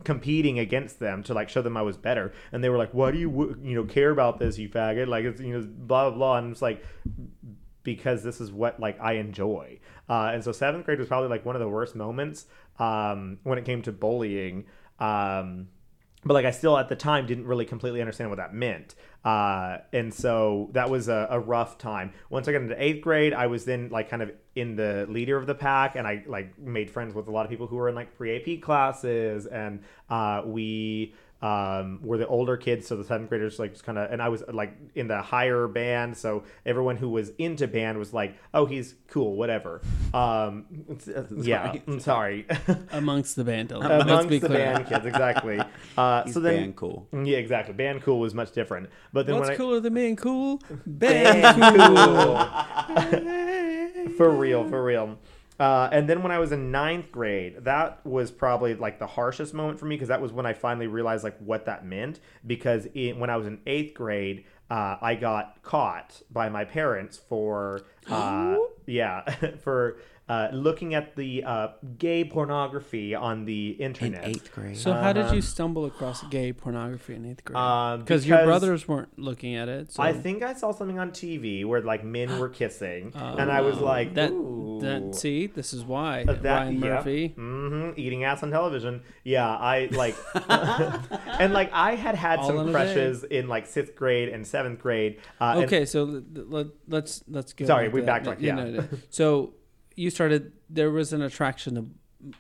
[0.04, 2.34] competing against them to like show them I was better.
[2.52, 5.26] And they were like, "Why do you you know care about this, you faggot?" Like
[5.26, 6.38] it's you know blah blah blah.
[6.38, 6.84] And it's like
[7.84, 9.80] because this is what like I enjoy.
[10.10, 12.48] Uh, and so seventh grade was probably like one of the worst moments
[12.80, 14.66] um, when it came to bullying.
[15.00, 15.68] Um,
[16.26, 18.96] but like I still at the time didn't really completely understand what that meant.
[19.26, 22.14] Uh, and so that was a, a rough time.
[22.30, 25.36] Once I got into eighth grade, I was then like kind of in the leader
[25.36, 27.90] of the pack, and I like made friends with a lot of people who were
[27.90, 33.04] in like pre AP classes, and uh, we um, were the older kids, so the
[33.04, 36.44] seventh graders like just kind of, and I was like in the higher band, so
[36.66, 39.82] everyone who was into band was like, "Oh, he's cool, whatever."
[40.14, 40.66] Um,
[41.16, 42.48] uh, yeah, I'm sorry.
[42.92, 43.72] amongst the band.
[43.72, 45.60] Let's Amongst be the band kids, exactly.
[45.98, 47.08] Uh, He's so then, band cool.
[47.14, 47.74] yeah, exactly.
[47.74, 48.90] Band cool was much different.
[49.14, 50.62] But then What's when cooler than being cool?
[50.86, 51.64] Band Band
[52.46, 55.18] I, for real, for real.
[55.60, 59.54] Uh, and then when I was in ninth grade, that was probably like the harshest
[59.54, 62.20] moment for me because that was when I finally realized like what that meant.
[62.46, 67.18] Because in, when I was in eighth grade, uh, I got caught by my parents
[67.18, 69.22] for uh, yeah
[69.64, 69.98] for
[70.28, 71.68] uh, looking at the uh,
[72.00, 74.28] gay pornography on the In internet.
[74.28, 74.76] eighth grade.
[74.78, 77.58] So how did you stumble across gay pornography in eighth grade?
[77.58, 79.92] Um, because your brothers weren't looking at it.
[79.92, 83.62] So I think I saw something on TV where like men were kissing, and I
[83.62, 84.80] was like, Oh.
[84.82, 86.80] that that see this is why Uh, that- Ryan yeah.
[86.96, 87.28] Murphy.
[87.30, 89.04] hmm eating ass on television.
[89.24, 90.16] Yeah, I like,
[91.40, 94.80] and like I had had All some a crushes in like sixth grade and seventh
[94.80, 95.20] grade.
[95.40, 97.66] Uh, and- Okay, so l- let, let's let's go.
[97.66, 98.06] Sorry, we that.
[98.08, 98.56] backtracked, You yeah.
[98.56, 99.54] know, so
[99.96, 100.54] you started.
[100.70, 101.86] There was an attraction to.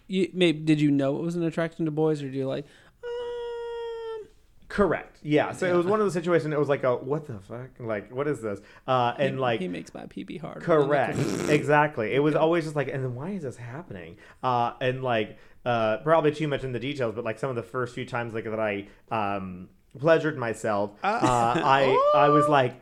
[0.07, 2.65] You, maybe did you know it was an attraction to boys, or do you like?
[3.03, 4.27] Um,
[4.67, 5.19] correct.
[5.21, 5.51] Yeah.
[5.51, 6.53] So it was one of those situations.
[6.53, 7.69] It was like a what the fuck?
[7.79, 8.59] Like what is this?
[8.87, 10.59] Uh, and he, like he makes my pee harder.
[10.59, 11.19] Correct.
[11.49, 12.13] exactly.
[12.13, 14.17] It was always just like, and then why is this happening?
[14.41, 17.63] Uh, and like, uh, probably too much in the details, but like some of the
[17.63, 22.79] first few times like that I um, pleasured myself, uh, I I was like.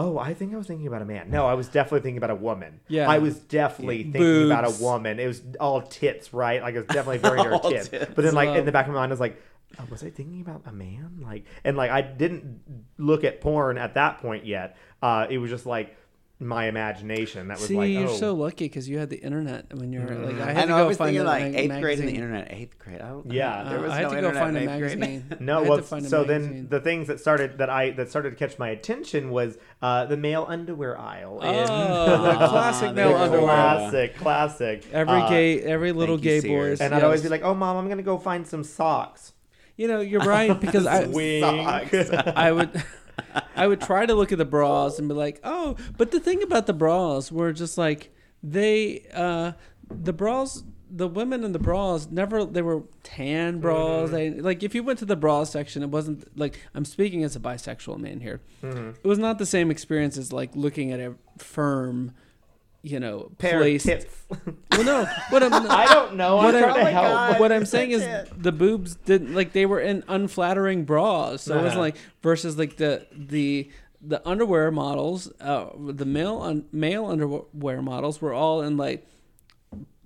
[0.00, 1.28] Oh, I think I was thinking about a man.
[1.28, 2.78] No, I was definitely thinking about a woman.
[2.86, 3.10] Yeah.
[3.10, 5.18] I was definitely thinking about a woman.
[5.18, 6.62] It was all tits, right?
[6.62, 7.88] Like it was definitely very very All tits.
[7.88, 8.12] tits.
[8.14, 9.42] But then, like in the back of my mind, I was like,
[9.76, 11.18] oh, was I thinking about a man?
[11.20, 12.60] Like, and like I didn't
[12.96, 14.76] look at porn at that point yet.
[15.02, 15.96] Uh, it was just like
[16.40, 19.74] my imagination that was See, like, you're oh, so lucky because you had the internet
[19.74, 20.36] when you were like.
[20.40, 20.74] I I had know.
[20.76, 22.52] to I go was find thinking like mag- eighth grade in the internet.
[22.52, 23.00] Eighth grade.
[23.00, 23.54] I don't, Yeah.
[23.62, 24.98] Uh, there was I had no to go internet find a in eighth grade.
[25.00, 25.24] magazine.
[25.40, 26.52] I No, had well, to find a so magazine.
[26.52, 30.04] then the things that started that I that started to catch my attention was uh,
[30.06, 31.40] the male underwear aisle.
[31.40, 33.42] in- Oh, the classic male underwear.
[33.46, 34.86] classic, classic.
[34.92, 36.78] Every Uh, gay, every little thank you, gay Sears.
[36.78, 36.84] boy.
[36.84, 39.32] and I'd always be like, "Oh, mom, I'm gonna go find some socks."
[39.76, 41.44] you know, you're right because I, Wink.
[41.44, 42.84] I would,
[43.58, 46.42] I would try to look at the bras and be like, oh, but the thing
[46.42, 49.52] about the bras were just like they, uh,
[49.90, 54.10] the bras, the women in the bras never they were tan bras.
[54.10, 57.36] They like if you went to the bra section, it wasn't like I'm speaking as
[57.36, 58.40] a bisexual man here.
[59.02, 62.12] It was not the same experience as like looking at a firm,
[62.82, 63.84] you know, Pair place.
[63.86, 64.14] of tits.
[64.72, 66.38] Well, no, what I'm, I don't know.
[66.38, 67.40] I'm what trying to I'm, help.
[67.40, 68.06] what I'm saying is
[68.36, 71.80] the boobs didn't like they were in unflattering bras, so it wasn't Uh-huh.
[71.80, 73.70] like versus like the the
[74.00, 79.04] the underwear models, uh, the male un, male underwear models were all in like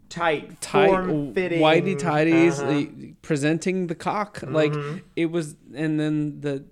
[0.09, 3.11] Tight, tight, form-fitting, whitey tighties, uh-huh.
[3.11, 5.01] uh, presenting the cock like Mhm.
[5.17, 6.65] it was, and then the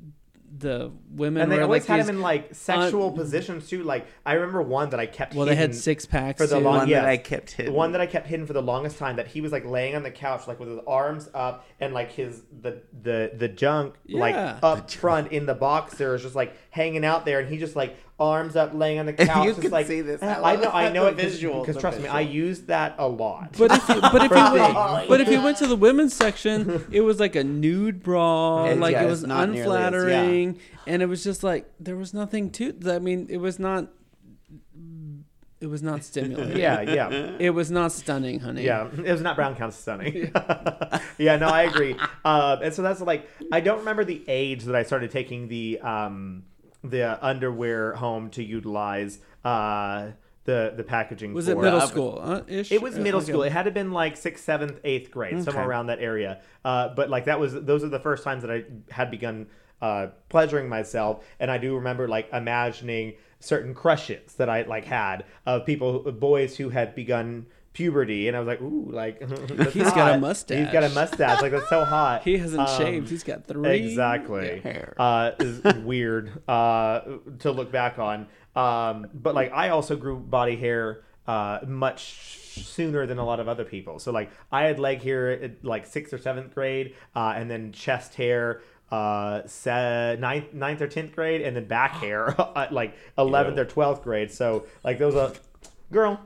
[0.60, 3.82] the women and they were always like had these, him in like sexual positions too.
[3.82, 5.34] Like I remember one that I kept.
[5.34, 6.64] well, they had six packs for the too.
[6.64, 7.02] long- One yes.
[7.02, 7.72] that I kept hidden.
[7.72, 9.96] The one that I kept hidden for the longest time that he was like laying
[9.96, 13.94] on the couch like with his arms up and like his the the the junk
[14.08, 14.58] like Yeah.
[14.62, 18.54] up front in the boxers just like hanging out there and he just like arms
[18.54, 20.70] up laying on the If couch you just could like see this, I, I know
[20.70, 22.34] I know it visual, because the trust me I visual.
[22.46, 25.08] use that a lot But if you, but if you went, things.
[25.08, 28.78] but if you went to the women's section, it was like a nude bra, It-
[28.78, 29.86] like yeah, it was not nearly as- yeah.
[29.86, 32.76] unflattering, and it was just like there was nothing to.
[32.86, 33.88] I mean, it was not.
[35.60, 36.56] It was not stimulating.
[36.56, 38.64] yeah yeah It was not stunning, honey.
[38.64, 40.32] Yeah, it was not brown counts stunning.
[41.18, 41.96] yeah, no, I agree.
[42.24, 45.78] Uh, and so that's like I don't remember the age that I started taking the
[45.80, 46.44] um,
[46.82, 50.08] the underwear home to utilize uh,
[50.44, 51.34] the the packaging.
[51.34, 51.52] Was for.
[51.52, 52.20] it middle Uh, school?
[52.22, 52.42] Uh?
[52.48, 53.30] It was middle okay.
[53.30, 53.42] school.
[53.42, 56.40] It had to been like sixth, seventh, eighth grade, somewhere around that area.
[56.64, 59.46] Uh, but like that was those are the first times that I had begun
[59.82, 65.24] uh, pleasuring myself, and I do remember like imagining certain crushes that I like had
[65.46, 69.20] of people, boys who had begun puberty, and I was like, ooh, like
[69.72, 70.58] He's got a mustache.
[70.64, 71.40] He's got a mustache.
[71.42, 72.22] Like that's so hot.
[72.24, 73.08] He hasn't Um, shaved.
[73.10, 74.94] He's got three exactly hair.
[74.98, 77.00] uh is weird uh
[77.40, 78.26] to look back on
[78.56, 83.48] um but like i also grew body hair uh much sooner than a lot of
[83.48, 87.32] other people so like i had leg hair at like sixth or seventh grade uh
[87.36, 88.60] and then chest hair
[88.90, 93.64] uh se- ninth, ninth or 10th grade and then back hair at like 11th or
[93.64, 95.32] 12th grade so like those are
[95.92, 96.18] girl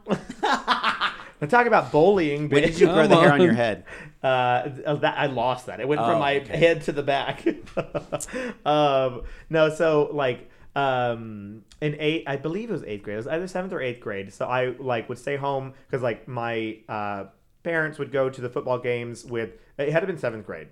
[1.41, 3.85] i'm talking about bullying When did you grow the hair on your head?
[4.23, 5.81] Uh, that I lost that.
[5.81, 6.57] It went Oh, from my okay.
[6.57, 7.45] head to the back.
[8.65, 13.15] um, no, so like um, in eight, I believe it was eighth grade.
[13.15, 14.33] It was either seventh or eighth grade.
[14.33, 17.25] So I like would stay home because like my uh,
[17.63, 19.51] parents would go to the football games with.
[19.79, 20.69] It had to been seventh grade.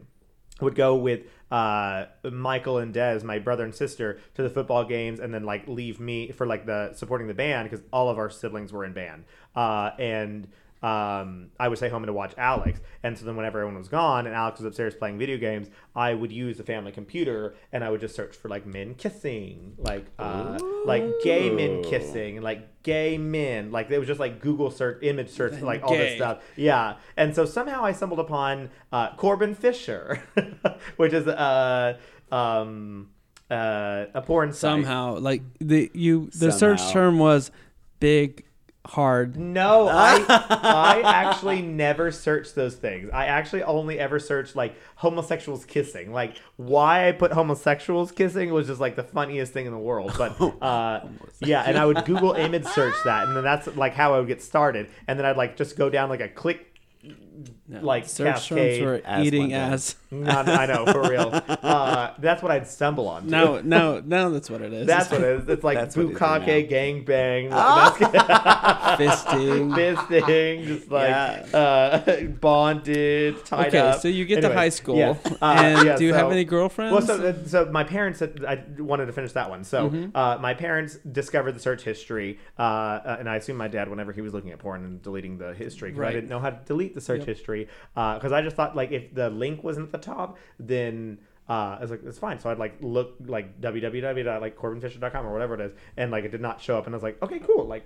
[0.61, 1.23] Would go with
[1.53, 5.69] uh, Michael and Dez, my brother and sister, to the football games, and then like
[5.69, 8.95] leave me for like the supporting the band because all of our siblings were in
[8.95, 9.25] band.
[9.55, 10.49] Uh, and
[10.83, 12.81] um, I would stay home to watch Alex.
[13.03, 16.15] And so then whenever everyone was gone and Alex was upstairs playing video games, I
[16.15, 20.07] would use the family computer and I would just search for like men kissing, like
[20.19, 23.71] uh, like gay men kissing, like gay men.
[23.71, 26.43] Like it was just like Google search, image search, like all this stuff.
[26.57, 26.97] Yeah.
[27.17, 30.23] And so somehow I stumbled upon uh, Corbin Fisher,
[30.97, 31.97] which is uh,
[32.33, 33.11] um,
[33.51, 34.61] uh, a porn site.
[34.61, 37.53] Somehow, like the you, the search term was
[38.01, 38.45] big,
[38.87, 39.37] hard.
[39.37, 43.11] No, I I actually never searched those things.
[43.13, 46.13] I actually only ever searched like homosexuals kissing.
[46.13, 50.13] Like why I put homosexuals kissing was just like the funniest thing in the world.
[50.19, 51.07] But uh,
[51.41, 54.29] yeah, and I would Google image search that, and then that's like how I would
[54.29, 54.89] get started.
[55.07, 56.69] And then I'd like just go down like a click.
[57.69, 59.97] No, Like search terms cascade were ass eating ass.
[60.11, 61.31] Not, I know for real.
[61.63, 63.29] Uh, that's what I'd stumble on.
[63.29, 64.31] No, no, no.
[64.31, 64.87] That's what it is.
[64.87, 65.49] That's what it is.
[65.49, 67.51] It's like That's what he's doing gang bang.
[68.99, 69.73] fisting.
[69.75, 71.47] fisting, just like Yeah.
[71.57, 74.01] uh, bonded, tied Okay, up.
[74.01, 75.17] so you get to high school, yeah.
[75.41, 76.93] Uh, and yeah, do you have any girlfriends?
[76.93, 79.65] Well, so, uh, so my parents, had, I wanted to finish that one.
[79.65, 80.17] So Mm-hmm.
[80.17, 84.13] uh, my parents discovered the search history, uh, uh, and I assume my dad, whenever
[84.13, 86.59] he was looking at porn and deleting the history, because I didn't know how to
[86.67, 87.29] delete the search Yep.
[87.29, 87.52] history,
[87.95, 91.19] because I just thought like if the link wasn't at the top, then.
[91.49, 92.39] Uh, I was like, it's fine.
[92.39, 96.61] So I'd like look like www.corbinfisher.com or whatever it is, and like it did not
[96.61, 97.67] show up, and I was like, okay, cool.
[97.67, 97.85] Like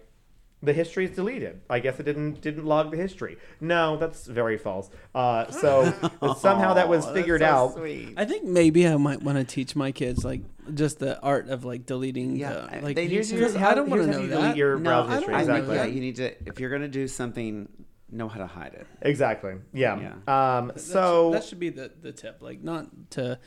[0.63, 1.61] the history is deleted.
[1.69, 3.39] I guess it didn't didn't log the history.
[3.61, 4.91] No, that's very false.
[5.15, 5.93] Uh, so
[6.39, 7.75] somehow that was figured so out.
[7.75, 8.15] sweet.
[8.17, 10.43] I think maybe I might want to teach my kids like
[10.75, 12.37] just the art of like deleting.
[12.37, 14.57] Yeah, the, like they- Here's, Because here's I don't want to know you delete that.
[14.57, 15.33] your No, browser history.
[15.35, 15.77] wanna know Exactly.
[15.77, 17.69] Yeah, you need to if you're gonna do something,
[18.11, 18.87] know how to hide it.
[19.03, 19.55] Exactly.
[19.73, 19.95] Yeah.
[20.29, 20.69] Um.
[20.69, 22.39] That So should, that should be the the tip.
[22.41, 23.39] Like not to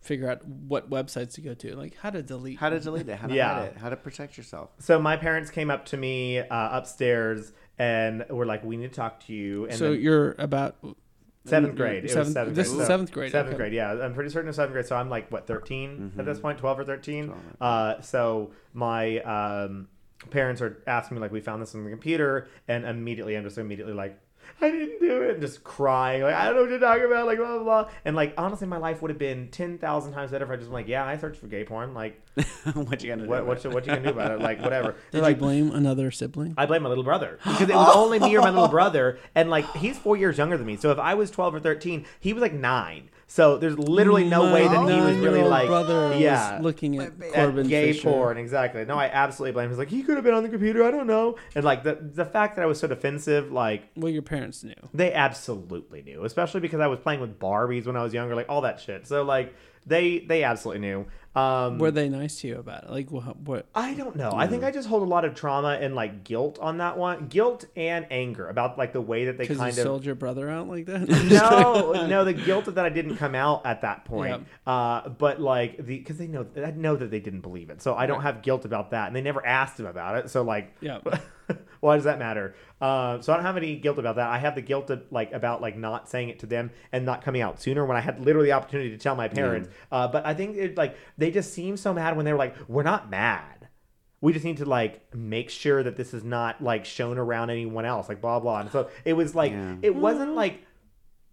[0.00, 2.58] figure out what websites to go to, like how to delete.
[2.58, 3.54] How to delete it, how to Yeah.
[3.54, 4.70] hide it, how to protect yourself.
[4.78, 6.44] so my parents came up to me uh,
[6.78, 10.76] upstairs and were like, "We need to talk to you." And so then you're about
[11.44, 11.98] seventh grade.
[11.98, 12.80] It was Seventh, seventh this grade.
[12.80, 13.32] is So- seventh grade.
[13.32, 13.56] Seventh okay.
[13.64, 13.92] grade, yeah.
[13.92, 14.86] I'm pretty certain it's seventh grade.
[14.86, 17.26] So I'm like what 13 at this point, 12 or 13.
[17.26, 17.40] 12.
[17.60, 19.88] Uh, so my um,
[20.30, 23.58] parents are asking me like, we found this on the computer, and immediately I'm just
[23.58, 24.18] immediately like.
[24.62, 25.30] I didn't do it.
[25.32, 26.22] And just crying.
[26.22, 27.26] Like, I don't know what you're talking about.
[27.26, 27.90] Like, blah, blah, blah.
[28.04, 30.72] And, like, honestly, my life would have been 10,000 times better if I just been
[30.72, 31.94] like, yeah, I searched for gay porn.
[31.94, 32.22] Like,
[32.74, 33.28] what you gonna do?
[33.28, 34.40] what, about what, you, what you gonna do about it?
[34.40, 34.92] Like, whatever.
[34.92, 36.54] Did They're you like, blame another sibling?
[36.56, 39.50] I blame my little brother because it was only me or my little brother, and
[39.50, 40.76] like he's four years younger than me.
[40.76, 43.10] So if I was twelve or thirteen, he was like nine.
[43.28, 46.98] So there's literally no way that he was really nine-year-old like, brother yeah, was looking
[46.98, 48.10] at at Corbin gay Fisher.
[48.10, 48.38] porn.
[48.38, 48.84] Exactly.
[48.84, 49.64] No, I absolutely blame.
[49.64, 49.70] him.
[49.72, 50.84] He's like, he could have been on the computer.
[50.84, 51.36] I don't know.
[51.56, 54.74] And like the the fact that I was so defensive, like Well, your parents knew.
[54.94, 58.46] they absolutely knew, especially because I was playing with Barbies when I was younger, like
[58.48, 59.06] all that shit.
[59.08, 59.54] So like
[59.84, 61.06] they they absolutely knew.
[61.36, 62.90] Um, Were they nice to you about it?
[62.90, 63.36] Like what?
[63.40, 64.32] what I don't know.
[64.34, 67.26] I think I just hold a lot of trauma and like guilt on that one,
[67.28, 70.14] guilt and anger about like the way that they because you kind of sold your
[70.14, 71.06] brother out like that?
[71.30, 74.46] no, no, the guilt of that I didn't come out at that point.
[74.66, 77.94] Uh, but like the because they know I know that they didn't believe it, so
[77.94, 78.22] I don't Right.
[78.34, 80.30] have guilt about that, and they never asked him about it.
[80.30, 81.00] So like, Yeah.
[81.80, 82.54] why does that matter?
[82.80, 84.28] Uh, so I don't have any guilt about that.
[84.28, 87.22] I have the guilt of, like about like not saying it to them and not
[87.22, 89.68] coming out sooner when I had literally the opportunity to tell my parents.
[89.90, 92.54] Uh, but I think it like they just seem so mad when they were like,
[92.68, 93.68] "We're not mad."
[94.20, 97.84] We just need to like make sure that this is not like shown around anyone
[97.84, 98.60] else, like blah blah.
[98.60, 99.76] And so it was like Yeah.
[99.82, 100.65] it wasn't like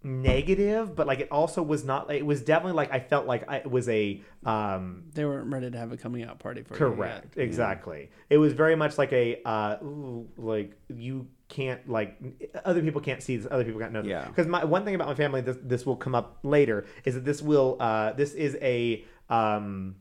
[0.04, 2.12] negative, but like it also was not.
[2.14, 5.72] It was definitely like I felt like I, it was a um they weren't ready
[5.72, 6.78] to have a coming out party for you.
[6.78, 8.10] correct exactly.
[8.30, 12.18] It was very much like a uh ooh, like you can't like
[12.66, 14.10] other people can't see this other people can't know this.
[14.10, 14.28] Yeah.
[14.28, 17.26] because my one thing about my family this this will come up later is that
[17.26, 19.96] this will uh this is a um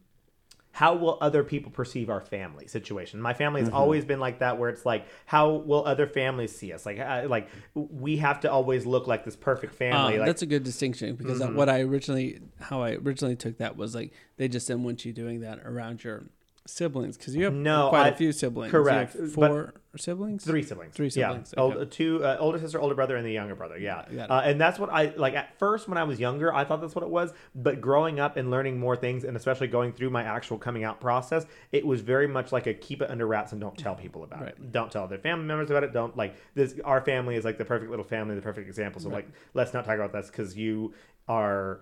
[0.73, 3.21] how will other people perceive our family situation?
[3.21, 6.73] My family has always been like that, where it's like, how will other families see
[6.73, 6.87] us?
[6.87, 9.97] Like, uh, like we have to always look like this perfect family.
[9.97, 10.27] Um, like, Mm-hmm.
[10.27, 13.95] that's a good distinction because uh what I originally, how I originally took that was
[13.95, 16.25] like they just didn't want you doing that around your
[16.67, 18.71] siblings because you have No, quite a I- few siblings.
[18.71, 20.45] Correct, four siblings.
[20.45, 20.95] Three siblings.
[20.95, 21.63] Three siblings, Yeah.
[21.65, 21.79] okay.
[21.81, 23.77] Old, two uh, older sister, older brother, and the younger brother.
[23.79, 24.05] Yeah.
[24.31, 26.55] Uh, and that's what I like at first when I was younger.
[26.55, 27.33] I thought that's what it was.
[27.55, 31.01] But growing up and learning more things, and especially going through my actual coming out
[31.01, 34.23] process, it was very much like a keep it under wraps and don't tell people
[34.25, 34.73] about it.
[34.73, 35.93] Don't tell their family members about it.
[35.93, 36.75] Don't like this.
[36.85, 39.01] Our family is like the perfect little family, the perfect example.
[39.01, 40.95] So like, let's not talk about this because you
[41.29, 41.81] are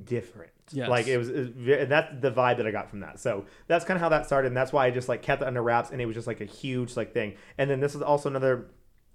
[0.00, 0.52] different.
[0.72, 0.88] Yes.
[0.88, 3.20] Like it was, it was ve- that's the vibe that I got from that.
[3.20, 5.48] So that's kind of how that started, and that's why I just like kept it
[5.48, 7.34] under wraps, and it was just like a huge like thing.
[7.58, 8.66] And then this is also another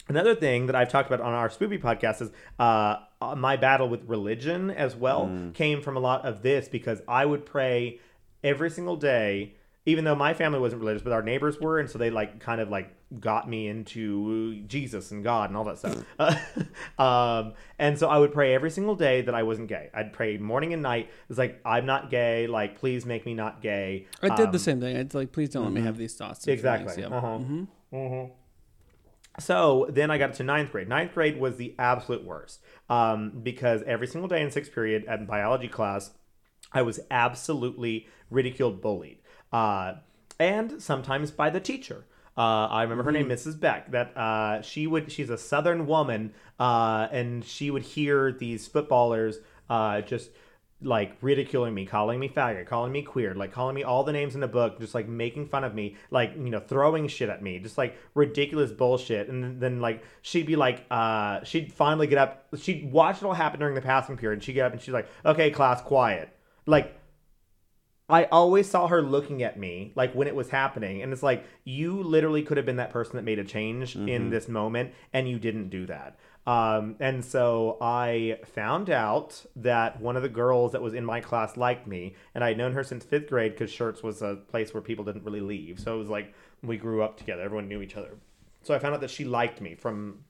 [0.08, 3.90] another thing that I've talked about on our Spoopy podcast is uh, uh, my battle
[3.90, 8.00] with religion as well came from a lot of this because I would pray
[8.44, 9.56] every single day.
[9.88, 12.60] Even though my family wasn't religious, but our neighbors were, and so they like kind
[12.60, 16.04] of like got me into Jesus and God and all that stuff.
[17.00, 19.90] um, and so I would pray every single day that I wasn't gay.
[19.94, 21.10] I'd pray morning and night.
[21.30, 22.48] It's like I'm not gay.
[22.48, 24.08] Like please make me not gay.
[24.22, 24.96] I did the Um, same thing.
[24.98, 26.46] It's like, please don't let me have these thoughts.
[26.48, 26.94] Exactly.
[26.96, 27.12] feelings.
[27.12, 27.18] Yeah.
[27.18, 27.38] Uh-huh.
[27.96, 28.32] Mhm.
[29.40, 30.90] So then I got to ninth grade.
[30.90, 32.60] Ninth grade was the absolute worst
[32.90, 36.12] um, because every single day in sixth period at biology class,
[36.74, 39.20] I was absolutely ridiculed, bullied,
[39.52, 39.96] uh,
[40.40, 42.06] and sometimes by the teacher.
[42.38, 43.60] Uh, I remember her name, Mrs.
[43.60, 43.92] Beck.
[43.92, 45.12] That uh, she would.
[45.12, 50.30] She's a Southern woman, uh, and she would hear these footballers uh, just
[50.80, 54.36] like ridiculing me, calling me faggot, calling me queer, like calling me all the names
[54.36, 57.42] in the book, just like making fun of me, like you know throwing shit at
[57.42, 59.30] me, just like ridiculous bullshit.
[59.30, 63.24] And then, then like she'd be like, uh, she'd finally get up, she'd watch it
[63.24, 65.82] all happen during the passing period, and she'd get up and she's like, okay, class,
[65.82, 66.30] quiet,
[66.66, 66.94] like.
[68.10, 71.44] I always saw her looking at me like when it was happening, and it's like
[71.66, 75.28] you literally could have been that person that made a change in this moment, and
[75.28, 76.18] you didn't do that.
[76.46, 81.20] Um, and so I found out that one of the girls that was in my
[81.20, 84.74] class liked me, and I'd known her since fifth grade because Schertz was a place
[84.74, 85.78] where people didn't really leave.
[85.78, 88.12] So it was like we grew up together, everyone knew each other.
[88.64, 90.24] So I found out that she liked me from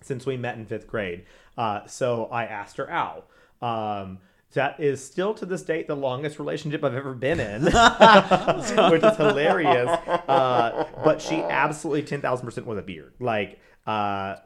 [0.00, 1.26] since we met in fifth grade.
[1.58, 3.28] Uh, so I asked her out.
[3.60, 4.20] Um,
[4.54, 7.62] that is still to this date the longest relationship I've ever been in,
[8.90, 9.88] which is hilarious.
[10.28, 13.12] Uh, but she absolutely ten thousand percent was a beard.
[13.20, 14.36] Like, uh,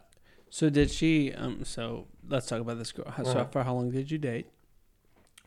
[0.50, 1.32] So did she?
[1.32, 1.64] Um.
[1.64, 3.06] So let's talk about this girl.
[3.10, 3.32] How- Uh-huh.
[3.32, 4.46] So for how long did you date?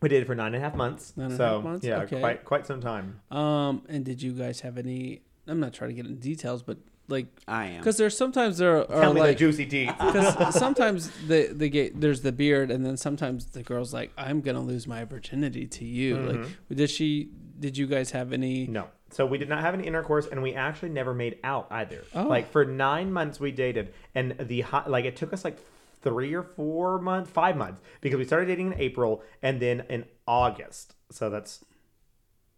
[0.02, 1.14] we dated for nine and a half months.
[1.16, 1.86] Nine and a so half months?
[1.86, 2.20] yeah, Okay.
[2.20, 3.20] quite quite some time.
[3.30, 3.82] Um.
[3.88, 5.22] And did you guys have any?
[5.46, 6.78] I'm not trying to get into details, but
[7.08, 7.78] like, I am.
[7.78, 9.92] because there's sometimes there are Tell me like the juicy deeds.
[9.92, 14.40] because sometimes the the gay there's the beard, and then sometimes the girl's like, I'm
[14.40, 16.16] gonna lose my virginity to you.
[16.16, 16.42] Mm-hmm.
[16.42, 17.30] Like, did she?
[17.58, 18.66] Did you guys have any?
[18.66, 18.88] No.
[19.10, 22.04] So we did not have any intercourse, and we actually never made out either.
[22.14, 22.24] Oh.
[22.24, 25.58] Like for nine months we dated, and the hot, like it took us like
[26.02, 30.04] three or four months, five months, because we started dating in April, and then in
[30.26, 30.94] August.
[31.10, 31.64] So that's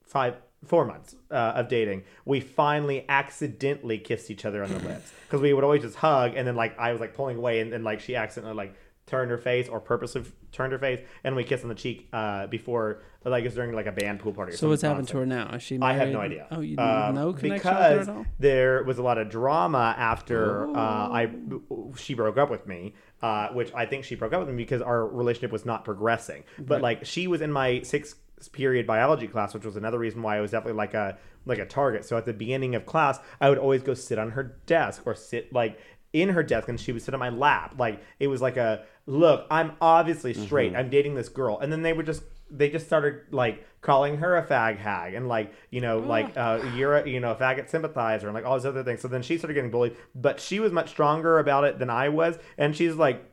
[0.05, 2.05] five, four months uh, of dating.
[2.25, 6.35] We finally accidentally kissed each other on the lips because we would always just hug,
[6.35, 8.75] and then like I was like pulling away, and then like she accidentally like
[9.07, 10.23] turned her face or purposely
[10.53, 13.73] turned her face, and we kissed on the cheek uh, before like it was during
[13.73, 14.53] like a band pool party.
[14.53, 15.51] Or So what's happened to her now?
[15.55, 15.77] Is she?
[15.77, 15.99] I Married?
[15.99, 16.47] have no idea.
[16.51, 18.09] Oh, you Um, no connection because
[18.39, 21.31] there was a lot of drama after uh, I
[21.71, 21.93] Oh.
[21.97, 24.81] she broke up with me, uh, which I think she broke up with me because
[24.83, 26.45] our relationship was not progressing.
[26.59, 28.17] But like she was in my sixth
[28.47, 31.67] period biology class, which was another reason why I was definitely like a like a
[31.67, 32.05] target.
[32.05, 35.15] So at the beginning of class, I would always go sit on her desk or
[35.15, 35.81] sit like
[36.13, 37.75] in her desk and she would sit on my lap.
[37.79, 40.77] Like it was like a look i'm obviously straight.
[40.77, 41.59] I'm dating this girl.
[41.59, 45.29] And then they would just they just started like calling her a fag hag and
[45.29, 48.57] like you know like uh, you're a you know a faggot sympathizer and like all
[48.57, 49.01] these other things.
[49.01, 52.09] So then she started getting bullied but she was much stronger about it than i
[52.09, 52.39] was.
[52.57, 53.25] And she's like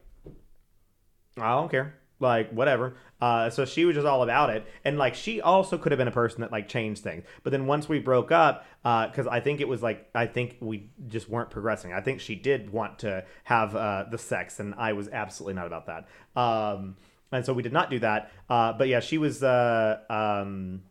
[1.38, 1.96] I don't care.
[2.20, 2.96] Like whatever.
[3.20, 6.08] Uh, so she was just all about it, and like she also could have been
[6.08, 7.24] a person that like changed things.
[7.44, 10.90] But then once we broke up, because I think it was like I think we
[11.08, 11.94] just weren't progressing.
[11.94, 15.68] I think she did want to have uh, the sex, and I was absolutely not
[15.68, 16.08] about that.
[16.40, 16.98] Um,
[17.32, 18.32] and so we did not do that.
[18.50, 19.44] Uh, but yeah, she was.
[19.44, 20.84] Uh, um,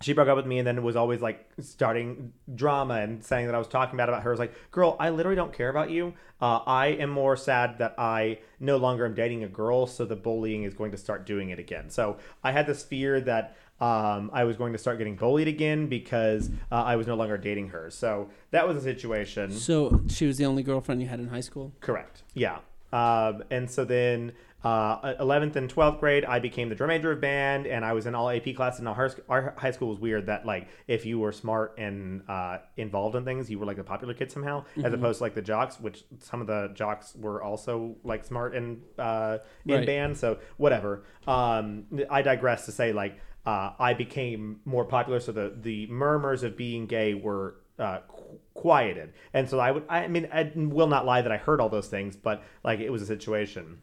[0.00, 3.54] she broke up with me and then was always like starting drama and saying that
[3.54, 4.30] I was talking bad about her.
[4.30, 6.14] I was like, girl, I literally don't care about you.
[6.40, 10.16] Uh, I am more sad that I no longer am dating a girl, so the
[10.16, 11.90] bullying is going to start doing it again.
[11.90, 15.86] So I had this fear that um, I was going to start getting bullied again
[15.86, 17.90] because uh, I was no longer dating her.
[17.90, 19.52] So that was a situation.
[19.52, 21.72] So she was the only girlfriend you had in high school.
[21.80, 22.22] Correct.
[22.32, 22.58] Yeah.
[22.92, 24.32] Um, and so then
[24.62, 28.06] uh, 11th and 12th grade, I became the drum major of band, and I was
[28.06, 28.80] in all AP classes.
[28.80, 32.58] And our, our high school was weird that like if you were smart and uh,
[32.76, 34.84] involved in things, you were like the popular kid somehow, Mm-hmm.
[34.84, 38.54] as opposed to like the jocks, which some of the jocks were also like smart
[38.54, 39.86] and uh, in Right.
[39.86, 40.16] band.
[40.18, 41.04] So whatever.
[41.26, 46.42] Um, I digress to say like uh, I became more popular, so the the murmurs
[46.42, 49.84] of being gay were uh, qu- quieted, and so I would.
[49.88, 52.90] I mean, I will not lie that I heard all those things, but like it
[52.90, 53.80] was a situation.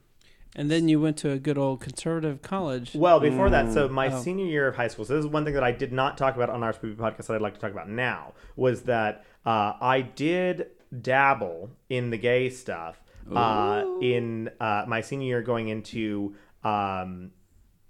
[0.56, 2.95] And then you went to a good old conservative college.
[2.95, 4.19] Well, before that, so my Oh.
[4.22, 5.06] senior year of high school.
[5.06, 7.28] So this is one thing that I did not talk about on our Spoopy podcast
[7.28, 10.68] that I'd like to talk about now was that uh, I did
[11.02, 13.02] dabble in the gay stuff
[13.34, 16.34] uh, in uh, my senior year going into
[16.64, 17.32] um,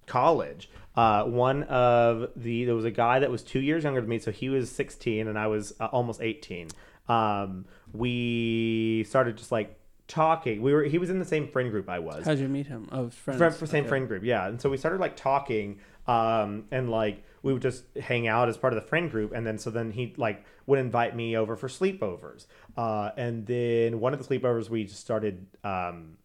[0.07, 0.69] college.
[0.95, 4.17] Uh, one of the there was a guy that was two years younger than me,
[4.19, 6.69] so he was 16 and I was uh, almost 18.
[7.07, 10.61] Um, we started just like talking.
[10.61, 12.87] We were he was in the same friend group I was How'd you meet him?
[12.91, 13.37] Oh, friends.
[13.37, 13.89] friend, same Okay.
[13.89, 17.83] friend group yeah and so we started like talking um and like we would just
[18.01, 20.79] hang out as part of the friend group and then so then he like would
[20.79, 22.45] invite me over for sleepovers
[22.77, 26.17] uh and then one of the sleepovers we just started um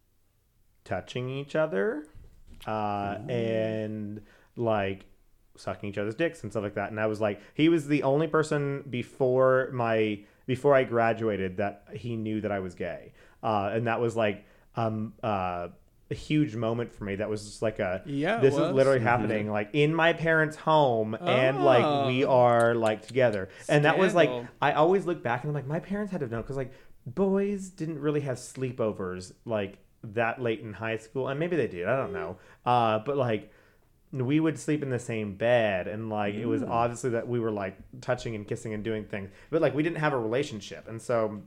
[0.85, 2.05] touching each other
[2.67, 4.21] uh and
[4.57, 5.07] like
[5.57, 8.03] sucking each other's dicks and stuff like that and i was like he was the
[8.05, 13.13] only person before my before i graduated that he knew that i was gay
[13.43, 14.45] uh and that was like
[14.77, 15.69] um uh
[16.11, 18.75] a huge moment for me that was just like a Yeah, it this is was.
[18.75, 22.31] literally happening like in my parents home and like we Oh.
[22.43, 24.29] are like together and that was like
[24.61, 26.73] i always look back and i'm like my parents had to know because like
[27.07, 31.87] boys didn't really have sleepovers like that late in high school and maybe they did
[31.89, 32.37] i don't know
[32.67, 33.51] uh but like
[34.13, 36.49] we would sleep in the same bed and like it Mm.
[36.49, 39.83] was obviously that we were like touching and kissing and doing things but like we
[39.83, 41.41] didn't have a relationship and so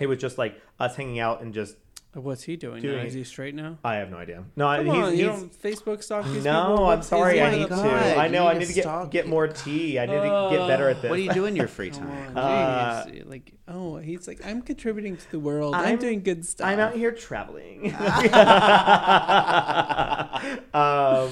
[0.00, 1.76] it was just like us hanging out and just
[2.14, 2.80] What's he doing?
[2.80, 3.02] Doing now?
[3.02, 3.08] it.
[3.08, 3.76] Is he straight now?
[3.84, 6.50] i have no idea no Come he's, on, you he's- don't Facebook stalk these people?
[6.50, 8.52] no i'm What's- sorry i one need to the- God, i you know need i
[8.54, 11.10] to need to get, stalk get more tea i need to get better at this
[11.10, 12.28] What do you do in your free Come time?
[12.28, 13.28] on, Uh, jeez.
[13.28, 15.74] like, oh, he's like, I'm contributing to the world.
[15.74, 16.66] I'm, I'm- doing good stuff.
[16.68, 17.94] I'm out here traveling.
[20.74, 21.30] um,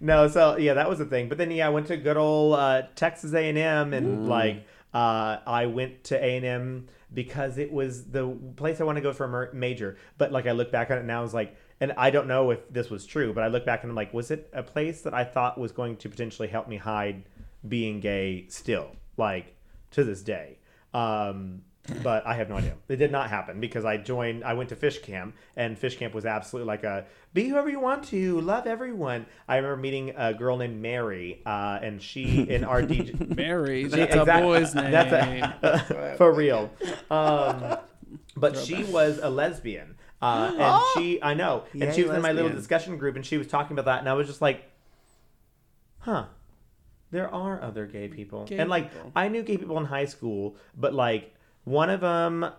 [0.00, 1.28] no, so yeah, that was the thing.
[1.28, 4.66] But then yeah, I went to good old uh, Texas A and M, and like
[4.92, 9.02] uh, I went to A and M because it was the place I want to
[9.02, 9.96] go for a major.
[10.18, 12.50] But like I look back on it now, I was like, and I don't know
[12.50, 15.02] if this was true, but I look back and I'm like, was it a place
[15.02, 17.24] that I thought was going to potentially help me hide
[17.66, 19.56] being gay still, like
[19.92, 20.58] to this day?
[20.92, 21.62] Um,
[22.02, 22.74] but I have no idea.
[22.88, 24.44] It did not happen because I joined.
[24.44, 27.80] I went to fish camp, and fish camp was absolutely like a be whoever you
[27.80, 29.26] want to, love everyone.
[29.48, 33.36] I remember meeting a girl named Mary, uh, and she in our DG.
[33.36, 33.84] Mary.
[33.84, 34.90] She- That's a boy's name.
[35.60, 36.70] That's a, for real.
[37.10, 37.76] Um,
[38.36, 42.22] but she was a lesbian, uh, and she I know, and Yay, she was in
[42.22, 44.64] my little discussion group, and she was talking about that, and I was just like,
[45.98, 46.26] huh.
[47.10, 49.12] There are other gay people, Gay and like people.
[49.14, 51.32] I knew gay people in high school, but like
[51.64, 52.50] one of them,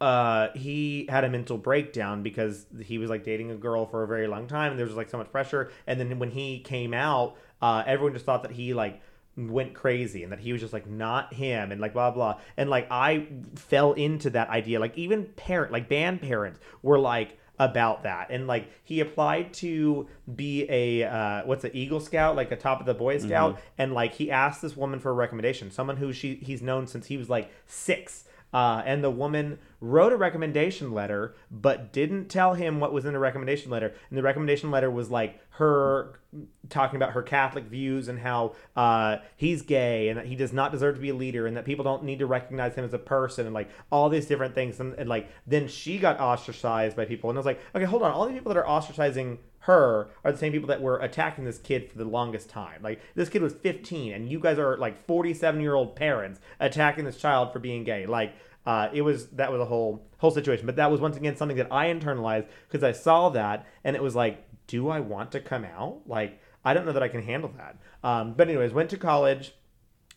[0.00, 4.06] uh, he had a mental breakdown because he was like dating a girl for a
[4.06, 5.70] very long time, and there was like so much pressure.
[5.86, 9.00] And then when he came out, uh, everyone just thought that he like
[9.36, 12.38] went crazy and that he was just like not him and like blah blah.
[12.56, 14.80] And like I fell into that idea.
[14.80, 20.08] Like even parent, like band parents were like about that and like he applied to
[20.34, 23.92] be a uh, what's an eagle scout like a top of the boy scout and
[23.92, 27.18] like he asked this woman for a recommendation someone who she he's known since he
[27.18, 32.80] was like six uh, and the woman wrote a recommendation letter but didn't tell him
[32.80, 33.92] what was in the recommendation letter.
[34.08, 36.20] And the recommendation letter was like her
[36.68, 40.72] talking about her catholic views and how uh, he's gay and that he does not
[40.72, 42.98] deserve to be a leader and that people don't need to recognize him as a
[42.98, 44.80] person and like all these different things.
[44.80, 47.30] And, and like then she got ostracized by people.
[47.30, 48.12] And i was like okay hold on.
[48.12, 51.58] All the people that are ostracizing her are the same people that were attacking this
[51.58, 52.82] kid for the longest time.
[52.82, 57.04] Like this kid was 15, and you guys are like 47 year old parents attacking
[57.04, 58.06] this child for being gay.
[58.06, 58.34] Like
[58.64, 60.66] uh, it was that was a whole whole situation.
[60.66, 64.02] But that was once again something that I internalized because I saw that, and it
[64.02, 66.00] was like, do I want to come out?
[66.06, 67.76] Like I don't know that I can handle that.
[68.02, 69.52] Um, but anyways, went to college.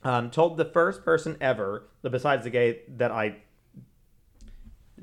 [0.05, 3.37] Um, told the first person ever, besides the gay, that I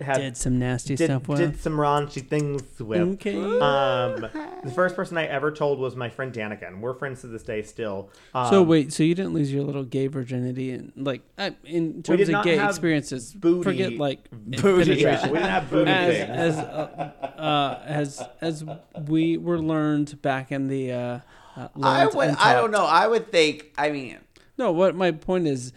[0.01, 1.39] had Did some nasty did, stuff with.
[1.39, 3.01] did some raunchy things with.
[3.01, 3.36] Okay.
[3.36, 4.20] Um,
[4.64, 7.43] the first person I ever told was my friend Danica, and we're friends to this
[7.43, 8.10] day still.
[8.35, 11.22] Um, so wait, so you didn't lose your little gay virginity and like
[11.64, 13.32] in terms of gay experiences?
[13.35, 14.56] booty- Forget like booty,
[14.94, 15.31] yeah, penetration.
[15.31, 16.31] we didn't have booty as things.
[16.31, 18.64] as uh, uh, as as
[19.06, 20.93] we were learned back in the.
[20.93, 21.18] Uh,
[21.56, 22.28] uh, I would.
[22.28, 22.85] and I don't know.
[22.86, 23.72] I would think.
[23.77, 24.18] I mean,
[24.56, 25.72] No, what my point is,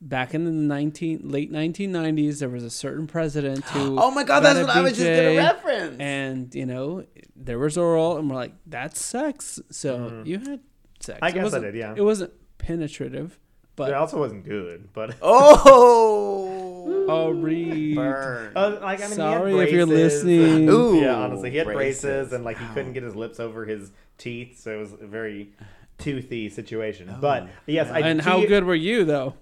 [0.00, 4.40] back in the 19 late 1990s there was a certain president who Oh my god,
[4.40, 5.96] that's a what I was just gonna reference.
[6.00, 7.04] and you know
[7.34, 10.60] there was oral and we're like that's sex so you had
[11.00, 11.18] sex.
[11.22, 11.94] I It guess I wasn't- did, yeah.
[11.96, 13.38] it wasn't penetrative
[13.76, 18.52] but it also wasn't good, but oh, oh read burn.
[18.56, 20.66] Uh, like, I mean, Sorry if you're listening.
[20.70, 22.32] Ooh, yeah, honestly, he had braces, braces.
[22.32, 25.50] and like he couldn't get his lips over his teeth, so it was a very
[25.98, 27.14] toothy situation.
[27.20, 29.34] But yes, I and how you- good were you though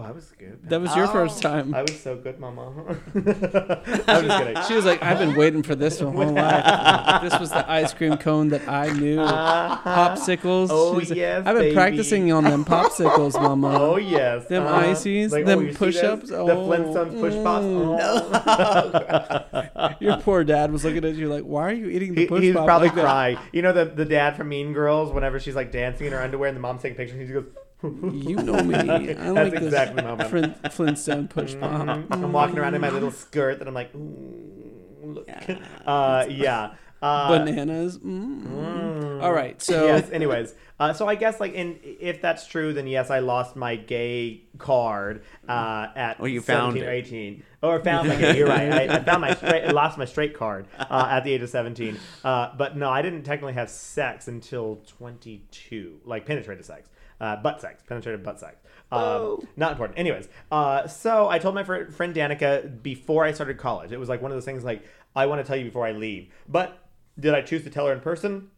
[0.00, 0.58] Oh, I was good.
[0.68, 1.12] that was your Oh.
[1.12, 2.72] first time I was so good, Mama.
[3.14, 4.62] I'm just kidding.
[4.68, 7.22] She was like, I've been waiting for this my whole life.
[7.24, 9.16] This was the ice cream cone that I knew.
[9.18, 10.68] Popsicles.
[10.70, 11.74] Oh, She was like, yes, I've been baby.
[11.74, 13.78] practicing on them popsicles, Mama.
[13.80, 14.76] Oh yes, Them uh-huh.
[14.90, 16.38] ices, Like, them oh, you see push-ups, those?
[16.38, 17.64] oh, the Flintstones push pops.
[19.76, 19.90] Oh.
[20.00, 22.42] Your poor dad was looking at you like, why are you eating the He, push
[22.42, 23.02] he was pop probably like that?
[23.02, 23.38] crying.
[23.52, 25.12] You know the the dad from Mean Girls.
[25.12, 27.44] Whenever she's like dancing in her underwear and the mom's taking pictures, he just goes.
[27.84, 28.74] You know me.
[28.78, 30.28] I That's like exactly this Mama.
[30.28, 31.70] Flint, Flintstone push pop.
[31.86, 32.06] Mhm.
[32.10, 35.28] I'm walking around in my little skirt that I'm like, Ooh, look.
[35.86, 36.74] Uh, yeah.
[37.02, 37.98] Uh, Bananas.
[37.98, 39.22] Mm.
[39.22, 40.10] All right, so yes.
[40.10, 43.76] Anyways, uh, so I guess like, in if that's true, then yes, I lost my
[43.76, 47.06] gay card uh, at Well, you found 17 or it.
[47.06, 48.32] 18, or found my.
[48.32, 48.72] You're right.
[48.72, 51.50] I, I found my straight, I lost my straight card uh, at the age of
[51.50, 51.98] 17.
[52.24, 56.88] Uh, but no, I didn't technically have sex until 22, like penetrative sex.
[57.20, 58.56] Uh, butt sex, penetrative butt sex.
[58.90, 59.44] Um, Oh.
[59.56, 59.98] Not important.
[59.98, 63.92] Anyways, uh, so I told my fr- friend Danica before I started college.
[63.92, 64.84] It was like one of those things like
[65.16, 66.28] I want to tell you before I leave.
[66.48, 66.78] But
[67.18, 68.50] did I choose to tell her in person?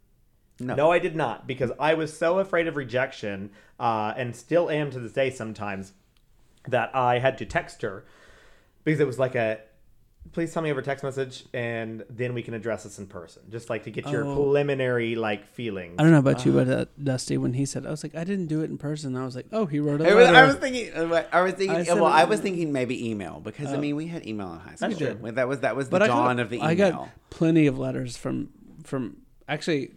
[0.58, 0.74] No.
[0.74, 4.90] No, I did not because I was so afraid of rejection, uh, and still am
[4.92, 5.92] to this day sometimes,
[6.66, 8.06] that I had to text her
[8.82, 9.60] because it was like a,
[10.32, 13.70] please tell me over text message, and then we can address this in person, just
[13.70, 14.35] like to get your Oh.
[14.35, 15.97] preliminary like feelings.
[15.98, 18.24] I don't know about you, but uh, Dusty, when he said, I was like, I
[18.24, 19.16] didn't do it in person.
[19.16, 20.36] I was like, oh, he wrote a I was, letter.
[20.39, 20.93] I was thinking.
[20.94, 21.77] uh, I was thinking.
[21.77, 23.81] I said well, I was thinking maybe email because I Oh.
[23.81, 24.89] mean we had email in high school.
[24.89, 25.32] That's true.
[25.32, 26.69] That was that was the but I dawn got, of the email.
[26.69, 28.51] I got plenty of letters from
[28.85, 29.90] from actually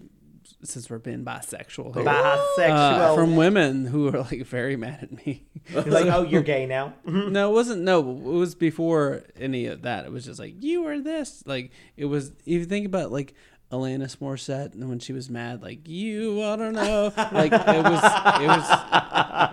[0.63, 2.69] since we're being bisexual here, Bisexual.
[2.69, 5.45] uh, from women who were like very mad at me.
[5.71, 6.93] Like, oh, you're gay now.
[7.05, 7.83] no, it wasn't.
[7.83, 10.05] No, it was before any of that.
[10.05, 11.43] It was just like you were this.
[11.45, 12.29] Like it was.
[12.29, 13.35] If you think about like
[13.71, 17.13] Alanis Morissette, and when she was mad, like you, I don't know.
[17.31, 18.03] Like it was.
[18.41, 18.69] It was.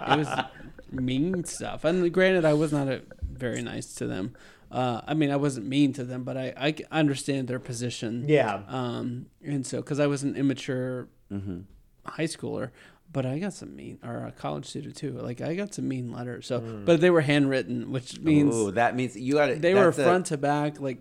[0.08, 0.44] It was
[0.90, 1.84] mean stuff.
[1.84, 4.34] And granted, I was not a, very nice to them.
[4.70, 8.24] Uh, I mean, I wasn't mean to them, but I, I understand their position.
[8.28, 8.62] Yeah.
[8.68, 11.60] Um, and so because I was an immature Mm-hmm.
[12.04, 12.70] high schooler,
[13.12, 15.12] but I got some mean or a college student too.
[15.12, 16.46] Like I got some mean letters.
[16.46, 16.84] So, Mm.
[16.84, 19.60] but they were handwritten, which means Ooh, that means you got it.
[19.60, 20.98] they were front to back, like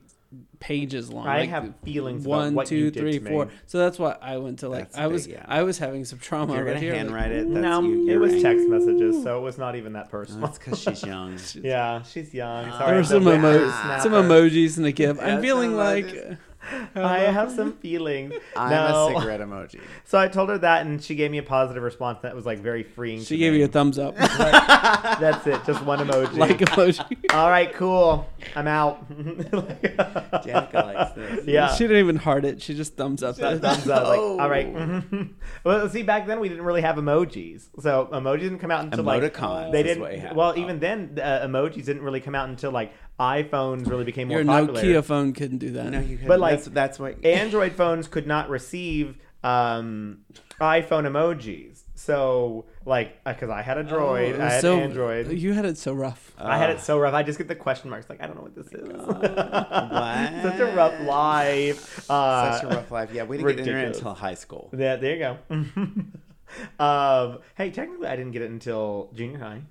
[0.60, 1.28] pages long.
[1.28, 3.32] I like, have feelings about one, two, you did three, to me.
[3.32, 3.49] four.
[3.66, 5.45] So that's why I went to like That's I was big, yeah.
[5.48, 6.91] I was having some trauma You're right gonna here.
[6.91, 7.53] like, handwrite it.
[7.53, 8.41] That's no, you, it you're was right.
[8.41, 10.48] text messages, so it was not even that personal.
[10.48, 11.38] That's because she's young.
[11.62, 12.72] yeah, she's young.
[12.72, 15.22] Sorry, there were some, emo- some emojis in the gift.
[15.22, 16.38] I'm feeling like.
[16.95, 18.34] I have some feelings.
[18.56, 19.07] I'm no.
[19.07, 19.82] a cigarette emoji.
[20.06, 22.60] So I told her that, and she gave me a positive response that was like
[22.60, 23.20] very freeing.
[23.20, 23.60] she to gave me.
[23.60, 26.38] you a thumbs up, That's it, just one emoji.
[26.38, 27.34] like emoji.
[27.34, 28.28] all right, cool.
[28.56, 29.10] I'm out.
[29.12, 31.48] Danica likes this.
[31.48, 31.74] Yeah.
[31.74, 32.62] She didn't even heart it.
[32.62, 33.36] She just thumbs up.
[33.38, 34.08] That thumbs up.
[34.08, 35.04] Like, all right.
[35.64, 39.04] Well, see, back then we didn't really have emojis, so emojis didn't come out until
[39.04, 40.02] like they is didn't.
[40.02, 40.36] what you had.
[40.36, 44.38] Well, even then, uh, emojis didn't really come out until like iPhones really became more
[44.42, 44.82] Your popular.
[44.82, 45.86] Nokia phone couldn't do that.
[45.92, 47.24] No, you But, like, that's, that's what.
[47.26, 50.20] Android phones could not receive um,
[50.60, 51.82] iPhone emojis.
[51.96, 55.32] So, like, because I had a Oh, Droid, it I had so- Android.
[55.32, 56.32] You had it so rough.
[56.38, 57.14] I had it so rough.
[57.14, 58.10] I just get the question marks.
[58.10, 58.88] Like, I don't know what this is.
[59.06, 60.41] What?
[60.44, 62.10] Such a rough life.
[62.10, 63.10] Uh, Such a rough life.
[63.14, 64.70] Yeah, we didn't get internet until high school.
[64.78, 65.38] Yeah, there you go.
[66.84, 69.62] um, hey, technically, I didn't get it until junior high.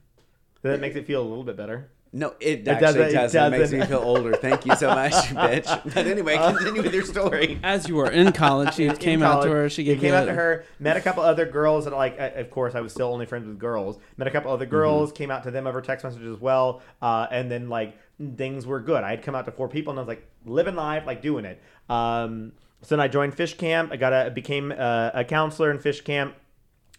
[0.63, 1.91] So that makes it feel a little bit better.
[2.17, 3.35] No, it, It actually doesn't- it does.
[3.35, 3.79] It makes doesn't.
[3.81, 4.35] me feel older.
[4.35, 5.95] Thank you so much, bitch.
[5.95, 7.59] But anyway, continue with your story.
[7.65, 9.69] As you were in college, she In came out to her.
[9.69, 10.65] She gave came you out to her.
[10.79, 12.15] Met a couple other girls that like.
[12.21, 13.99] uh, Of course, I was still only friends with girls.
[14.17, 15.11] Met a couple other girls.
[15.11, 16.83] Came out to them over text messages as well.
[17.03, 17.99] Uh, and then like
[18.37, 19.03] things were good.
[19.03, 21.45] I had come out to four people, and I was like living life, like doing
[21.45, 21.61] it.
[21.91, 23.91] Um, so then I joined fish camp.
[23.91, 26.37] I got a became a, a counselor in fish camp,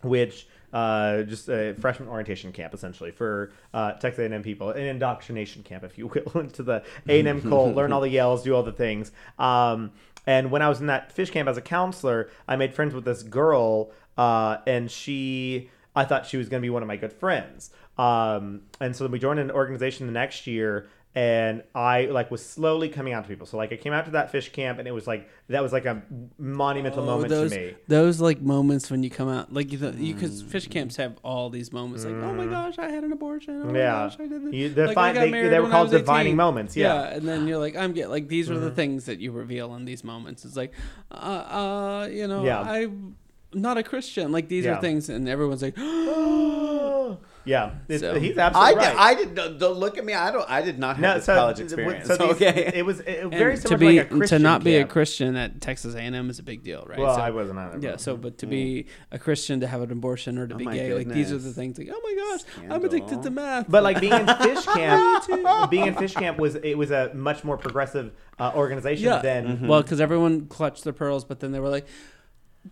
[0.01, 0.45] which.
[0.75, 5.85] Uh, just a freshman orientation camp essentially for uh, Texas A&M people, an indoctrination camp,
[5.85, 9.13] if you will, into the A&M cult, learn all the yells, do all the things.
[9.39, 9.91] Um,
[10.27, 13.05] and when I was in that fish camp as a counselor, I made friends with
[13.05, 16.97] this girl, uh, and she, I thought she was going to be one of my
[16.97, 17.69] good friends.
[17.97, 22.45] Um, and so then we joined an organization the next year, and I like was
[22.45, 23.47] slowly coming out to people.
[23.47, 25.71] So like I came out to that fish camp, and it was like that was
[25.71, 26.01] like a
[26.37, 27.75] monumental Oh, moment those, to me.
[27.87, 30.47] Those like moments when you come out, like you, because Mm.
[30.47, 33.61] fish camps have all these moments, like oh my gosh, I had an abortion.
[33.63, 33.91] Oh my Yeah.
[33.91, 34.53] gosh, I did this.
[34.53, 36.93] You- the Like, fi- I they- they were called was defining moments, yeah.
[36.95, 37.17] Mm-hmm.
[37.17, 39.85] and then you're like, I'm get like these are the things that you reveal in
[39.85, 40.43] these moments.
[40.43, 40.73] It's like,
[41.11, 42.59] uh, uh you know, Yeah.
[42.59, 43.15] I'm
[43.53, 44.33] not a Christian.
[44.33, 44.77] Like these Yeah.
[44.77, 45.77] are things, and everyone's like,
[47.45, 48.97] yeah, it's, So- he's absolutely did, right.
[48.97, 49.35] I did.
[49.35, 50.13] Don't, don't look at me.
[50.13, 50.49] I don't.
[50.49, 52.07] I did not have no, this so, college experience.
[52.07, 52.71] So these, okay.
[52.73, 54.75] it was it, and very to similar be to, like a Christian to not be
[54.77, 54.85] a.
[54.85, 56.99] Christian at Texas A&M is a big deal, right?
[56.99, 57.79] Well, So- I wasn't either.
[57.79, 60.65] Yeah, so but to be a Christian to have an abortion or to Oh be
[60.65, 63.65] my gay, like these are the things like, oh my gosh, I'm addicted to math.
[63.69, 67.43] But like being in fish camp, being in fish camp was it was a much
[67.43, 71.59] more progressive uh, organization yeah, than well, because everyone clutched their pearls, but then they
[71.59, 71.87] were like,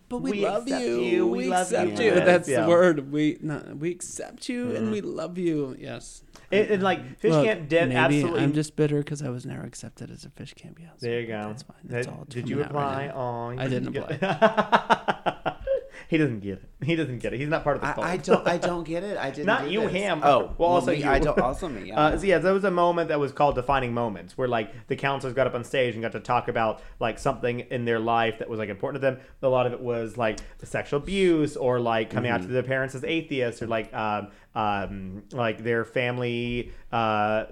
[0.08, 0.76] but we, We love you.
[1.00, 2.06] you, We, we love accept you.
[2.06, 2.14] you.
[2.14, 2.62] Yes, That's yeah.
[2.62, 3.12] the word.
[3.12, 5.16] We no, we accept you and we mm-hmm.
[5.16, 5.76] love you.
[5.78, 6.22] Yes.
[6.50, 8.42] it, and like fish Look, camp did maybe absolutely.
[8.42, 10.78] I'm just bitter because I was never accepted as a fish camp.
[10.80, 10.92] Yes.
[11.00, 11.48] there you go.
[11.48, 11.76] That's fine.
[11.84, 12.22] That's That- all.
[12.22, 13.06] it's Did you coming out right apply?
[13.06, 13.14] now.
[13.16, 15.58] oh, you I didn't get-
[16.08, 16.68] he doesn't get it.
[16.84, 17.38] He doesn't get it.
[17.38, 18.06] He's not part of the cult.
[18.06, 18.48] I, I don't.
[18.48, 19.16] I don't get it.
[19.16, 19.46] I didn't.
[19.46, 19.92] Not do you, this.
[19.92, 20.20] him.
[20.22, 21.08] Oh, Well, well, also me, you.
[21.08, 21.38] I don't.
[21.44, 21.88] Also me.
[21.88, 22.00] Yeah.
[22.00, 24.96] Uh, so yeah, there was a moment that was called defining moments, where like the
[24.96, 28.38] counselors got up on stage and got to talk about like something in their life
[28.38, 29.20] that was like important to them.
[29.42, 32.94] A lot of it was like sexual abuse or like coming out to their parents
[32.94, 36.72] as atheists or like um, um, like their family.
[36.92, 37.46] Uh,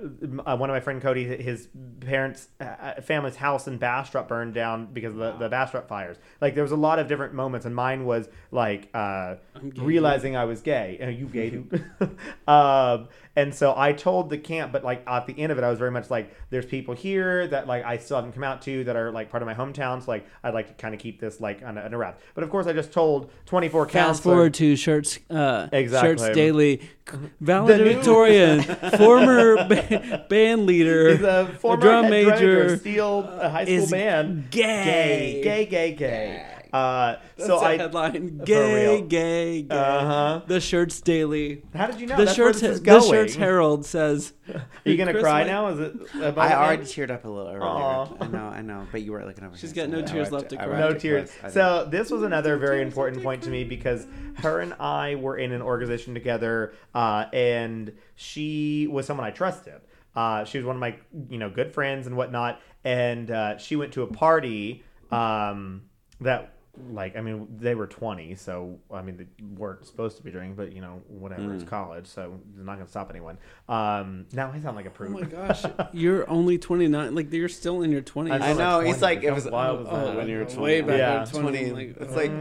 [0.47, 1.69] uh, one of my friend Cody, his
[2.01, 6.17] parents' uh, family's house in Bastrop burned down because of the, the Bastrop fires.
[6.41, 9.37] Like there was a lot of different moments, and mine was like uh,
[9.77, 10.99] realizing I was gay.
[11.03, 11.85] Are you gay, dude?
[12.49, 15.71] um, and so I told the camp, but like at the end of it, I
[15.71, 18.85] was very much like, there's people here that like I still haven't come out to
[18.85, 20.01] that are like part of my hometown.
[20.05, 22.21] So like I'd like to kind of keep this like on a, on a wrap.
[22.35, 24.23] But of course, I just told 24 Fast counselors.
[24.23, 26.17] forward to Schertz, uh, Exactly.
[26.29, 26.83] Schertz Daily,
[27.13, 28.63] new- valedictorian,
[28.99, 34.51] former ba- band leader, former drum major, Steele uh, High School is band.
[34.51, 35.41] gay.
[35.43, 36.59] gay, gay, gay, gay.
[36.73, 37.77] Uh, That's so a I.
[37.77, 38.39] headline.
[38.45, 39.77] Gay, gay, gay.
[39.77, 40.41] Uh-huh.
[40.47, 41.63] The Schertz Daily.
[41.75, 42.17] How did you know?
[42.17, 42.61] the That's Schertz.
[42.61, 43.03] this The going.
[43.13, 44.33] Schertz Herald says.
[44.55, 45.69] Are you gonna Chris cry might- now?
[45.69, 45.95] Is it?
[46.23, 47.63] about I already teared up a little earlier.
[47.63, 48.17] Aw.
[48.21, 48.45] I know.
[48.47, 48.87] I know.
[48.91, 49.55] But you were looking over.
[49.57, 50.81] She's here, got no tears left it- to cry.
[50.81, 51.31] no tears.
[51.31, 51.39] close.
[51.41, 55.17] I didn't- So this was another very important point to me because her and I
[55.17, 59.81] were in an organization together, uh, and she was someone I trusted.
[60.17, 60.97] Uh, she was one of my
[61.29, 65.83] you know good friends and whatnot, and uh, she went to a party um,
[66.21, 66.55] that
[66.91, 69.27] like I mean they were twenty, so I mean they
[69.59, 71.55] weren't supposed to be drinking, but you know whatever Mm.
[71.61, 73.37] it's college, so they're not gonna stop anyone.
[73.69, 77.15] Um, now I sound like a Oh my gosh, you're only 29.
[77.15, 78.31] Like you're still in your 20s.
[78.33, 78.77] I I know, know.
[78.79, 80.83] like He's 20, like, like, it was wild is oh, when you were Way 20.
[80.83, 81.25] back Yeah.
[81.33, 81.71] when 20.
[81.73, 82.33] like, It's like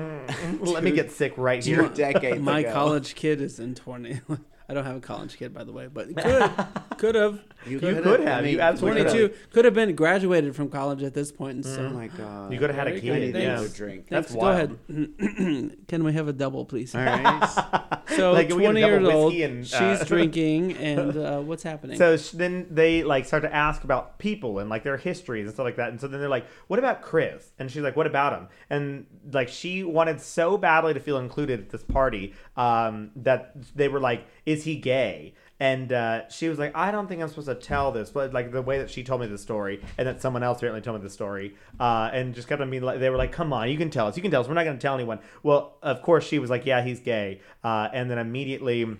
[0.62, 1.90] Let me get sick right two here.
[1.90, 2.72] decades My ago.
[2.74, 4.22] college kid is in 20.
[4.70, 6.52] I don't have a college kid, by the way, but could
[6.98, 7.42] could have.
[7.66, 8.40] You could could've- have.
[8.40, 9.14] I mean, You absolutely could've.
[9.32, 11.90] 22 could have been graduated from college at this point, and Oh so.
[11.90, 12.52] my god.
[12.52, 13.02] You could have had a Very
[13.32, 13.36] kid.
[13.36, 13.58] Yeah.
[13.58, 13.74] Thanks.
[13.74, 14.08] drink.
[14.10, 14.42] That's Thanks.
[14.42, 14.78] Go ahead.
[15.88, 16.94] Can we have a double, please?
[16.96, 17.88] All right.
[18.12, 20.74] So Like, can we get a 20 years double old, whiskey and, she's uh, drinking,
[20.78, 21.98] and uh, what's happening?
[21.98, 25.64] So then they like start to ask about people and like their histories and stuff
[25.64, 25.92] like that.
[25.92, 29.06] And so then they're like, "What about Chris?" And she's like, "What about him?" And
[29.32, 34.02] like she wanted so badly to feel included at this party um, that they were
[34.02, 37.54] like, "Is he gay?" And uh, she was like, "I don't think I'm supposed to
[37.54, 40.42] tell this," but like the way that she told me the story, and that someone
[40.42, 43.16] else apparently told me the story, uh, and just kept on being like, they were
[43.18, 44.48] like, "Come on, you can tell us, you can tell us.
[44.48, 47.42] We're not going to tell anyone." Well, of course she was like, "Yeah, he's gay,"
[47.64, 48.98] uh, and then immediately.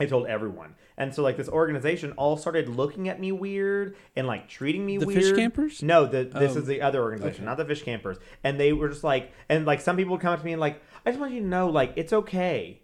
[0.00, 0.74] I told everyone.
[0.98, 4.96] And so like this organization all started looking at me weird and like treating me
[4.98, 5.22] The weird.
[5.22, 5.84] fish campers?
[5.84, 6.58] No, the, this Oh.
[6.58, 7.44] is the other organization, Okay.
[7.44, 8.16] not the fish campers.
[8.42, 10.60] And they were just like and like some people would come up to me and
[10.60, 12.82] like, I just want you to know, like, it's okay.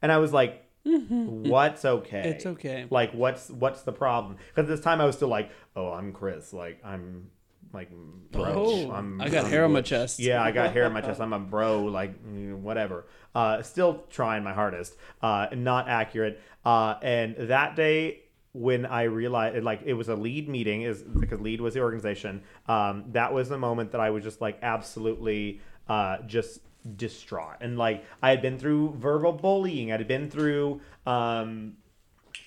[0.00, 2.30] And I was like, What's okay?
[2.30, 2.86] It's okay.
[2.90, 4.36] Like what's what's the problem?
[4.54, 7.30] Because this time I was still like, Oh, I'm Chris, like I'm
[7.72, 7.90] like
[8.30, 8.54] bro.
[8.56, 10.20] Oh, I'm, I got I'm hair on my chest.
[10.20, 11.20] Yeah, I got hair on my chest.
[11.20, 13.06] I'm a bro, like whatever.
[13.34, 14.96] Uh, still trying my hardest.
[15.20, 16.40] Uh, not accurate.
[16.64, 18.22] Uh, and that day
[18.52, 22.42] when I realized, like, it was a lead meeting, is because lead was the organization.
[22.66, 26.60] Um, that was the moment that I was just like absolutely uh, just
[26.96, 27.56] distraught.
[27.60, 29.92] And like I had been through verbal bullying.
[29.92, 31.74] I had been through um,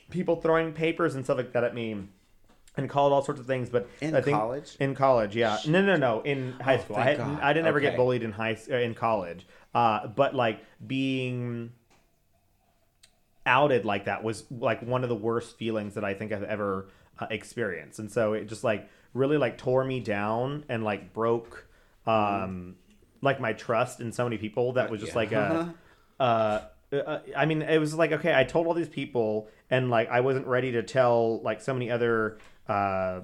[0.10, 2.08] people throwing papers and stuff like that at me.
[2.78, 4.78] And called all sorts of things, but In I think college?
[4.80, 6.96] in college, yeah, no, no, no, in high school.
[6.96, 7.10] I,
[7.42, 11.74] I didn't ever get bullied in high uh, in college, uh, but like being
[13.46, 16.88] outed like that was like one of the worst feelings that I think I've ever
[17.20, 21.68] uh, experienced, and so it just like really like tore me down and like broke
[22.08, 22.76] um
[23.22, 25.18] like my trust in so many people that was just Yeah.
[25.18, 25.76] like a
[26.20, 30.10] uh, uh, I mean, it was like okay, I told all these people, and like
[30.10, 33.22] I wasn't ready to tell like so many other uh,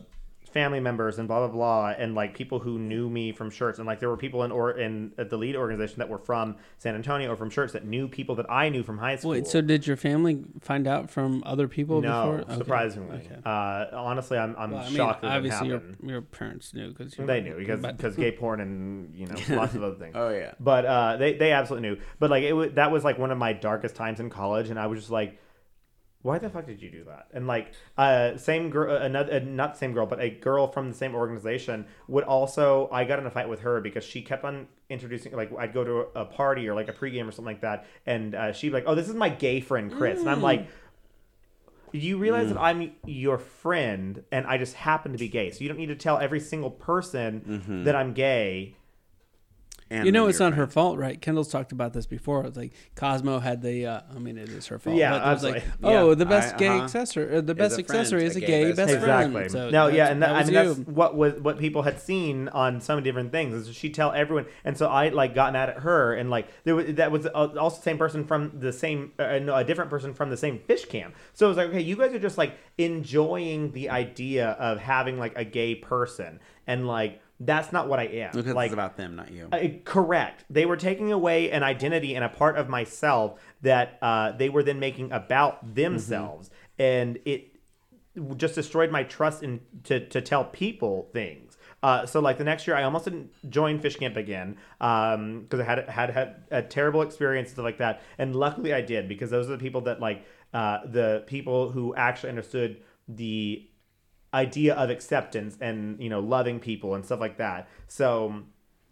[0.55, 3.85] family members and blah blah blah, and like people who knew me from Schertz, and
[3.85, 6.95] like there were people in or in at the lead organization that were from San
[6.95, 9.31] Antonio or from Schertz that knew people that I knew from high school.
[9.31, 12.39] Wait, so did your family find out from other people no, before?
[12.41, 12.55] Okay.
[12.57, 13.17] surprisingly.
[13.17, 13.35] Okay.
[13.45, 16.09] Uh, honestly, I'm I'm Well, I mean, shocked that it obviously your happened.
[16.09, 19.75] your parents knew because They knew because but- because gay porn and you know lots
[19.75, 20.15] of other things.
[20.15, 20.53] Oh yeah.
[20.61, 21.97] But uh, they they absolutely knew.
[22.17, 24.79] But like it was, that was like one of my darkest times in college, and
[24.79, 25.37] I was just like,
[26.25, 27.27] why the fuck did you do that?
[27.35, 30.97] And like uh, same girl, another uh, not same girl, but a girl from the
[30.97, 32.89] same organization would also.
[32.91, 35.83] I got in a fight with her because she kept on introducing like I'd go
[35.83, 38.73] to a, party or like a pregame or something like that, and uh, she'd be
[38.73, 40.67] like, oh, this is my gay friend Chris, and I'm like.
[41.91, 45.51] You realize that I'm your friend, and I just happen to be gay.
[45.51, 48.75] So you don't need to tell every single person that I'm gay.
[49.91, 51.21] And you know it's not her fault, right?
[51.21, 52.43] Kendall's talked about this before.
[52.45, 53.85] It's like Cosmo had the.
[53.85, 54.95] Uh, I mean, it is her fault.
[54.95, 56.83] Yeah, but it was like, oh, Yeah, the best I- gay uh-huh.
[56.85, 59.03] accessory, the best friend, accessory is a gay gay best best friend.
[59.31, 59.45] friend.
[59.45, 59.49] Exactly.
[59.49, 60.73] So no, yeah, and that, I mean you.
[60.73, 63.67] that's what was what people had seen on so many different things.
[63.67, 66.75] Is she tell everyone, and so I like got mad at her, and like there
[66.75, 69.91] was that was uh, also the same person from the same, uh, no, a different
[69.91, 71.13] person from the same fish camp.
[71.33, 75.19] So it was like, okay, you guys are just like enjoying the idea of having
[75.19, 78.31] like a gay person, and like that's not what I am.
[78.33, 79.49] Because like it's about them, not you.
[79.51, 80.45] uh, correct.
[80.49, 84.63] They were taking away an identity and a part of myself that uh, they were
[84.63, 86.49] then making about themselves,
[86.79, 87.55] and it
[88.37, 91.57] just destroyed my trust in to, to tell people things.
[91.83, 95.63] Uh, so like the next year, I almost didn't join fish camp again because I
[95.63, 98.01] had had had a terrible experience and stuff like that.
[98.17, 101.93] And luckily, I did because those are the people that like uh, the people who
[101.95, 103.67] actually understood the
[104.35, 107.67] idea of acceptance and you know loving people and stuff like that.
[107.87, 108.43] So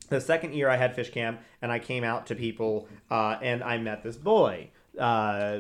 [0.10, 3.64] the second year I had fish camp and I came out to people uh, and
[3.64, 5.60] I met this boy uh,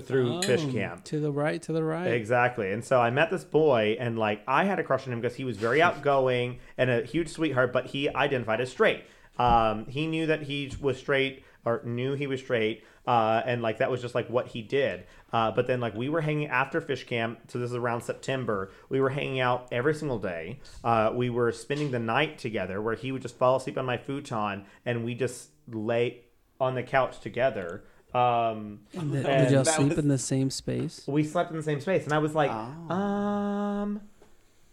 [0.00, 1.04] through fish Oh, camp.
[1.04, 2.08] to the right, to the right.
[2.08, 2.72] Exactly.
[2.72, 5.36] And so I met this boy, and like I had a crush on him because
[5.36, 9.04] he was very outgoing and a huge sweetheart, but he identified as straight.
[9.38, 13.78] Um, he knew that he was straight or knew he was straight, uh, and like
[13.78, 15.04] that was just like what he did.
[15.32, 18.70] Uh, but then like we were hanging after fish camp, so this is around September.
[18.88, 20.60] We were hanging out every single day.
[20.82, 23.96] Uh, we were spending the night together, where he would just fall asleep on my
[23.98, 26.20] futon, and we just lay
[26.60, 27.84] on the couch together.
[28.14, 31.02] Um, and did y'all sleep was- in the same space?
[31.08, 32.94] we slept in the same space, and I was like, Oh.
[32.94, 34.00] um,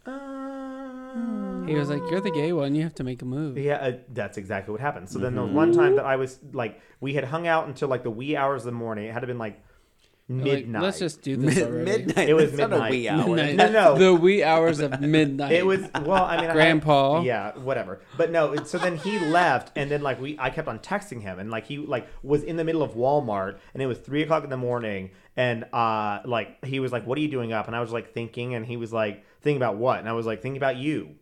[0.05, 1.50] um.
[1.67, 2.75] He was like, "You're the gay one.
[2.75, 5.09] You have to make a move." Yeah, uh, that's exactly what happened.
[5.09, 7.87] So then there was one time that I was like, we had hung out until
[7.87, 9.05] like the wee hours of the morning.
[9.05, 9.61] It had to been like
[10.29, 10.81] Like, midnight.
[10.81, 11.85] let's just do this Mid- already.
[11.91, 12.29] midnight.
[12.29, 12.91] It was That's not a midnight.
[12.91, 13.35] wee hour.
[13.35, 13.55] Midnight.
[13.55, 13.97] No, no.
[13.97, 15.51] The wee hours of midnight.
[15.51, 17.21] It was well, I mean, I had- Grandpa.
[17.21, 18.01] yeah, whatever.
[18.17, 21.21] But no, it- so then he left, and then like we, I kept on texting
[21.21, 24.21] him, and like he like was in the middle of Walmart, and it was three
[24.23, 27.67] o'clock in the morning, and uh, like he was like, "What are you doing up?"
[27.67, 30.25] And I was like thinking, and he was like, "Thinking about what?" And I was
[30.25, 31.15] like, "Thinking about you."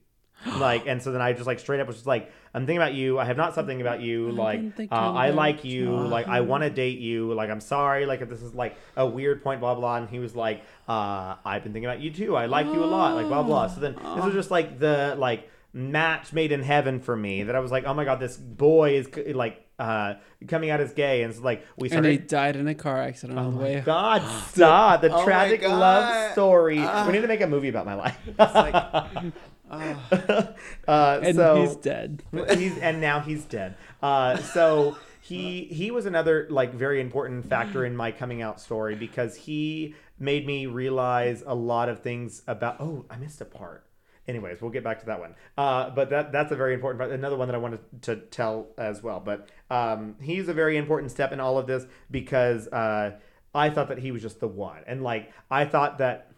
[0.57, 2.93] like and so then I just like straight up was just like I'm thinking about
[2.93, 4.61] you I have not something about you like
[4.91, 8.29] uh, I like you like I want to date you like I'm sorry like if
[8.29, 11.73] this is like a weird point blah blah and he was like uh, I've been
[11.73, 14.25] thinking about you too I like you a lot like blah blah so then this
[14.25, 17.83] was just like the like match made in heaven for me that I was like
[17.85, 20.15] oh my god this boy is like uh,
[20.47, 22.09] coming out as gay and it's like we started.
[22.09, 23.79] and he died in a car accident on the way.
[23.85, 24.99] God, stop!
[25.01, 26.79] The Oh tragic love story.
[26.81, 27.05] Ah.
[27.07, 28.17] we need to make a movie about my life.
[28.37, 29.33] like-
[29.69, 30.53] uh,
[31.23, 32.23] And so, he's dead.
[32.31, 33.75] he's and now he's dead.
[34.01, 38.95] Uh, so he he was another like very important factor in my coming out story
[38.95, 42.77] because he made me realize a lot of things about.
[42.79, 43.85] Oh, I missed a part.
[44.27, 45.35] Anyways, we'll get back to that one.
[45.57, 47.11] Uh, but that that's a very important part.
[47.11, 49.19] Another one that I wanted to tell as well.
[49.19, 53.17] But um, he's a very important step in all of this because uh,
[53.53, 56.28] I thought that he was just the one, and like I thought that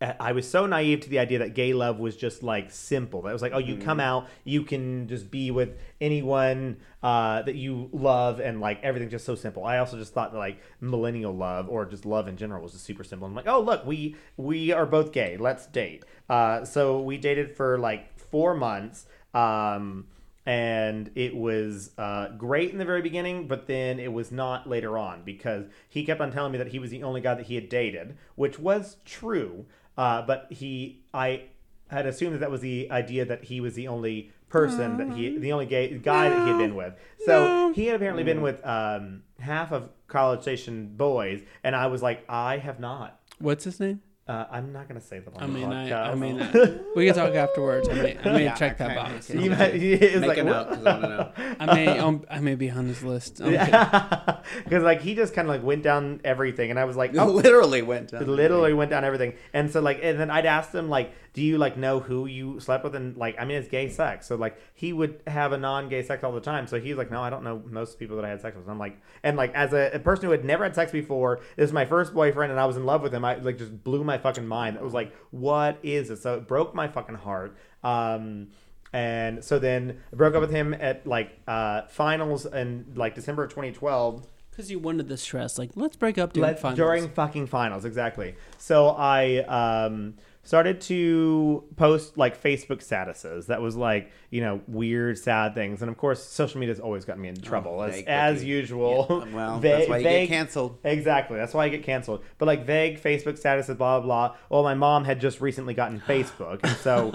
[0.00, 3.22] I was so naive to the idea that gay love was just like simple.
[3.22, 7.56] That was like, oh, you come out, you can just be with anyone uh, that
[7.56, 9.64] you love, and like everything's just so simple.
[9.64, 12.84] I also just thought that like millennial love or just love in general was just
[12.84, 13.26] super simple.
[13.26, 15.36] I'm like, oh, look, we we are both gay.
[15.36, 16.04] Let's date.
[16.30, 19.06] Uh, so we dated for like four months.
[19.34, 20.06] Um,
[20.48, 24.96] and it was uh, great in the very beginning, but then it was not later
[24.96, 27.54] on because he kept on telling me that he was the only guy that he
[27.54, 29.66] had dated, which was true.
[29.98, 31.42] Uh, but he, I
[31.88, 35.36] had assumed that that was the idea that he was the only person that he,
[35.36, 36.94] the only gay guy that he had been with.
[37.26, 42.02] So he had apparently been with um, half of College Station boys, and I was
[42.02, 43.20] like, I have not.
[43.38, 44.00] What's his name?
[44.28, 46.06] Uh, I'm not gonna say them on I the mean, I, podcast.
[46.06, 47.88] I mean, I, we can talk afterwards.
[47.88, 49.30] I may, I may Yeah, check that box.
[49.30, 49.42] Okay.
[49.42, 51.32] You might- it's Make like, a note I want to know.
[51.58, 53.38] I may, um, I may be on his list.
[53.38, 54.42] Because
[54.82, 57.80] like he just kind of like went down everything, and I was like, oh, literally
[57.80, 58.26] went down.
[58.26, 59.32] literally went down everything.
[59.54, 62.58] And so like, and then I'd asked him like, do you like know who you
[62.58, 62.96] slept with?
[62.96, 66.24] And like, I mean, it's gay sex, so like he would have a non-gay sex
[66.24, 66.66] all the time.
[66.66, 68.64] So he's like, no, I don't know most people that I had sex with.
[68.64, 71.38] And I'm like, and like as a, a person who had never had sex before,
[71.54, 73.24] this is my first boyfriend, and I was in love with him.
[73.24, 74.74] I like just blew my fucking mind.
[74.76, 76.22] It was like, what is this?
[76.22, 77.56] So it broke my fucking heart.
[77.84, 78.48] Um,
[78.92, 83.44] and so then I broke up with him at like uh, finals in like December
[83.44, 84.26] of 2012.
[84.50, 85.56] Because you wanted the stress.
[85.56, 86.78] Like, let's break up during Let- finals.
[86.78, 88.34] during fucking finals, exactly.
[88.56, 90.14] So I um,
[90.48, 95.90] started to post like Facebook statuses that was like you know weird, sad things, and
[95.90, 99.06] of course, social media's always gotten me into trouble as, as usual.
[99.10, 100.78] Yeah, well, that's why you get canceled.
[100.84, 102.24] Exactly, that's why I get canceled.
[102.38, 104.36] But like vague Facebook statuses, blah blah blah.
[104.48, 107.12] Well, my mom had just recently gotten Facebook, and so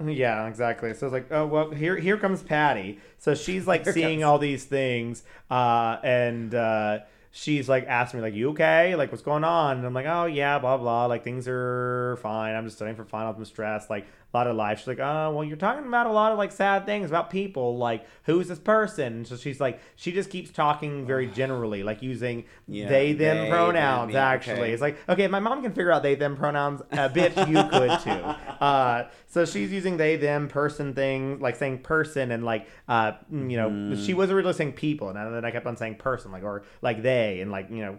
[0.04, 0.92] yeah, exactly.
[0.94, 2.98] So I was like, oh well, here here comes Patty.
[3.18, 6.98] So she's like seeing all these things, uh, and uh,
[7.38, 8.96] she's like asking me like, you okay?
[8.96, 9.78] Like what's going on?
[9.78, 11.06] And I'm like, oh yeah, blah blah.
[11.06, 12.54] Like things are fine.
[12.54, 13.36] I'm just studying for finals.
[13.38, 13.88] I'm stressed.
[13.88, 14.78] Like a lot of life.
[14.80, 17.78] She's like, oh well, you're talking about a lot of like sad things about people.
[17.78, 19.12] Like who's this person?
[19.14, 23.44] And so she's like, she just keeps talking very generally, like using Yeah, they them
[23.44, 24.12] they, pronouns.
[24.12, 24.72] them, yeah, actually, okay.
[24.72, 26.82] it's like okay, if my mom can figure out they them pronouns.
[26.92, 28.10] A bit you could too.
[28.10, 33.56] Uh, so she's using they them person thing, like saying person and like uh, you
[33.56, 34.04] know, Mm-hmm.
[34.04, 37.02] she was originally saying people, and then I kept on saying person, like or like
[37.02, 37.98] they, and like you know,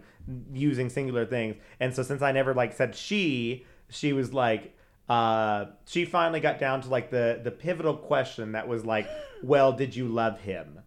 [0.53, 1.55] using singular things.
[1.79, 4.75] And so since I never like said she, she was like.
[5.09, 9.09] Uh, she finally got down to like the the pivotal question that was like,
[9.43, 10.79] well, did you love him?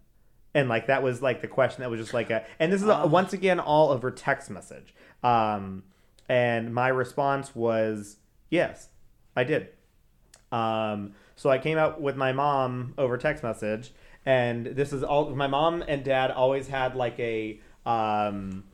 [0.54, 2.88] and like that was like the question that was just like a and this is
[2.88, 4.94] a, once again all over text message.
[5.22, 5.84] Um
[6.28, 8.16] and my response was
[8.50, 8.88] yes
[9.36, 9.68] i did.
[10.50, 13.92] Um so i came out with my mom over text message
[14.26, 18.64] and this is all my mom and dad always had like a um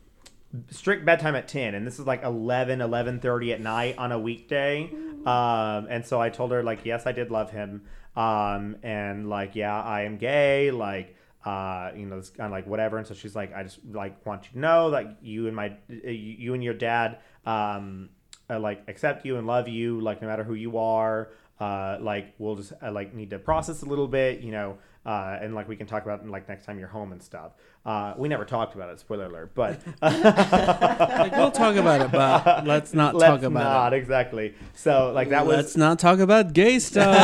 [0.71, 4.89] strict bedtime at 10 and this is like 11 11.30 at night on a weekday.
[5.25, 7.83] Um, and so i told her like yes i did love him.
[8.15, 11.15] Um, and like yeah i am gay like
[11.45, 12.97] uh, you know it's kind of like whatever.
[12.97, 15.69] And so she's like i just like want you to know that you and my
[15.69, 18.09] uh, you and your dad um,
[18.49, 21.29] uh, like accept you and love you like no matter who you are.
[21.59, 25.37] Uh, like we'll just uh, like need to process a little bit you know uh,
[25.41, 27.53] and like we can talk about it like next time you're home and stuff.
[27.85, 32.65] Uh, we never talked about it spoiler alert but Like, we'll talk about it, but
[32.65, 33.97] let's not let's talk about not it.
[33.97, 34.53] exactly.
[34.73, 37.15] So like that was let's not talk about gay stuff.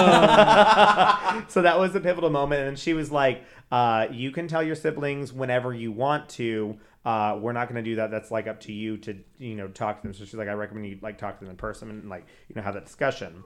[1.50, 4.76] so that was the pivotal moment and she was like uh, you can tell your
[4.76, 6.78] siblings whenever you want to.
[7.04, 8.10] Uh, we're not going to do that.
[8.10, 10.14] That's like up to you to you know talk to them.
[10.14, 12.56] So she's like i recommend you like talk to them in person and like you
[12.56, 13.44] know have that discussion.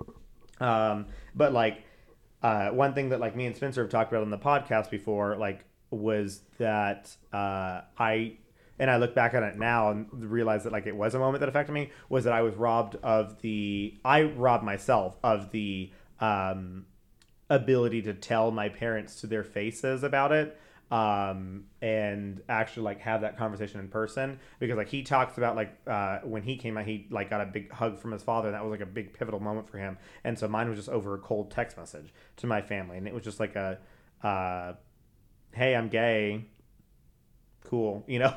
[0.59, 1.83] Um, but like
[2.41, 5.35] uh, one thing that like me and spencer have talked about on the podcast before
[5.35, 8.37] like was that uh, i
[8.79, 11.41] and I look back on it now and realize that like it was a moment
[11.41, 15.91] that affected me was that I was robbed of the I robbed myself of the
[16.21, 16.85] um,
[17.49, 20.57] ability to tell my parents to their faces about it
[20.91, 25.71] um, and actually like have that conversation in person because like he talks about like
[25.87, 28.55] uh, when he came out he like got a big hug from his father and
[28.55, 31.13] that was like a big pivotal moment for him and so mine was just over
[31.13, 33.77] a cold text message to my family and it was just like a
[34.23, 34.73] uh,
[35.53, 36.45] hey I'm gay
[37.69, 38.33] cool, you know,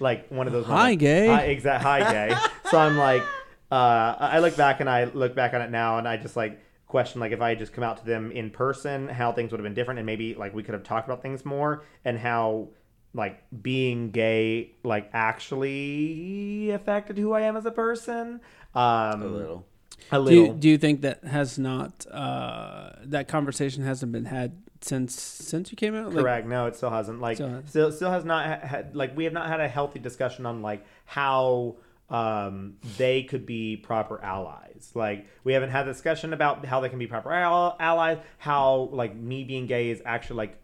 [0.00, 0.66] like one of those.
[0.66, 1.00] Hi, moments.
[1.00, 1.26] gay.
[1.26, 1.82] Hi, exact.
[1.82, 2.36] Hi, gay.
[2.70, 3.22] so I'm like,
[3.70, 6.60] uh, I look back and I look back on it now, and I just like
[6.94, 9.58] question like if I had just come out to them in person, how things would
[9.58, 12.68] have been different, and maybe like we could have talked about things more, and how
[13.14, 18.40] like being gay like actually affected who I am as a person.
[18.76, 19.66] Um, A little.
[20.12, 20.44] A do, little.
[20.46, 25.72] you, do you think that has not uh, that conversation hasn't been had since since
[25.72, 26.12] you came out?
[26.12, 26.46] Like, Correct.
[26.46, 27.20] No, it still hasn't.
[27.20, 27.96] Like, Still still, hasn't.
[27.96, 28.94] still, has not ha- had.
[28.94, 31.74] Like, we have not had a healthy discussion on like how
[32.10, 34.92] um, they could be proper allies.
[34.94, 38.18] Like, we haven't had a discussion about how they can be proper al- allies.
[38.38, 40.62] How like me being gay is actually like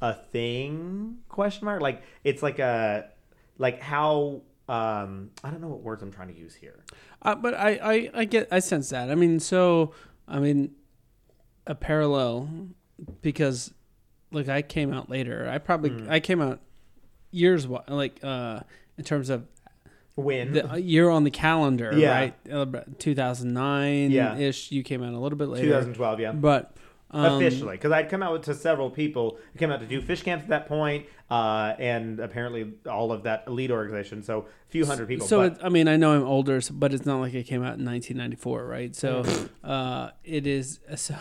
[0.00, 1.18] a thing?
[1.28, 1.80] Question mark.
[1.80, 3.08] Like, it's like a
[3.58, 4.42] like how.
[4.68, 6.84] Um, I don't know what words I'm trying to use here.
[7.22, 9.10] Uh, but I, I, I get I sense that.
[9.10, 9.92] I mean, so
[10.28, 10.76] I mean,
[11.66, 12.68] a parallel
[13.20, 13.74] because
[14.30, 15.48] like I came out later.
[15.50, 16.06] I probably Hmm.
[16.10, 16.60] I came out
[17.32, 18.60] years like uh
[18.96, 19.46] in terms of
[20.20, 22.12] When the uh, year on the calendar, Yeah.
[22.14, 22.34] right?
[22.52, 22.66] Uh,
[22.98, 24.36] 2009 Yeah.
[24.36, 24.70] ish.
[24.72, 25.66] You came out a little bit later.
[25.66, 26.32] 2012, yeah.
[26.32, 26.72] But
[27.12, 29.38] Um, officially because I'd come out to several people.
[29.54, 33.24] I came out to do fish camps at that point, uh, and apparently all of
[33.24, 34.22] that elite organization.
[34.22, 35.26] So a few hundred people.
[35.26, 37.78] So it, I mean, I know I'm older, but it's not like it came out
[37.78, 38.94] in 1994, right?
[38.94, 39.24] So
[39.64, 41.14] uh, it is so.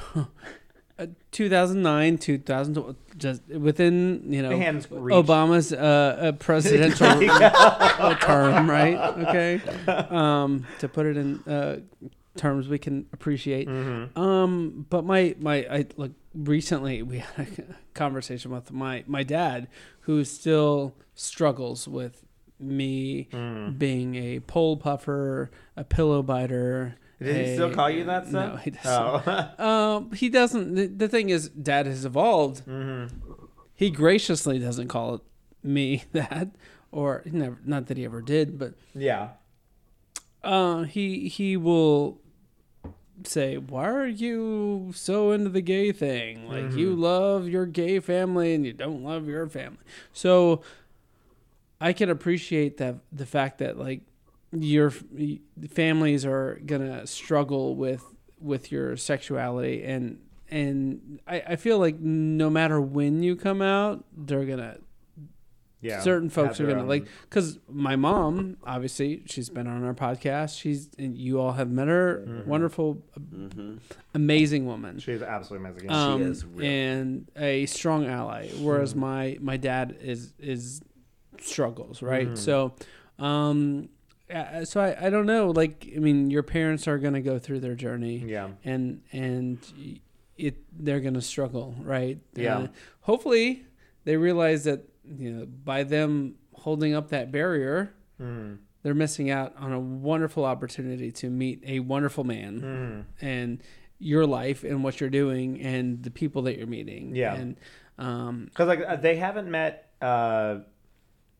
[0.99, 4.85] Uh, 2009, 2012, just within you know Hands.
[4.87, 8.95] Obama's uh, uh, presidential uh, term, right?
[9.23, 9.61] Okay,
[10.09, 11.79] um, to put it in uh,
[12.35, 13.69] terms we can appreciate.
[13.69, 14.19] Mm-hmm.
[14.19, 19.69] Um, but my my I like recently we had a conversation with my my dad
[20.01, 22.25] who still struggles with
[22.59, 23.77] me Mm.
[23.79, 26.95] being a pole puffer, a pillow biter.
[27.21, 28.51] Did he still call you that stuff?
[28.53, 28.87] No, he doesn't.
[29.27, 29.49] Oh.
[29.63, 30.75] Um, he doesn't.
[30.75, 32.65] The, the thing is, dad has evolved.
[32.65, 33.13] mm-hmm.
[33.75, 35.21] He graciously doesn't call it
[35.63, 36.49] me that,
[36.91, 37.59] or never.
[37.65, 39.29] Not that he ever did, but Yeah.
[40.43, 42.19] uh, he he will
[43.23, 46.47] say, "Why are you so into the gay thing?
[46.47, 49.79] Like you love your gay family and you don't love your family."
[50.13, 50.61] So
[51.81, 54.01] I can appreciate that the fact that like
[54.51, 54.91] your
[55.71, 58.03] families are gonna struggle with
[58.41, 60.19] with your sexuality and
[60.51, 64.77] and I, I feel like no matter when you come out, they're gonna
[65.81, 65.99] Yeah.
[66.01, 69.93] certain folks Have are gonna own- like because my mom obviously she's been on our
[69.93, 72.49] podcast she's and you all have met her Mm-hmm.
[72.49, 73.77] wonderful Mm-hmm.
[74.15, 75.91] amazing woman She's absolutely amazing.
[75.91, 76.65] um, is real.
[76.67, 78.99] and a strong ally whereas Mm-hmm.
[79.01, 80.81] my my dad is is
[81.39, 82.37] struggles right Mhm.
[82.37, 82.73] so
[83.19, 83.89] um
[84.33, 87.59] uh, so I, I don't know like i mean your parents are gonna go through
[87.61, 88.49] their journey yeah.
[88.63, 89.57] and and
[90.37, 92.57] it they're gonna struggle right Yeah.
[92.59, 92.67] Uh,
[93.01, 93.65] hopefully
[94.05, 94.81] they realize that
[95.17, 98.55] you know by them holding up that barrier Mm-hmm.
[98.83, 103.25] they're missing out on a wonderful opportunity to meet a wonderful man Mm-hmm.
[103.25, 103.63] and
[103.97, 107.35] your life and what you're doing and the people that you're meeting Yeah.
[107.35, 107.55] and
[107.97, 110.59] um Because like uh, they haven't met uh,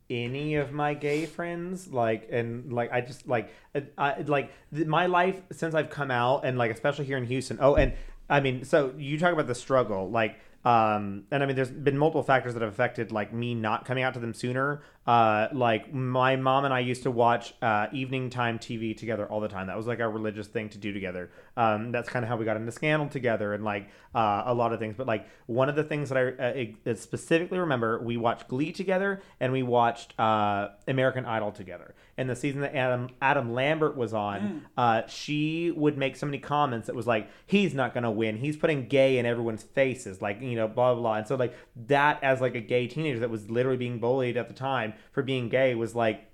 [0.10, 4.88] any of my gay friends, like and like I just like I, I like th-
[4.88, 7.58] my life since I've come out and like especially here in Houston.
[7.62, 7.94] Oh, and
[8.30, 10.40] I mean, so you talk about the struggle, like.
[10.66, 14.04] Um, and I mean, there's been multiple factors that have affected like me not coming
[14.04, 14.82] out to them sooner.
[15.08, 19.40] Uh, like my mom and I used to watch uh, evening time TV together all
[19.40, 19.68] the time.
[19.68, 21.32] That was like our religious thing to do together.
[21.58, 24.72] Um, that's kind of how we got into Scandal together and like uh, a lot
[24.72, 24.96] of things.
[24.96, 29.22] But like one of the things that I uh, specifically remember, we watched Glee together
[29.40, 31.96] and we watched uh, American Idol together.
[32.18, 36.38] And the season that Adam Adam Lambert was on, uh, she would make so many
[36.38, 38.36] comments that was like, "He's not gonna win.
[38.38, 41.14] He's putting gay in everyone's faces." Like you know, blah blah blah.
[41.16, 41.56] And so like
[41.88, 45.24] that as like a gay teenager that was literally being bullied at the time for
[45.24, 46.30] being gay was like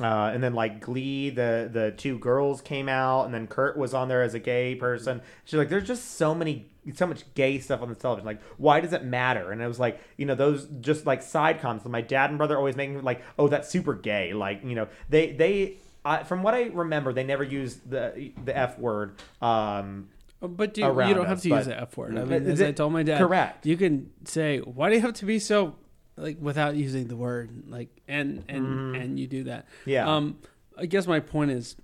[0.00, 3.92] uh, and then like Glee, the the two girls came out, and then Kurt was
[3.92, 5.20] on there as a gay person.
[5.44, 8.24] She's like, there's just so many, so much gay stuff on the television.
[8.24, 9.52] Like, why does it matter?
[9.52, 11.84] And it was like, you know, those just like side comments.
[11.84, 14.32] My dad and brother always making like, oh, that's super gay.
[14.32, 15.76] Like, you know, they they.
[16.04, 19.20] I from what I remember, they never used the the f word.
[19.42, 20.08] Um,
[20.40, 22.92] but you, you don't have to use the f word i mean as i told
[22.92, 23.64] my dad correct.
[23.64, 25.76] you can say why do you have to be so
[26.22, 29.02] like without using the word like and and Mhm.
[29.02, 30.38] and you do that yeah, Um,
[30.78, 31.76] I guess my point is,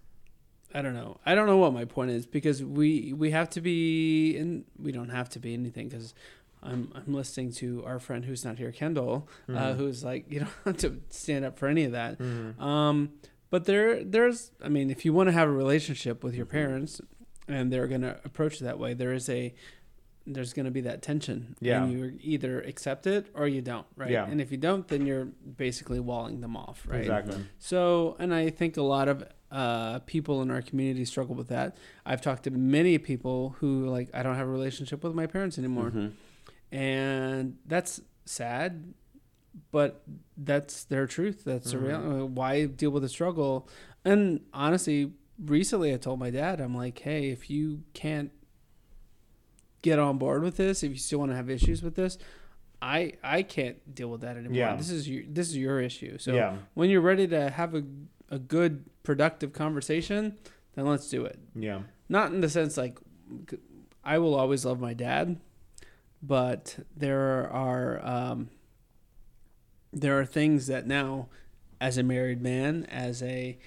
[0.73, 1.19] I don't know.
[1.27, 4.93] I don't know what my point is because we we have to be, and we
[4.93, 6.15] don't have to be anything because
[6.63, 9.77] I'm I'm listening to our friend who's not here, Kendall, uh, Mhm.
[9.77, 12.19] who's like you don't have to stand up for any of that.
[12.19, 12.59] Mhm.
[12.61, 13.11] Um,
[13.51, 17.01] but there there's I mean, if you want to have a relationship with your parents,
[17.47, 19.55] and they're gonna approach it that way, there is a
[20.35, 21.57] there's going to be that tension.
[21.61, 21.83] Yeah.
[21.85, 24.11] And you either accept it or you don't, right?
[24.11, 24.27] Yeah.
[24.27, 27.01] And if you don't, then you're basically walling them off, right?
[27.01, 27.45] exactly.
[27.59, 31.77] So, and I think a lot of uh, people in our community struggle with that.
[32.05, 35.57] I've talked to many people who like I don't have a relationship with my parents
[35.59, 36.13] anymore, Mhm.
[36.71, 38.93] and that's sad,
[39.71, 40.03] but
[40.37, 41.45] that's their truth.
[41.45, 41.87] That's the Mhm.
[41.87, 42.23] reality.
[42.35, 43.69] Why deal with the struggle?
[44.05, 48.31] And honestly, recently I told my dad, I'm like, hey, if you can't
[49.83, 52.19] get on board with this, if you still want to have issues with this.
[52.81, 54.57] I, I can't deal with that anymore.
[54.57, 54.77] Yeah.
[54.77, 56.17] This is your this is your issue.
[56.19, 57.83] So yeah, when you're ready to have a,
[58.31, 60.37] a good productive conversation
[60.79, 62.99] then let's do it yeah, not in the sense like
[64.05, 65.41] i will always love my dad
[66.23, 68.51] but there are um,
[69.93, 71.29] there are things that now
[71.81, 73.59] as a married man as a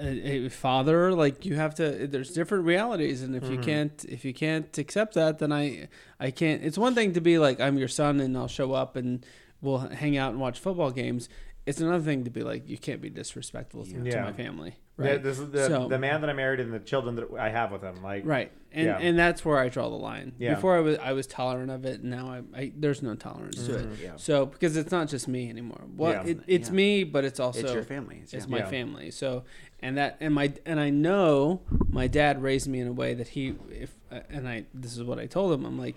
[0.00, 3.62] a, a father like you have to there's different realities and if you Mhm.
[3.64, 5.88] can't if you can't accept that then i
[6.20, 8.96] i can't it's one thing to be like i'm your son and i'll show up
[8.96, 9.24] and
[9.60, 11.28] we'll hang out and watch football games
[11.66, 14.22] it's another thing to be like you can't be disrespectful to, to Yeah.
[14.24, 15.22] my family Yeah, right?
[15.22, 17.70] this is the, So- the man that I married and the children that I have
[17.70, 18.02] with him.
[18.02, 18.98] Like, Right, and Yeah.
[18.98, 20.32] and that's where I draw the line.
[20.38, 20.54] Yeah.
[20.54, 23.66] Before I was I was tolerant of it, and now I, I there's no tolerance
[23.66, 23.84] to it.
[23.86, 24.02] Mm-hmm.
[24.02, 24.12] Yeah.
[24.16, 25.82] So because it's not just me anymore.
[25.96, 26.30] Well, Yeah.
[26.32, 26.74] it, it's Yeah.
[26.74, 28.20] me, but it's also it's your family.
[28.22, 28.46] It's yeah.
[28.48, 28.66] my Yeah.
[28.70, 29.10] family.
[29.10, 29.44] So
[29.80, 31.60] and that and my and I know
[31.90, 35.02] my dad raised me in a way that he if uh, and I this is
[35.04, 35.66] what I told him.
[35.66, 35.96] I'm like,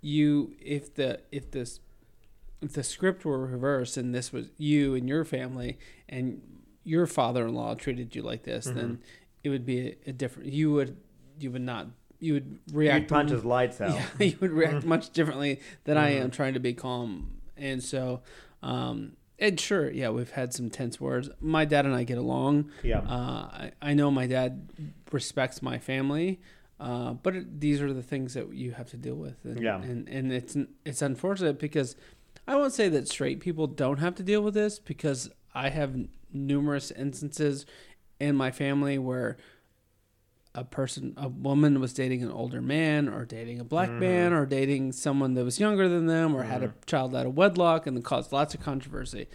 [0.00, 1.78] you if the if this
[2.60, 5.78] if the script were reversed and this was you and your family
[6.08, 6.42] and
[6.90, 8.98] your father-in-law treated you like this, then
[9.44, 10.52] it would be a, a different.
[10.52, 10.96] You would
[11.38, 11.86] you would not
[12.18, 13.94] you would react You'd punch his lights out.
[13.94, 16.22] yeah, you would react much differently than I Mm-hmm.
[16.24, 17.40] am trying to be calm.
[17.56, 18.20] And so,
[18.62, 21.30] um, and sure, yeah, we've had some tense words.
[21.40, 22.70] My dad and I get along.
[22.82, 22.98] Yeah.
[23.00, 24.70] Uh, I, I know my dad
[25.12, 26.40] respects my family,
[26.78, 29.36] uh, but it, these are the things that you have to deal with.
[29.44, 29.80] And, Yeah.
[29.80, 31.96] And, and it's, it's unfortunate because
[32.46, 35.96] I won't say that straight people don't have to deal with this because I have
[36.32, 37.66] numerous instances
[38.18, 39.36] in my family where
[40.54, 44.44] a person, a woman was dating an older man or dating a black man or
[44.46, 47.96] dating someone that was younger than them or had a child out of wedlock and
[47.96, 49.26] it caused lots of controversy.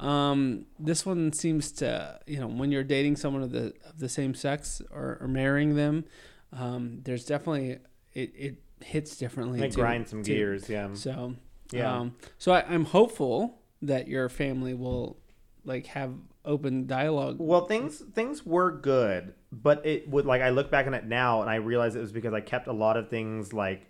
[0.00, 4.08] Um, this one seems to, you know, when you're dating someone of the, of the
[4.08, 6.04] same sex or, or marrying them,
[6.52, 7.78] um, there's definitely,
[8.12, 9.60] it, it hits differently.
[9.62, 10.34] It too- grinds some too.
[10.34, 10.68] gears.
[10.68, 10.88] Yeah.
[10.94, 11.36] So,
[11.70, 11.98] Yeah.
[11.98, 15.18] um, so I, I'm hopeful that your family will
[15.64, 16.14] like have
[16.44, 17.36] open dialogue.
[17.38, 21.40] Well, things things were good, but it would like I look back on it now
[21.40, 23.86] and I realize it was because I kept a lot of things like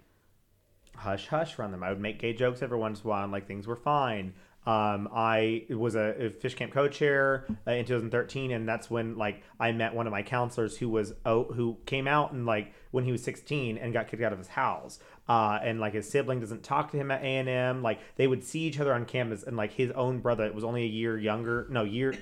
[0.96, 1.82] hush hush around them.
[1.82, 4.34] I would make gay jokes every once in a while, and like things were fine.
[4.66, 9.72] Um, I was a, fish camp co-chair uh, in 2013, and that's when like I
[9.72, 13.12] met one of my counselors who was oh who came out and like when he
[13.12, 14.98] was 16 and got kicked out of his house.
[15.28, 17.82] Uh, and like his sibling doesn't talk to him at A and M.
[17.82, 20.84] Like they would see each other on campus, and like his own brother was only
[20.84, 22.14] a year younger, no year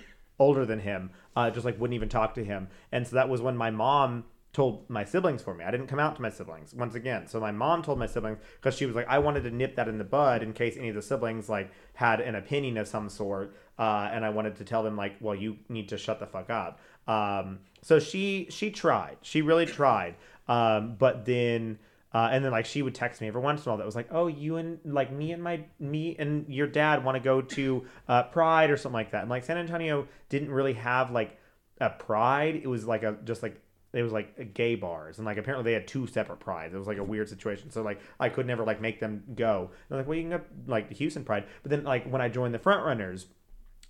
[0.43, 2.69] older than him, uh, just like wouldn't even talk to him.
[2.91, 5.65] And so that was when my mom told my siblings for me.
[5.65, 7.27] I didn't come out to my siblings once again.
[7.27, 9.89] So my mom told my siblings because she was like, I wanted to nip that
[9.89, 13.09] in the bud in case any of the siblings like had an opinion of some
[13.09, 16.27] sort, uh, and I wanted to tell them like, well, you need to shut the
[16.27, 16.81] fuck up.
[17.09, 20.17] Um, so she she tried, she really tried,
[20.49, 21.79] um, but then.
[22.15, 23.97] Uh, and then like she would text me every once in a while that was
[23.97, 27.41] like, oh, you and like me and my me and your dad want to go
[27.41, 29.23] to uh, Pride or something like that.
[29.23, 31.39] And like San Antonio didn't really have like
[31.81, 32.57] a Pride.
[32.57, 33.61] It was like a just like
[33.93, 36.75] it was like gay bars and like apparently they had two separate prides.
[36.75, 37.71] It was like a weird situation.
[37.71, 39.71] So like I could never like make them go.
[39.71, 41.45] And I'm like, well, you can go like the Houston Pride.
[41.63, 43.27] But then like when I joined the Front Runners,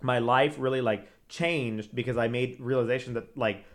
[0.01, 3.65] my life really like changed because I made realization that like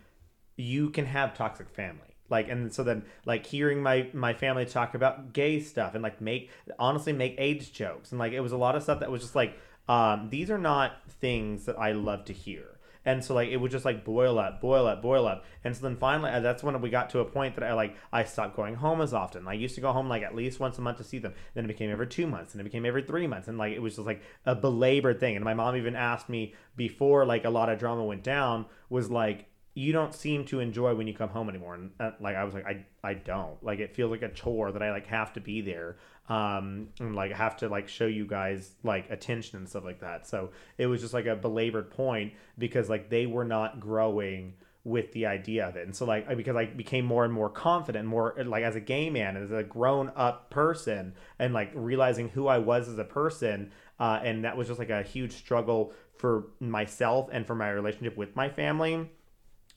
[0.57, 4.95] you can have toxic family like and so then like hearing my my family talk
[4.95, 8.13] about gay stuff and like make honestly make aids jokes.
[8.13, 10.59] And like it was a lot of stuff that was just like um these are
[10.59, 12.65] not things that i love to hear.
[13.05, 15.45] And so like it would just like boil up boil up boil up.
[15.65, 17.97] And so then finally uh, that's when we got to a point that i like
[18.13, 19.49] i stopped going home as often.
[19.49, 21.33] I used to go home like at least once a month to see them.
[21.55, 23.49] Then it became every two months and it became every three months.
[23.49, 25.37] And like it was just like a belabored thing.
[25.37, 29.11] And my mom even asked me before like a lot of drama went down was
[29.11, 29.47] like
[29.79, 31.75] you don't seem to enjoy when you come home anymore.
[31.75, 33.63] And uh, like i was like i i don't.
[33.63, 35.97] Like it feels like a chore that i like have to be there
[36.29, 40.27] um and like have to like show you guys like attention and stuff like that.
[40.27, 45.13] So it was just like a belabored point because like they were not growing with
[45.13, 45.87] the idea of it.
[45.87, 49.11] And so like because i became more and more confident more like as a gay
[49.11, 53.71] man as a grown up person and like realizing who i was as a person
[54.01, 58.17] uh, and that was just like a huge struggle for myself and for my relationship
[58.17, 59.09] with my family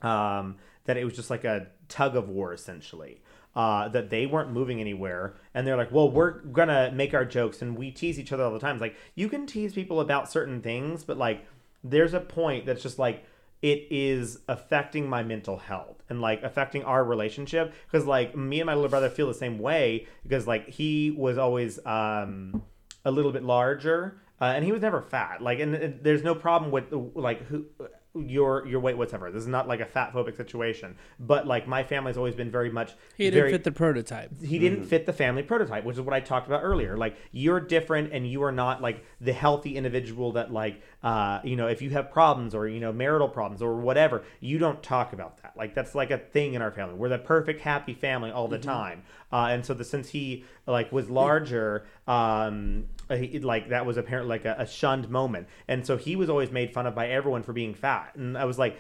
[0.02, 3.22] um, that it was just like a tug of war essentially.
[3.54, 7.62] Uh, that they weren't moving anywhere, and they're like, "Well, we're gonna make our jokes,"
[7.62, 8.76] and we tease each other all the time.
[8.76, 11.46] It's like you can tease people about certain things, but like
[11.84, 13.26] there's a point that's just like
[13.62, 18.66] it is affecting my mental health and like affecting our relationship because like me and
[18.66, 22.64] my little brother feel the same way because like he was always um
[23.06, 26.34] a little bit larger uh, and he was never fat like and it, there's no
[26.34, 27.66] problem with like who
[28.14, 31.82] your your weight whatever this is not like a fat phobic situation but like my
[31.82, 34.32] family's always been very much He didn't very, fit the prototype.
[34.42, 36.98] he didn't fit the family prototype, which is what I talked about earlier.
[36.98, 41.56] Like you're different, and you are not like the healthy individual that like uh, you
[41.56, 45.14] know if you have problems or you know marital problems or whatever, you don't talk
[45.14, 45.54] about that.
[45.56, 46.96] Like that's like a thing in our family.
[46.96, 49.04] We're the perfect happy family all the time.
[49.32, 53.98] Uh, and so the since he like was larger, um, Uh, he, like that was
[53.98, 57.10] apparently like a, a shunned moment, and so he was always made fun of by
[57.10, 58.16] everyone for being fat.
[58.16, 58.78] And I was like,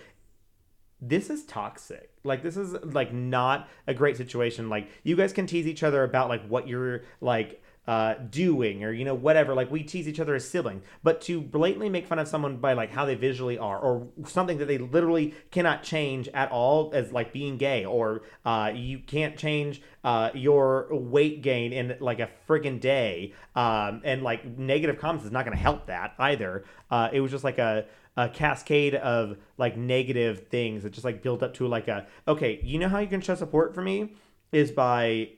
[1.01, 2.11] this is toxic.
[2.23, 4.69] Like this is like not a great situation.
[4.69, 8.91] Like you guys can tease each other about like what you're like uh, doing or
[8.91, 9.53] you know whatever.
[9.53, 10.83] Like we tease each other as siblings.
[11.03, 14.57] But to blatantly make fun of someone by like how they visually are or something
[14.59, 19.35] that they literally cannot change at all as like being gay or uh, you can't
[19.35, 25.25] change uh, your weight gain in like a friggin' day um, and like negative comments
[25.25, 26.65] is not going to help that either.
[26.89, 27.85] Uh, it was just like a
[28.17, 32.59] a cascade of like negative things that just like built up to like a okay
[32.61, 34.13] you know how you can show support for me
[34.51, 35.29] is by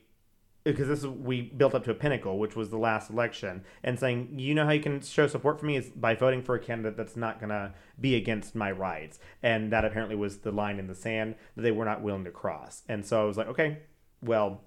[0.64, 3.98] because this is we built up to a pinnacle, which was the last election, and
[3.98, 6.58] saying, you know how you can show support for me is by voting for a
[6.58, 10.86] candidate that's not gonna be against my rights, and that apparently was the line in
[10.86, 13.78] the sand that they were not willing to cross, and so I was like, okay,
[14.22, 14.62] well,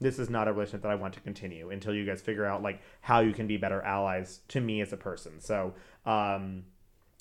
[0.00, 2.62] this is not a relationship that I want to continue until you guys figure out
[2.62, 5.40] like how you can be better allies to me as a person.
[5.40, 5.74] So
[6.04, 6.64] um,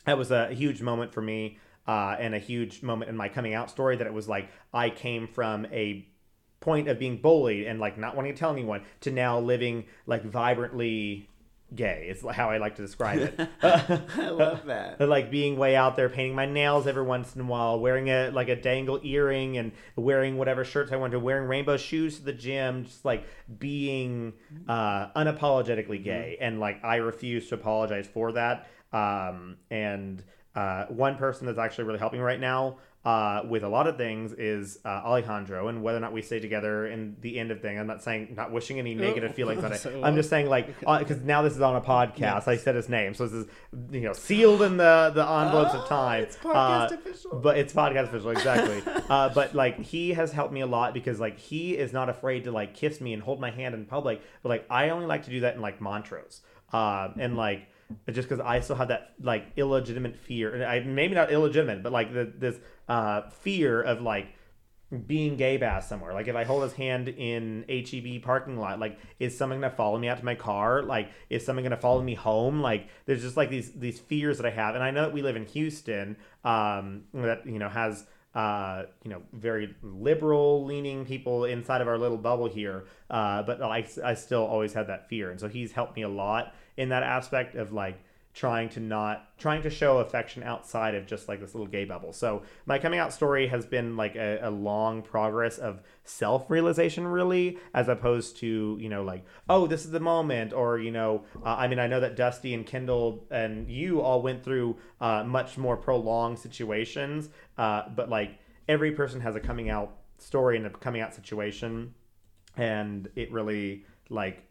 [0.05, 1.59] that was a huge moment for me.
[1.85, 4.89] Uh, and a huge moment in my coming out story that it was like I
[4.89, 6.07] came from a
[6.63, 10.23] point of being bullied and like not wanting to tell anyone to now living like
[10.23, 11.27] vibrantly
[11.75, 13.49] gay is how I like to describe it.
[13.63, 14.99] I love that.
[15.07, 18.29] like being way out there, painting my nails every once in a while, wearing a
[18.29, 22.33] like a dangle earring, and wearing whatever shirts I wanted, wearing rainbow shoes to the
[22.33, 23.25] gym, just like
[23.59, 24.33] being
[24.67, 28.67] uh, unapologetically gay, and like I refuse to apologize for that.
[28.91, 30.23] Um, and
[30.55, 34.31] uh, one person that's actually really helping right now uh, with a lot of things
[34.31, 37.77] is uh, Alejandro, and whether or not we stay together in the end of thing.
[37.77, 39.79] I'm not saying not wishing any negative feelings on it.
[39.83, 42.47] So, I'm just saying like because now this is on a podcast.
[42.47, 43.47] I said his name, so this is
[43.91, 46.23] you know sealed in the the envelopes of Oh, time.
[46.23, 47.39] it's podcast Uh, official.
[47.41, 48.81] but it's podcast official exactly.
[49.09, 52.45] uh, but like he has helped me a lot because like he is not afraid
[52.45, 54.21] to like kiss me and hold my hand in public.
[54.43, 57.67] But like I only like to do that in like Montrose, uh, and like
[58.09, 61.91] just because I still have that like illegitimate fear, and I maybe not illegitimate, but
[61.91, 62.57] like the, this
[62.87, 64.27] uh, fear of like
[65.07, 66.13] being gay bass somewhere.
[66.13, 69.97] Like if I hold his hand in HEB parking lot, like is someone gonna follow
[69.97, 70.83] me out to my car?
[70.83, 72.61] Like is someone gonna follow me home?
[72.61, 75.21] Like there's just like these these fears that I have, and I know that we
[75.21, 78.05] live in Houston, um, that you know has
[78.35, 83.61] uh, you know very liberal leaning people inside of our little bubble here, uh, but
[83.61, 86.89] I I still always had that fear, and so he's helped me a lot in
[86.89, 87.99] that aspect of like
[88.33, 92.13] trying to not trying to show affection outside of just like this little gay bubble.
[92.13, 97.57] So my coming out story has been like a, a long progress of self-realization really
[97.73, 101.55] as opposed to you know like oh this is the moment or you know uh,
[101.57, 105.57] i mean i know that dusty and kendall and you all went through uh, much
[105.57, 108.37] more prolonged situations uh, but like
[108.67, 111.93] every person has a coming out story and a coming out situation.
[112.55, 114.43] And it really like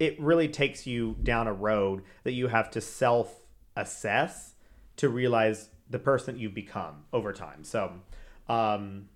[0.00, 3.42] it really takes you down a road that you have to self
[3.76, 4.54] assess
[4.96, 7.62] to realize the person you've become over time.
[7.62, 7.92] So,
[8.48, 9.08] um,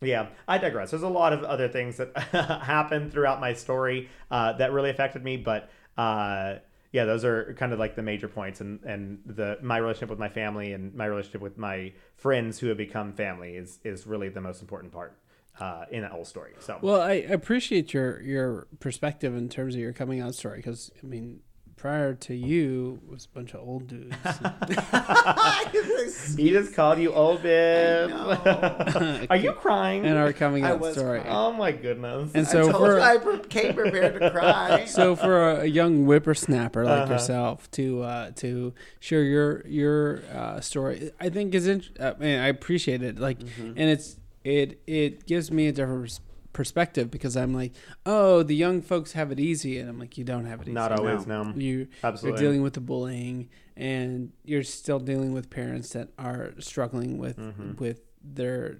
[0.00, 0.90] yeah, I digress.
[0.90, 2.16] There's a lot of other things that
[2.62, 6.56] happened throughout my story uh, that really affected me, but uh,
[6.92, 10.18] yeah, those are kind of like the major points, and and the my relationship with
[10.18, 14.28] my family and my relationship with my friends who have become family is is really
[14.28, 15.18] the most important part
[15.60, 16.52] uh, in that whole story.
[16.60, 20.90] So, Well, I appreciate your your perspective in terms of your coming out story because
[21.02, 21.40] I mean,
[21.76, 24.14] prior to you was a bunch of old dudes.
[26.36, 28.10] he just called you old bib.
[29.30, 30.04] Are you crying?
[30.04, 31.20] and our coming I out was story.
[31.20, 31.34] crying.
[31.34, 32.32] oh my goodness.
[32.34, 34.84] And I so told for you I pre- came prepared to cry.
[34.86, 37.12] so for a, a young whippersnapper like Uh-huh.
[37.14, 42.42] yourself to uh, to share your your uh, story, I think is int- uh, man,
[42.42, 43.18] I appreciate it.
[43.18, 43.72] Like, Mm-hmm.
[43.76, 46.20] and it's it it gives me a different
[46.52, 47.72] perspective because I'm like,
[48.06, 50.72] oh, the young folks have it easy, and I'm like, you don't have it easy.
[50.72, 51.52] Not always, no.
[51.56, 52.40] You Absolutely.
[52.40, 57.36] you're dealing with the bullying, and you're still dealing with parents that are struggling with
[57.38, 57.76] Mm-hmm.
[57.78, 58.78] with their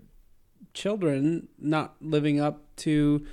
[0.72, 3.24] children not living up to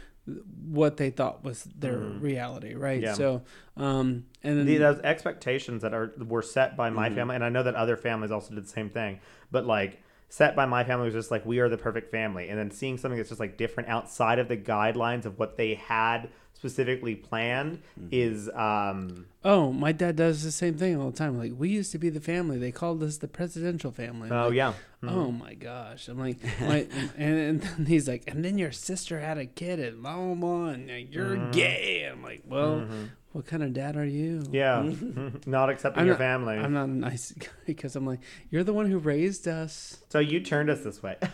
[0.66, 2.98] what they thought was their reality, right?
[3.02, 3.06] Mm-hmm.
[3.06, 3.14] Yeah.
[3.14, 3.44] So,
[3.78, 7.50] um, and then The, those expectations that are were set by my family, and I
[7.50, 9.20] know that other families also did the same thing.
[9.52, 10.02] But like
[10.32, 12.98] set by my family was just like we are the perfect family, and then seeing
[12.98, 16.30] something that's just like different outside of the guidelines of what they had
[16.62, 17.82] specifically planned
[18.12, 21.36] is um oh, my dad does the same thing all the time.
[21.40, 22.60] Like, we used to be the family.
[22.60, 24.30] They called us the presidential family.
[24.30, 24.74] I'm oh like, yeah
[25.04, 26.08] Oh my gosh!
[26.10, 26.86] I'm like, my,
[27.18, 30.36] and, and then he's like, and then your sister had a kid at blah blah,
[30.36, 31.50] blah and you're Mm-hmm.
[31.52, 32.08] gay.
[32.12, 32.86] I'm like, well,
[33.32, 34.44] what kind of dad are you?
[34.52, 34.88] yeah
[35.48, 36.56] not accepting I'm your not, family.
[36.60, 38.20] I'm not a nice guy because I'm like,
[38.52, 39.98] you're the one who raised us.
[40.10, 41.16] so you turned us this way.
[41.22, 41.28] You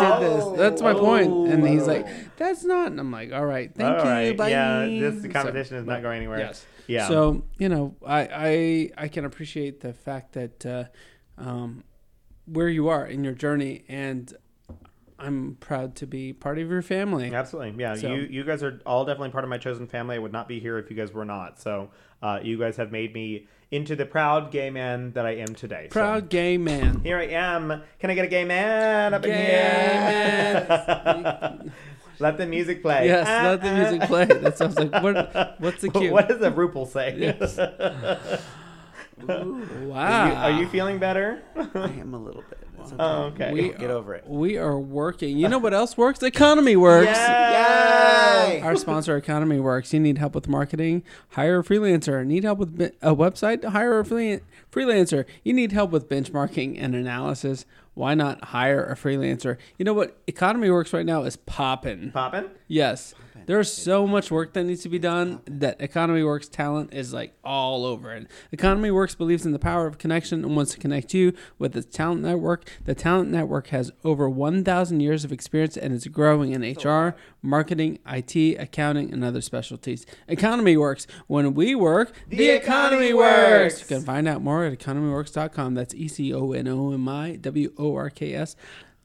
[0.00, 0.44] did this.
[0.58, 1.30] That's my point.
[1.52, 1.86] And he's Oh.
[1.94, 2.88] like, that's not.
[2.88, 4.10] And I'm like, all right, thank All you.
[4.10, 4.50] right, Bye.
[4.50, 4.84] yeah.
[4.86, 6.38] This So- is not going anywhere.
[6.38, 6.66] Yes.
[6.86, 7.08] Yeah.
[7.08, 10.84] So you know, I I I can appreciate the fact that uh,
[11.38, 11.84] um,
[12.46, 14.32] where you are in your journey, and
[15.18, 17.32] I'm proud to be part of your family.
[17.32, 17.94] Absolutely, yeah.
[17.94, 20.16] So- You you guys are all definitely part of my chosen family.
[20.16, 21.60] I would not be here if you guys were not.
[21.60, 21.90] So
[22.22, 25.86] uh, you guys have made me into the proud gay man that I am today.
[25.90, 27.00] So Proud gay man.
[27.04, 27.82] here I am.
[28.00, 31.60] Can I get a gay man up in Gay here?
[32.20, 33.06] let the music play.
[33.06, 33.74] Yes, Ah, let the ah.
[33.90, 34.24] music play.
[34.26, 35.56] That sounds like what?
[35.60, 36.12] What's the cue?
[36.12, 37.16] What does the RuPaul say?
[37.40, 37.58] Yes.
[39.28, 40.32] Are you- Wow.
[40.34, 41.42] Are you feeling better?
[41.56, 42.58] I am a little bit.
[42.80, 42.94] Okay.
[42.98, 43.52] oh, okay.
[43.52, 44.24] We- Get over it.
[44.26, 45.36] We are working.
[45.36, 46.22] You know what else works?
[46.22, 47.18] Economy works.
[47.18, 48.60] Yay!
[48.62, 49.92] Our sponsor, Economy Works.
[49.92, 51.02] You need help with marketing?
[51.30, 52.24] Hire a freelancer.
[52.26, 53.62] Need help with a website?
[53.64, 55.26] Hire a freelancer.
[55.44, 57.66] You need help with benchmarking and analysis?
[58.00, 59.58] Why not hire a freelancer?
[59.76, 60.16] You know what?
[60.26, 62.12] Economy Works right now is popping.
[62.12, 62.48] Poppin'?
[62.66, 63.14] Yes.
[63.50, 67.34] There's so much work that needs to be done that Economy Works talent is like
[67.42, 68.28] all over it.
[68.52, 71.92] Economy Works believes in the power of connection and wants to connect you with its
[71.92, 72.70] talent network.
[72.84, 77.98] The talent network has over 1,000 years of experience and is growing in HR, marketing,
[78.06, 80.06] IT, accounting, and other specialties.
[80.28, 81.08] Economy Works.
[81.26, 83.74] When we work, the, economy, economy works.
[83.74, 83.80] works.
[83.80, 85.74] You can find out more at economyworks.com.
[85.74, 88.54] That's E C O N O M I W O R K S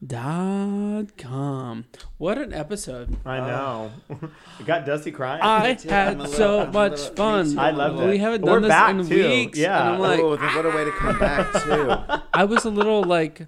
[0.04, 1.84] dot com.
[2.18, 3.16] What an episode.
[3.24, 3.92] I uh, know.
[4.60, 5.40] it got Dusty crying.
[5.42, 5.88] I too.
[5.88, 7.58] Had little- so I'm much little- fun.
[7.58, 8.08] I love it.
[8.08, 9.28] We haven't We're done this back, in too.
[9.28, 9.58] weeks.
[9.58, 9.80] Yeah.
[9.80, 12.22] And I'm like, oh, what a way to come back too.
[12.34, 13.46] I was a little like,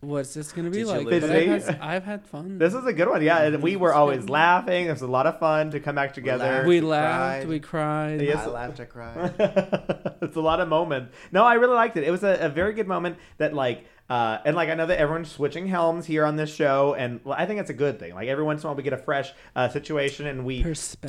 [0.00, 1.04] what's this going to be Did like?
[1.04, 1.24] But?
[1.24, 2.58] I've had, I've had fun.
[2.58, 3.42] This is a good one, yeah.
[3.42, 4.86] And we were always laughing.
[4.86, 6.44] It was a lot of fun to come back together.
[6.44, 6.66] laughed.
[6.66, 7.48] we we laughed, cried.
[7.48, 8.22] we cried.
[8.22, 8.38] Yes.
[8.38, 9.34] I laughed, I cried.
[10.22, 11.14] it's a lot of moments.
[11.32, 12.04] No, I really liked it.
[12.04, 14.98] It was a, a very good moment that like uh, and like I know that
[14.98, 18.14] everyone's switching helms here on this show, and well, I think it's a good thing.
[18.14, 20.64] Like every once in a while, we get a fresh uh, situation, and we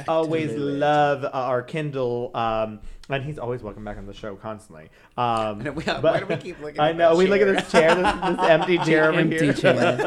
[0.07, 2.31] always love uh, our Kendall.
[2.33, 2.79] Um,
[3.09, 4.89] and he's always welcome back on the show constantly.
[5.17, 7.47] Um, know, we- why do we keep looking I at know that we look at
[7.47, 9.53] this chair, this, this empty chair over empty here.
[9.53, 9.97] chair.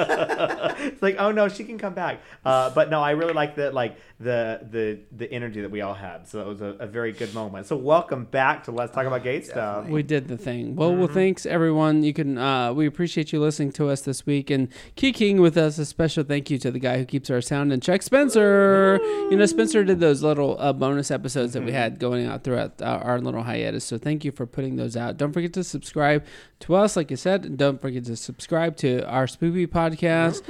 [0.78, 2.20] it's like, oh no, she can come back.
[2.44, 5.94] Uh, but no, I really like the like the the the energy that we all
[5.94, 6.28] had.
[6.28, 7.66] So it was a, a very good moment.
[7.66, 9.86] So welcome back to Let's Talk About Gay Stuff.
[9.88, 10.76] We did the thing.
[10.76, 11.14] Well, well, Mm-hmm.
[11.14, 12.04] thanks everyone.
[12.04, 12.38] You can.
[12.38, 15.76] Uh, we appreciate you listening to us this week and kicking with us.
[15.78, 19.00] A special thank you to the guy who keeps our sound in check, Spencer.
[19.30, 22.80] You know, Spencer did those little uh, bonus episodes that we had going out throughout
[22.80, 23.84] uh, our little hiatus.
[23.84, 25.16] So thank you for putting those out.
[25.16, 26.24] Don't forget to subscribe
[26.60, 27.44] to us, like you said.
[27.44, 30.42] and Don't forget to subscribe to our Spoopy podcast.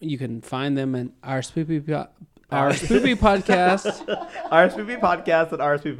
[0.00, 1.86] You can find them in our Spoopy.
[1.86, 2.08] Po-
[2.50, 4.06] our Spoopy podcast.
[4.50, 5.96] our Spoopy Podcast at our spoopy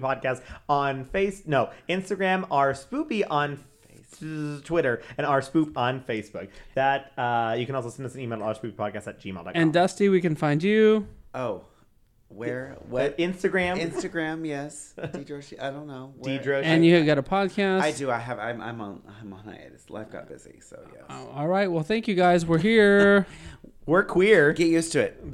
[0.00, 3.62] Podcast on Face, no, Instagram, Our Spoopy on
[4.64, 6.48] Twitter, and our spoop on Facebook.
[6.74, 9.52] That, uh, you can also send us an email at rspoopypodcast at gmail.com.
[9.54, 11.08] And Dusty, we can find you.
[11.34, 11.62] Oh,
[12.34, 12.76] where?
[12.88, 12.88] What?
[12.88, 13.18] What?
[13.18, 14.94] Instagram, Instagram, yes.
[14.98, 16.14] Deidre, I don't know.
[16.18, 16.38] Where?
[16.38, 16.62] Deidre.
[16.64, 17.80] And you got a podcast.
[17.80, 18.10] I do.
[18.10, 18.38] I have.
[18.38, 18.60] I'm.
[18.60, 19.02] I'm on.
[19.20, 19.90] I'm on hiatus.
[19.90, 21.04] Life got busy, so yes.
[21.10, 21.70] Oh, all right.
[21.70, 22.46] Well, thank you guys.
[22.46, 23.26] We're here.
[23.84, 24.52] We're queer.
[24.52, 25.32] Get used to it.